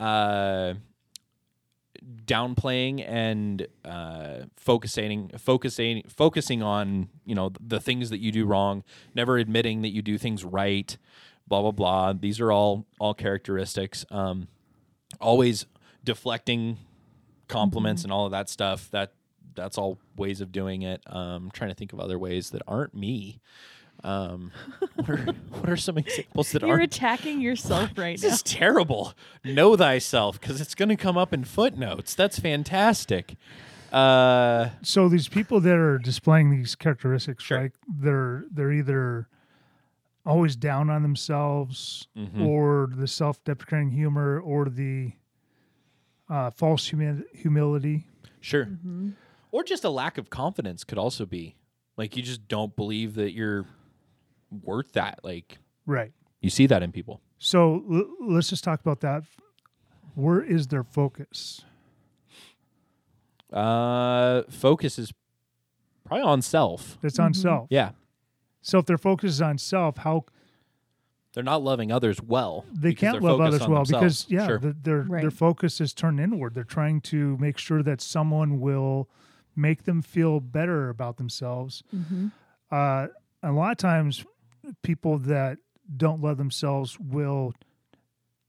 Uh, 0.00 0.74
downplaying 2.24 3.04
and 3.06 3.66
uh, 3.84 4.40
focusing, 4.56 5.30
focusing, 5.36 6.02
focusing 6.08 6.62
on 6.62 7.08
you 7.24 7.34
know 7.34 7.52
the 7.60 7.80
things 7.80 8.10
that 8.10 8.18
you 8.18 8.32
do 8.32 8.44
wrong, 8.46 8.84
never 9.14 9.38
admitting 9.38 9.82
that 9.82 9.90
you 9.90 10.02
do 10.02 10.18
things 10.18 10.44
right, 10.44 10.96
blah 11.46 11.62
blah 11.62 11.72
blah. 11.72 12.12
These 12.12 12.40
are 12.40 12.52
all 12.52 12.86
all 12.98 13.14
characteristics. 13.14 14.04
Um, 14.10 14.48
always 15.20 15.66
deflecting 16.04 16.78
compliments 17.48 18.04
and 18.04 18.12
all 18.12 18.26
of 18.26 18.32
that 18.32 18.48
stuff. 18.48 18.90
That 18.90 19.12
that's 19.54 19.78
all 19.78 19.98
ways 20.16 20.40
of 20.40 20.52
doing 20.52 20.82
it. 20.82 21.02
Um, 21.06 21.50
trying 21.52 21.70
to 21.70 21.74
think 21.74 21.92
of 21.92 22.00
other 22.00 22.18
ways 22.18 22.50
that 22.50 22.62
aren't 22.68 22.94
me. 22.94 23.40
Um, 24.04 24.52
what 24.94 25.10
are 25.10 25.16
what 25.50 25.68
are 25.68 25.76
some 25.76 25.98
examples 25.98 26.52
that 26.52 26.62
You're 26.62 26.72
aren't? 26.72 26.84
attacking 26.94 27.40
yourself 27.40 27.90
right 27.96 28.16
now. 28.16 28.22
This 28.28 28.34
is 28.36 28.42
terrible. 28.42 29.12
Know 29.44 29.76
thyself, 29.76 30.40
because 30.40 30.60
it's 30.60 30.74
going 30.74 30.88
to 30.90 30.96
come 30.96 31.16
up 31.18 31.32
in 31.32 31.44
footnotes. 31.44 32.14
That's 32.14 32.38
fantastic. 32.38 33.36
Uh, 33.92 34.68
So 34.82 35.08
these 35.08 35.28
people 35.28 35.60
that 35.60 35.76
are 35.76 35.98
displaying 35.98 36.50
these 36.50 36.74
characteristics, 36.74 37.42
Sure. 37.44 37.58
right? 37.58 37.72
They're 37.88 38.44
they're 38.52 38.72
either 38.72 39.28
always 40.26 40.56
down 40.56 40.90
on 40.90 41.02
themselves, 41.02 42.06
Mhm. 42.16 42.46
or 42.46 42.90
the 42.94 43.06
self-deprecating 43.06 43.90
humor, 43.92 44.38
or 44.38 44.68
the 44.68 45.12
uh, 46.28 46.50
false 46.50 46.86
humi- 46.88 47.24
humility. 47.32 48.06
sure. 48.40 48.66
Mm-hmm. 48.66 49.10
Or 49.50 49.64
just 49.64 49.82
a 49.84 49.88
lack 49.90 50.18
of 50.18 50.28
confidence 50.28 50.84
could 50.84 50.98
also 50.98 51.24
be 51.24 51.56
like 51.96 52.14
you 52.16 52.22
just 52.22 52.46
don't 52.48 52.76
believe 52.76 53.14
that 53.14 53.32
you're 53.32 53.64
worth 54.50 54.92
that. 54.92 55.20
Like 55.22 55.58
Right. 55.86 56.12
you 56.40 56.50
see 56.50 56.66
that 56.66 56.82
in 56.82 56.92
people. 56.92 57.20
So 57.38 57.84
l- 57.90 58.06
let's 58.34 58.50
just 58.50 58.64
talk 58.64 58.80
about 58.80 59.00
that. 59.00 59.22
Where 60.14 60.42
is 60.42 60.66
their 60.68 60.82
focus? 60.84 61.62
Uh, 63.52 64.42
focus 64.50 64.98
is 64.98 65.12
probably 66.04 66.22
on 66.24 66.42
self. 66.42 66.98
It's 67.02 67.18
on 67.18 67.32
self. 67.34 67.68
Yeah, 67.70 67.90
So 68.60 68.78
if 68.78 68.86
their 68.86 68.98
focus 68.98 69.30
is 69.32 69.42
on 69.42 69.56
self, 69.58 69.98
how 69.98 70.24
they're 71.32 71.44
not 71.44 71.62
loving 71.62 71.90
others 71.92 72.20
well. 72.20 72.64
they 72.72 72.92
can't 72.94 73.22
love 73.22 73.40
others 73.40 73.60
well 73.60 73.84
themselves. 73.84 74.24
because 74.24 74.26
yeah, 74.28 74.46
Sure. 74.46 74.58
the, 74.58 74.72
their 74.82 75.02
their 75.04 75.30
focus 75.30 75.80
is 75.80 75.94
turned 75.94 76.18
inward. 76.20 76.54
They're 76.54 76.64
trying 76.64 77.00
to 77.02 77.36
make 77.38 77.58
sure 77.58 77.82
that 77.82 78.00
someone 78.00 78.60
will 78.60 79.08
make 79.54 79.84
them 79.84 80.02
feel 80.02 80.40
better 80.40 80.88
about 80.88 81.16
themselves. 81.16 81.82
Mm-hmm. 81.94 82.28
Uh, 82.70 83.06
a 83.42 83.52
lot 83.52 83.70
of 83.72 83.76
times, 83.78 84.24
people 84.82 85.18
that 85.18 85.58
don't 85.96 86.20
love 86.20 86.36
themselves 86.38 86.98
will 87.00 87.54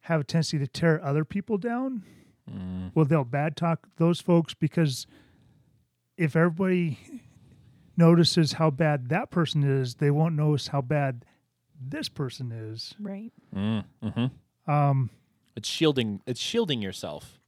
have 0.01 0.22
a 0.22 0.24
tendency 0.24 0.57
to 0.59 0.67
tear 0.67 1.03
other 1.03 1.24
people 1.26 1.57
down. 1.57 2.03
Mm, 2.49 2.91
Well, 2.95 3.05
they'll 3.05 3.24
bad 3.24 3.55
talk 3.55 3.88
those 3.97 4.20
folks 4.22 4.53
because 4.53 5.05
if 6.17 6.36
everybody 6.36 6.97
notices 7.97 8.53
how 8.53 8.70
bad 8.70 9.09
that 9.09 9.30
person 9.32 9.63
is, 9.63 9.95
they 9.95 10.11
won't 10.11 10.36
notice 10.36 10.67
how 10.67 10.82
bad 10.82 11.26
this 11.80 12.09
person 12.09 12.51
is. 12.51 12.93
Right. 12.99 13.32
Mm, 13.55 13.84
hmm 14.03 14.72
Um, 14.72 15.09
It's 15.55 15.67
shielding. 15.67 16.22
It's 16.26 16.39
shielding 16.39 16.82
yourself. 16.82 17.39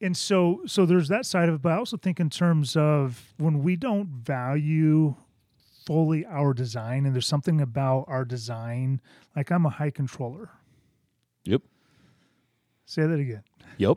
and 0.00 0.16
so 0.16 0.62
so 0.66 0.86
there's 0.86 1.08
that 1.08 1.26
side 1.26 1.48
of 1.48 1.56
it 1.56 1.62
but 1.62 1.72
i 1.72 1.76
also 1.76 1.96
think 1.96 2.20
in 2.20 2.30
terms 2.30 2.76
of 2.76 3.34
when 3.38 3.64
we 3.64 3.74
don't 3.74 4.06
value 4.08 5.16
fully 5.88 6.26
our 6.26 6.52
design 6.52 7.06
and 7.06 7.14
there's 7.14 7.26
something 7.26 7.62
about 7.62 8.04
our 8.08 8.22
design 8.26 9.00
like 9.34 9.50
i'm 9.50 9.64
a 9.64 9.70
high 9.70 9.88
controller 9.90 10.50
Yep. 11.44 11.62
say 12.84 13.06
that 13.06 13.18
again 13.18 13.42
Yep. 13.78 13.96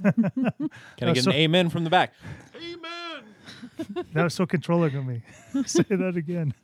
Can 0.04 1.08
I 1.08 1.12
get 1.12 1.24
so- 1.24 1.30
an 1.32 1.36
amen 1.36 1.70
from 1.70 1.82
the 1.82 1.90
back? 1.90 2.12
Amen. 2.54 4.04
That 4.12 4.22
was 4.22 4.34
so 4.34 4.46
controlling 4.46 4.94
of 4.94 5.04
me 5.04 5.22
say 5.66 5.82
that 5.90 6.14
again 6.16 6.54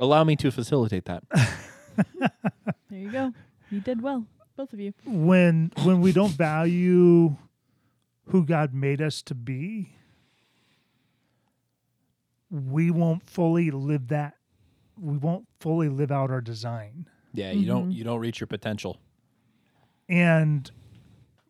Allow 0.00 0.24
me 0.24 0.34
to 0.36 0.50
facilitate 0.50 1.04
that. 1.06 1.22
There 2.90 2.98
you 2.98 3.10
go. 3.10 3.32
You 3.70 3.80
did 3.80 4.00
well, 4.02 4.24
both 4.56 4.72
of 4.72 4.80
you. 4.80 4.92
when 5.04 5.70
when 5.84 6.00
we 6.00 6.10
don't 6.12 6.32
value 6.32 7.36
who 8.30 8.44
god 8.44 8.72
made 8.74 9.00
us 9.02 9.22
to 9.22 9.34
be 9.34 9.90
we 12.50 12.90
won't 12.90 13.22
fully 13.28 13.70
live 13.70 14.08
that 14.08 14.34
we 15.00 15.16
won't 15.16 15.46
fully 15.60 15.88
live 15.88 16.10
out 16.10 16.30
our 16.30 16.40
design 16.40 17.06
Yeah, 17.32 17.52
you 17.52 17.66
don't. 17.66 17.92
You 17.92 18.02
don't 18.04 18.18
reach 18.20 18.40
your 18.40 18.46
potential. 18.46 18.98
And 20.08 20.70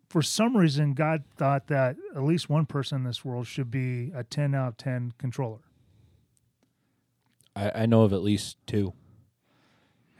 for 0.09 0.23
some 0.23 0.57
reason, 0.57 0.93
God 0.95 1.23
thought 1.37 1.69
that 1.69 1.97
at 2.15 2.23
least 2.25 2.51
one 2.51 2.67
person 2.67 2.99
in 2.99 3.05
this 3.05 3.25
world 3.25 3.47
should 3.47 3.71
be 3.71 4.11
a 4.15 4.25
10 4.25 4.55
out 4.55 4.69
of 4.69 4.77
10 4.77 5.13
controller. 5.19 5.61
I, 7.55 7.83
I 7.83 7.87
know 7.87 8.03
of 8.03 8.13
at 8.13 8.23
least 8.23 8.57
two. 8.67 8.93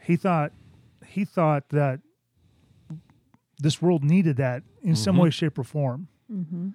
He 0.01 0.15
thought 0.15 0.53
he 1.05 1.25
thought 1.25 1.69
that 1.69 1.99
this 3.59 3.81
world 3.81 4.03
needed 4.03 4.37
that 4.37 4.63
in 4.81 4.95
some 4.95 5.17
Mhm. 5.17 5.21
way, 5.23 5.29
shape, 5.31 5.57
or 5.59 5.63
form. 5.63 6.07
Mm-hmm. 6.31 6.69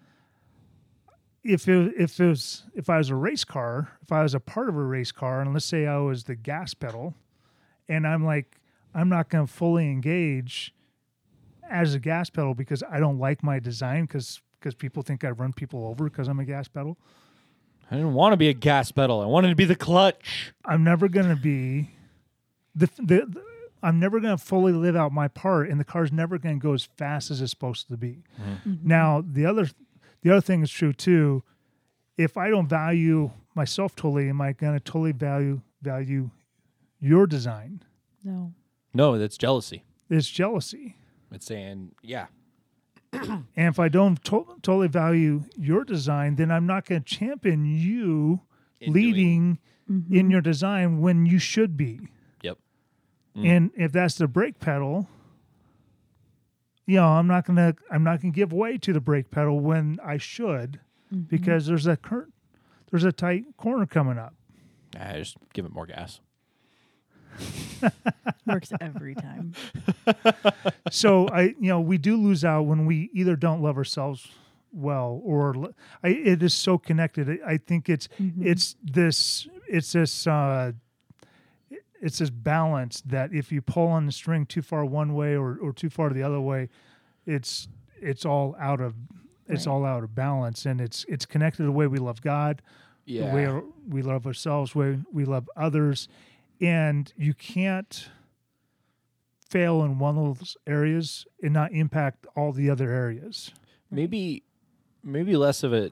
If 1.45 1.68
it, 1.68 1.92
if 1.97 2.18
it 2.18 2.26
was 2.26 2.62
if 2.74 2.88
I 2.88 2.99
was 2.99 3.11
a 3.11 3.14
race 3.14 3.45
car, 3.45 3.92
if 4.03 4.11
I 4.11 4.22
was 4.22 4.34
a 4.34 4.40
part 4.40 4.68
of 4.68 4.76
a 4.76 4.82
race 4.82 5.12
car, 5.12 5.40
and 5.40 5.53
let's 5.53 5.66
say 5.66 5.86
I 5.86 5.99
was 5.99 6.24
the 6.24 6.34
gas 6.34 6.74
pedal, 6.74 7.14
and 7.88 8.07
I'm 8.07 8.24
like, 8.24 8.57
I'm 8.95 9.09
not 9.09 9.28
going 9.28 9.47
to 9.47 9.53
fully 9.53 9.90
engage 9.90 10.74
as 11.68 11.95
a 11.95 11.99
gas 11.99 12.30
pedal 12.30 12.55
because 12.55 12.82
I 12.90 12.99
don't 12.99 13.18
like 13.18 13.42
my 13.42 13.59
design 13.59 14.05
because 14.05 14.40
because 14.59 14.74
people 14.74 15.03
think 15.03 15.24
I 15.24 15.30
run 15.30 15.53
people 15.53 15.86
over 15.86 16.05
because 16.05 16.28
I'm 16.28 16.40
a 16.40 16.45
gas 16.45 16.68
pedal. 16.68 16.97
I 17.90 17.97
didn't 17.97 18.14
want 18.14 18.32
to 18.32 18.36
be 18.38 18.49
a 18.49 18.55
gas 18.55 18.90
pedal. 18.90 19.20
I 19.20 19.26
wanted 19.26 19.51
to 19.51 19.57
be 19.57 19.66
the 19.66 19.76
clutch. 19.76 20.55
I'm 20.64 20.82
never 20.82 21.09
going 21.09 21.28
to 21.28 21.36
be 21.36 21.90
the, 22.74 22.86
the, 22.97 23.26
the 23.26 23.45
I'm 23.82 24.01
never 24.01 24.20
going 24.20 24.36
to 24.36 24.42
fully 24.42 24.72
live 24.72 24.97
out 24.97 25.12
my 25.12 25.28
part 25.28 25.68
and 25.68 25.78
the 25.78 25.84
car's 25.84 26.11
never 26.11 26.38
going 26.38 26.59
to 26.59 26.62
go 26.62 26.72
as 26.72 26.88
fast 26.97 27.30
as 27.30 27.42
it's 27.42 27.51
supposed 27.51 27.88
to 27.88 27.99
be. 27.99 28.24
Mm-hmm. 28.40 28.76
Now, 28.82 29.22
the 29.26 29.45
other 29.45 29.68
the 30.25 30.33
other 30.33 30.41
thing 30.41 30.62
is 30.62 30.70
true 30.70 30.93
too. 30.93 31.45
If 32.18 32.37
I 32.37 32.49
don't 32.49 32.66
value 32.66 33.31
myself 33.55 33.95
totally, 33.95 34.29
am 34.29 34.41
I 34.41 34.53
going 34.53 34.75
to 34.75 34.81
totally 34.81 35.12
value 35.12 35.61
value 35.83 36.31
your 36.99 37.27
design? 37.29 37.83
No. 38.25 38.53
No, 38.93 39.16
that's 39.18 39.37
jealousy. 39.39 39.85
It's 40.11 40.29
jealousy. 40.29 40.97
It's 41.31 41.47
saying, 41.47 41.93
yeah, 42.03 42.27
And 43.12 43.45
if 43.57 43.79
I 43.79 43.89
don't 43.89 44.22
to- 44.25 44.57
totally 44.62 44.89
value 44.89 45.45
your 45.57 45.85
design, 45.85 46.37
then 46.37 46.51
I'm 46.51 46.66
not 46.66 46.87
going 46.87 47.03
to 47.03 47.14
champion 47.14 47.64
you 47.64 48.41
In 48.81 48.93
leading 48.93 49.59
in 49.89 50.03
mm-hmm. 50.03 50.31
your 50.31 50.41
design 50.41 51.01
when 51.01 51.27
you 51.27 51.39
should 51.39 51.77
be. 51.77 52.01
yep. 52.43 52.59
Mm. 53.37 53.47
And 53.49 53.70
if 53.77 53.93
that's 53.93 54.14
the 54.16 54.27
brake 54.27 54.59
pedal, 54.61 55.09
you 56.87 56.97
know, 56.97 57.07
I'm 57.09 57.26
not 57.26 57.47
gonna 57.47 57.74
I'm 57.91 58.05
not 58.05 58.20
gonna 58.20 58.32
give 58.32 58.53
way 58.53 58.78
to 58.78 58.93
the 58.93 59.01
brake 59.01 59.30
pedal 59.30 59.61
when 59.61 59.99
I 60.05 60.16
should, 60.18 60.80
because 61.28 61.66
there's 61.66 61.87
a 61.87 61.97
cur- 61.97 62.28
there's 62.91 63.05
a 63.05 63.12
tight 63.12 63.45
corner 63.57 63.87
coming 63.87 64.18
up. 64.18 64.35
I 64.99 65.18
just 65.18 65.37
give 65.53 65.64
it 65.64 65.72
more 65.72 65.87
gas. 65.87 66.20
Works 68.47 68.72
every 68.80 69.14
time. 69.14 69.55
so 70.91 71.28
I 71.28 71.43
you 71.59 71.68
know 71.68 71.80
we 71.80 71.99
do 71.99 72.16
lose 72.16 72.45
out 72.45 72.62
when 72.62 72.87
we 72.87 73.11
either 73.12 73.37
don't 73.37 73.61
love 73.62 73.76
ourselves 73.76 74.28
well 74.72 75.20
or 75.24 75.55
l- 75.57 75.74
I, 76.03 76.09
it 76.09 76.43
is 76.43 76.55
so 76.55 76.78
connected. 76.78 77.28
I- 77.28 77.53
I 77.53 77.57
think 77.59 77.89
it's 77.89 78.09
it's 78.41 78.76
this 78.82 79.49
it's 79.68 79.93
this 79.93 80.26
uh, 80.26 80.72
it's 82.05 82.18
this 82.18 82.30
balance 82.30 83.00
that 83.07 83.32
if 83.32 83.50
you 83.50 83.61
pull 83.62 83.88
on 83.88 84.07
the 84.07 84.12
string 84.12 84.44
too 84.46 84.62
far 84.62 84.84
one 84.84 85.14
way 85.14 85.34
or, 85.36 85.57
or 85.61 85.72
too 85.72 85.88
far 85.90 86.11
the 86.11 86.22
other 86.22 86.40
way, 86.40 86.68
it's 87.26 87.66
it's 88.00 88.24
all 88.24 88.55
out 88.61 88.80
of 88.80 88.94
it's 89.48 89.66
Right. 89.66 89.72
all 89.72 89.84
out 89.84 90.02
of 90.05 90.14
balance 90.14 90.66
and 90.66 90.80
it's 90.80 91.05
it's 91.09 91.26
connected 91.26 91.59
to 91.59 91.64
the 91.64 91.72
way 91.72 91.86
we 91.86 91.98
love 91.98 92.20
God, 92.22 92.62
the 93.07 93.34
way 93.34 93.62
we 93.88 94.02
love 94.02 94.26
ourselves, 94.26 94.74
way 94.74 94.98
we 95.12 95.24
love 95.24 95.48
others, 95.57 96.09
and 96.61 97.12
you 97.16 97.34
can't 97.34 98.09
fail 99.48 99.82
in 99.84 99.98
one 99.98 100.16
of 100.18 100.38
those 100.38 100.57
areas 100.66 101.26
and 101.42 101.52
not 101.52 101.72
impact 101.72 102.26
all 102.36 102.52
the 102.52 102.68
other 102.70 102.90
areas. 102.90 103.52
maybe 103.90 104.42
maybe 105.02 105.36
less 105.36 105.62
of 105.62 105.72
a 105.72 105.90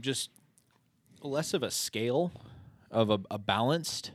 just 0.00 0.30
less 1.22 1.54
of 1.54 1.62
a 1.62 1.70
scale 1.70 2.32
of 2.90 3.08
a, 3.10 3.18
a 3.30 3.38
balanced 3.38 4.10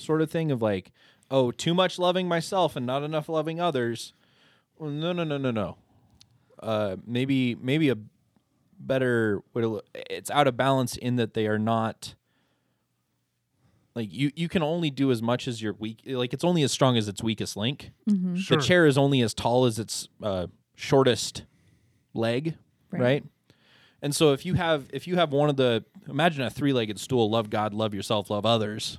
sort 0.00 0.22
of 0.22 0.30
thing 0.30 0.50
of 0.50 0.60
like 0.62 0.90
oh 1.30 1.50
too 1.50 1.74
much 1.74 1.98
loving 1.98 2.26
myself 2.28 2.76
and 2.76 2.86
not 2.86 3.02
enough 3.02 3.28
loving 3.28 3.60
others 3.60 4.12
well, 4.78 4.90
no 4.90 5.12
no 5.12 5.24
no 5.24 5.36
no 5.38 5.50
no 5.50 5.76
uh 6.60 6.96
maybe 7.06 7.54
maybe 7.54 7.88
a 7.90 7.96
better 8.78 9.42
way 9.52 9.62
to 9.62 9.68
look, 9.68 9.86
it's 9.94 10.30
out 10.30 10.46
of 10.46 10.56
balance 10.56 10.96
in 10.96 11.16
that 11.16 11.34
they 11.34 11.46
are 11.46 11.58
not 11.58 12.14
like 13.94 14.08
you 14.12 14.30
you 14.36 14.48
can 14.48 14.62
only 14.62 14.90
do 14.90 15.10
as 15.10 15.20
much 15.20 15.46
as 15.48 15.60
your 15.60 15.74
weak 15.74 16.00
like 16.06 16.32
it's 16.32 16.44
only 16.44 16.62
as 16.62 16.72
strong 16.72 16.96
as 16.96 17.08
its 17.08 17.22
weakest 17.22 17.56
link 17.56 17.90
Sure. 18.36 18.56
the 18.56 18.62
chair 18.62 18.86
is 18.86 18.96
only 18.96 19.20
as 19.20 19.34
tall 19.34 19.64
as 19.66 19.78
its 19.78 20.08
uh, 20.22 20.46
shortest 20.74 21.44
leg, 22.14 22.56
right. 22.90 23.00
Right. 23.00 23.24
And 24.02 24.14
so 24.16 24.32
if 24.32 24.46
you 24.46 24.54
have 24.54 24.86
if 24.92 25.06
you 25.06 25.16
have 25.16 25.32
one 25.32 25.50
of 25.50 25.56
the 25.56 25.84
imagine 26.08 26.42
a 26.42 26.48
three-legged 26.50 26.98
stool, 26.98 27.28
love 27.30 27.50
God, 27.50 27.74
love 27.74 27.92
yourself, 27.94 28.30
love 28.30 28.46
others. 28.46 28.98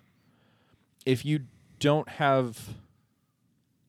If 1.05 1.25
you 1.25 1.41
don't 1.79 2.07
have 2.09 2.69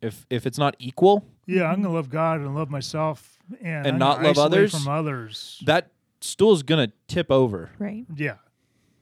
if 0.00 0.26
if 0.30 0.46
it's 0.46 0.58
not 0.58 0.74
equal, 0.78 1.24
Yeah, 1.46 1.64
I'm 1.64 1.82
gonna 1.82 1.94
love 1.94 2.10
God 2.10 2.40
and 2.40 2.54
love 2.54 2.70
myself, 2.70 3.38
and, 3.60 3.86
And 3.86 3.98
not 3.98 4.22
love 4.22 4.38
others? 4.38 4.72
from 4.72 4.88
others. 4.88 5.62
that 5.66 5.90
stool 6.20 6.52
is 6.52 6.62
going 6.62 6.88
to 6.88 6.92
tip 7.08 7.30
over 7.30 7.70
Right. 7.78 8.04
Yeah, 8.16 8.36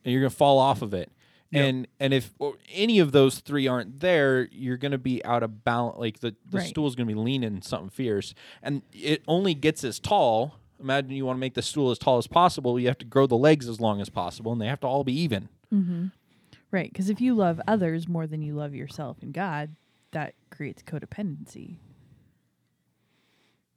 and 0.05 0.13
you're 0.13 0.23
going 0.23 0.31
to 0.31 0.37
fall 0.37 0.59
off 0.59 0.81
of 0.83 0.95
it. 0.95 1.11
Yep. 1.53 1.65
And 1.69 1.89
and 1.99 2.15
if 2.15 2.33
or 2.39 2.55
any 2.73 2.99
of 3.01 3.13
those 3.13 3.41
three 3.41 3.67
aren't 3.67 4.01
there, 4.01 4.49
you're 4.53 4.77
going 4.77 4.93
to 4.93 4.99
be 4.99 5.25
out 5.25 5.43
of 5.43 5.65
balance. 5.65 5.99
Like 5.99 6.21
the, 6.21 6.35
the 6.51 6.59
Right. 6.59 6.67
stool's 6.69 6.95
going 6.95 7.09
to 7.09 7.15
be 7.15 7.21
leaning 7.21 7.61
something 7.63 7.91
fierce, 7.91 8.35
and 8.63 8.83
it 8.93 9.23
only 9.29 9.55
gets 9.55 9.83
as 9.85 9.99
tall. 9.99 10.55
Imagine 10.81 11.11
you 11.11 11.27
want 11.27 11.37
to 11.37 11.41
make 11.41 11.53
the 11.55 11.61
stool 11.63 11.91
as 11.91 11.99
tall 11.99 12.17
as 12.19 12.27
possible. 12.27 12.79
You 12.81 12.87
have 12.89 12.99
to 12.99 13.05
grow 13.05 13.27
the 13.27 13.37
legs 13.37 13.69
as 13.69 13.81
long 13.81 14.01
as 14.01 14.09
possible, 14.09 14.51
and 14.53 14.61
they 14.61 14.67
have 14.67 14.81
to 14.81 14.87
all 14.87 15.05
be 15.05 15.13
even. 15.21 15.49
Mm-hmm. 15.73 16.07
Right. 16.71 16.91
Because 16.93 17.11
if 17.11 17.21
you 17.21 17.35
love 17.35 17.61
others 17.67 18.09
more 18.09 18.27
than 18.27 18.43
you 18.43 18.55
love 18.55 18.75
yourself 18.75 19.19
and 19.23 19.33
God, 19.35 19.77
that 20.13 20.35
creates 20.51 20.83
codependency. 20.83 21.79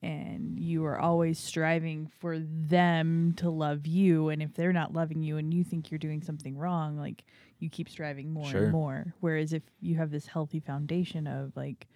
And 0.01 0.59
you 0.59 0.83
are 0.85 0.99
always 0.99 1.39
striving 1.39 2.11
for 2.19 2.37
them 2.37 3.33
to 3.37 3.49
love 3.49 3.87
you. 3.87 4.27
And 4.29 4.41
if 4.43 4.53
they're 4.53 4.73
not 4.73 4.93
loving 4.93 5.23
you 5.23 5.37
and 5.37 5.53
you 5.53 5.63
think 5.63 5.89
you're 5.89 5.97
doing 5.97 6.21
something 6.21 6.57
wrong, 6.57 6.97
like 6.97 7.23
you 7.59 7.69
keep 7.69 7.87
striving 7.89 8.33
more 8.33 8.49
Sure. 8.49 8.63
and 8.63 8.71
more. 8.71 9.13
Whereas 9.21 9.53
if 9.53 9.63
you 9.79 9.95
have 9.95 10.11
this 10.11 10.27
healthy 10.27 10.59
foundation 10.59 11.25
of 11.25 11.55
like, 11.55 11.87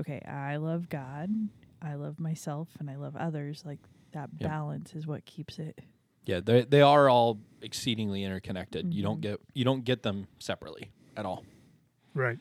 okay, 0.00 0.20
I 0.22 0.56
love 0.56 0.88
God, 0.88 1.30
I 1.82 1.94
love 1.94 2.18
myself, 2.18 2.68
and 2.80 2.88
I 2.88 2.96
love 2.96 3.14
others, 3.14 3.62
like 3.66 3.80
that 4.12 4.30
Yep. 4.40 4.48
balance 4.50 4.94
is 4.94 5.06
what 5.06 5.24
keeps 5.26 5.58
it. 5.58 5.78
Yeah, 6.28 6.40
they 6.44 6.62
they 6.64 6.82
are 6.82 7.08
all 7.08 7.40
exceedingly 7.62 8.22
interconnected. 8.22 8.92
You 8.92 9.02
don't 9.02 9.20
get 9.22 9.40
you 9.54 9.64
don't 9.64 9.82
get 9.82 10.02
them 10.02 10.26
separately 10.38 10.90
at 11.16 11.24
all. 11.26 11.42
right. 12.14 12.38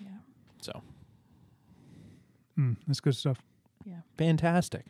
Yeah. 0.00 0.08
So 0.62 0.82
Mm, 2.58 2.76
that's 2.86 3.00
good 3.00 3.14
stuff. 3.16 3.42
Yeah. 3.84 4.00
fantastic. 4.16 4.84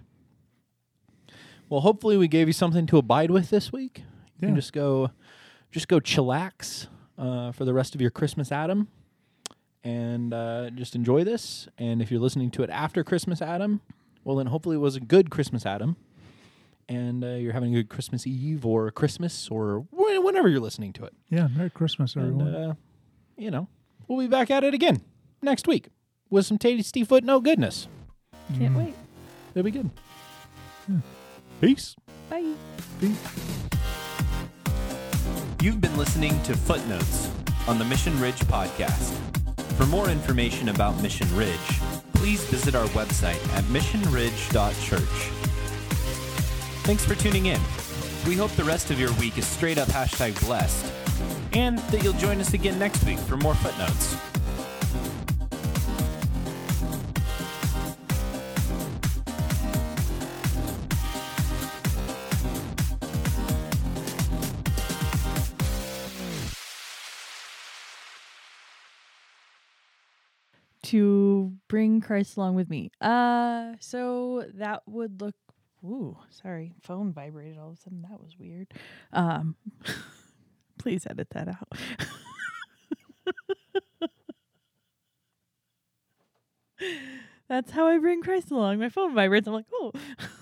Well, 1.68 1.80
hopefully 1.80 2.16
we 2.16 2.28
gave 2.28 2.46
you 2.48 2.52
something 2.52 2.86
to 2.86 2.98
abide 2.98 3.30
with 3.30 3.50
this 3.50 3.72
week. 3.72 3.98
You 3.98 4.04
Yeah. 4.42 4.48
can 4.48 4.56
just 4.56 4.72
go, 4.72 5.10
just 5.70 5.88
go 5.88 5.98
chillax 6.00 6.86
uh, 7.18 7.52
for 7.52 7.64
the 7.64 7.72
rest 7.72 7.94
of 7.94 8.00
your 8.00 8.10
Christmas 8.10 8.50
Adam, 8.52 8.88
and 9.84 10.34
uh, 10.34 10.70
just 10.70 10.94
enjoy 10.94 11.24
this. 11.24 11.68
And 11.78 12.02
if 12.02 12.10
you're 12.10 12.20
listening 12.20 12.50
to 12.52 12.62
it 12.62 12.70
after 12.70 13.02
Christmas 13.04 13.40
Adam, 13.40 13.80
well, 14.24 14.36
then 14.36 14.46
hopefully 14.48 14.76
it 14.76 14.80
was 14.80 14.96
a 14.96 15.00
good 15.00 15.30
Christmas 15.30 15.64
Adam, 15.64 15.96
and 16.92 17.24
uh, 17.24 17.28
you're 17.28 17.52
having 17.52 17.74
a 17.74 17.78
good 17.78 17.88
Christmas 17.88 18.26
Eve 18.26 18.64
or 18.66 18.90
Christmas 18.90 19.48
or 19.50 19.86
wh- 19.90 20.24
whenever 20.24 20.48
you're 20.48 20.60
listening 20.60 20.92
to 20.94 21.04
it. 21.04 21.14
Yeah, 21.30 21.48
Merry 21.48 21.70
Christmas, 21.70 22.14
And, 22.14 22.24
everyone. 22.40 22.54
uh, 22.54 22.74
you 23.36 23.50
know, 23.50 23.68
we'll 24.08 24.18
be 24.18 24.26
back 24.28 24.50
at 24.50 24.62
it 24.64 24.74
again 24.74 25.00
next 25.42 25.66
week 25.66 25.88
with 26.30 26.46
some 26.46 26.58
tasty 26.58 27.04
footnote 27.04 27.40
goodness. 27.40 27.88
Can't 28.58 28.74
Mm. 28.74 28.78
wait. 28.78 28.94
It'll 29.54 29.64
be 29.64 29.70
good. 29.70 29.90
Peace. 31.60 31.94
Bye. 32.28 32.54
Peace. 33.00 33.18
You've 35.62 35.80
been 35.80 35.96
listening 35.96 36.40
to 36.42 36.56
Footnotes 36.56 37.30
on 37.68 37.78
the 37.78 37.84
Mission 37.84 38.18
Ridge 38.20 38.40
podcast. 38.40 39.12
For 39.76 39.86
more 39.86 40.08
information 40.08 40.68
about 40.70 41.00
Mission 41.02 41.28
Ridge, 41.36 41.80
please 42.14 42.42
visit 42.44 42.74
our 42.74 42.86
website 42.88 43.40
at 43.56 43.62
missionridge.church. 43.64 45.51
Thanks 46.84 47.04
for 47.04 47.14
tuning 47.14 47.46
in. 47.46 47.60
We 48.26 48.36
hope 48.36 48.50
the 48.52 48.64
rest 48.64 48.90
of 48.90 48.98
your 48.98 49.12
week 49.14 49.38
is 49.38 49.46
straight 49.46 49.78
up 49.78 49.88
hashtag 49.88 50.38
blessed, 50.44 50.92
and 51.52 51.78
that 51.78 52.02
you'll 52.02 52.12
join 52.14 52.40
us 52.40 52.54
again 52.54 52.78
next 52.78 53.04
week 53.04 53.18
for 53.18 53.36
more 53.36 53.54
footnotes. 53.54 54.16
To 70.84 71.52
bring 71.68 72.00
Christ 72.02 72.36
along 72.36 72.56
with 72.56 72.68
me. 72.68 72.90
Uh 73.00 73.72
so 73.80 74.44
that 74.54 74.82
would 74.86 75.20
look 75.22 75.34
ooh, 75.84 76.16
sorry, 76.30 76.74
phone 76.82 77.12
vibrated 77.12 77.58
all 77.58 77.70
of 77.70 77.78
a 77.78 77.80
sudden. 77.80 78.02
That 78.02 78.20
was 78.20 78.36
weird. 78.38 78.72
Um 79.12 79.56
please 80.78 81.06
edit 81.08 81.28
that 81.30 81.48
out. 81.48 81.68
That's 87.48 87.70
how 87.72 87.86
I 87.86 87.98
bring 87.98 88.22
Christ 88.22 88.50
along. 88.50 88.78
My 88.78 88.88
phone 88.88 89.14
vibrates. 89.14 89.46
I'm 89.46 89.54
like, 89.54 89.66
oh. 89.72 89.92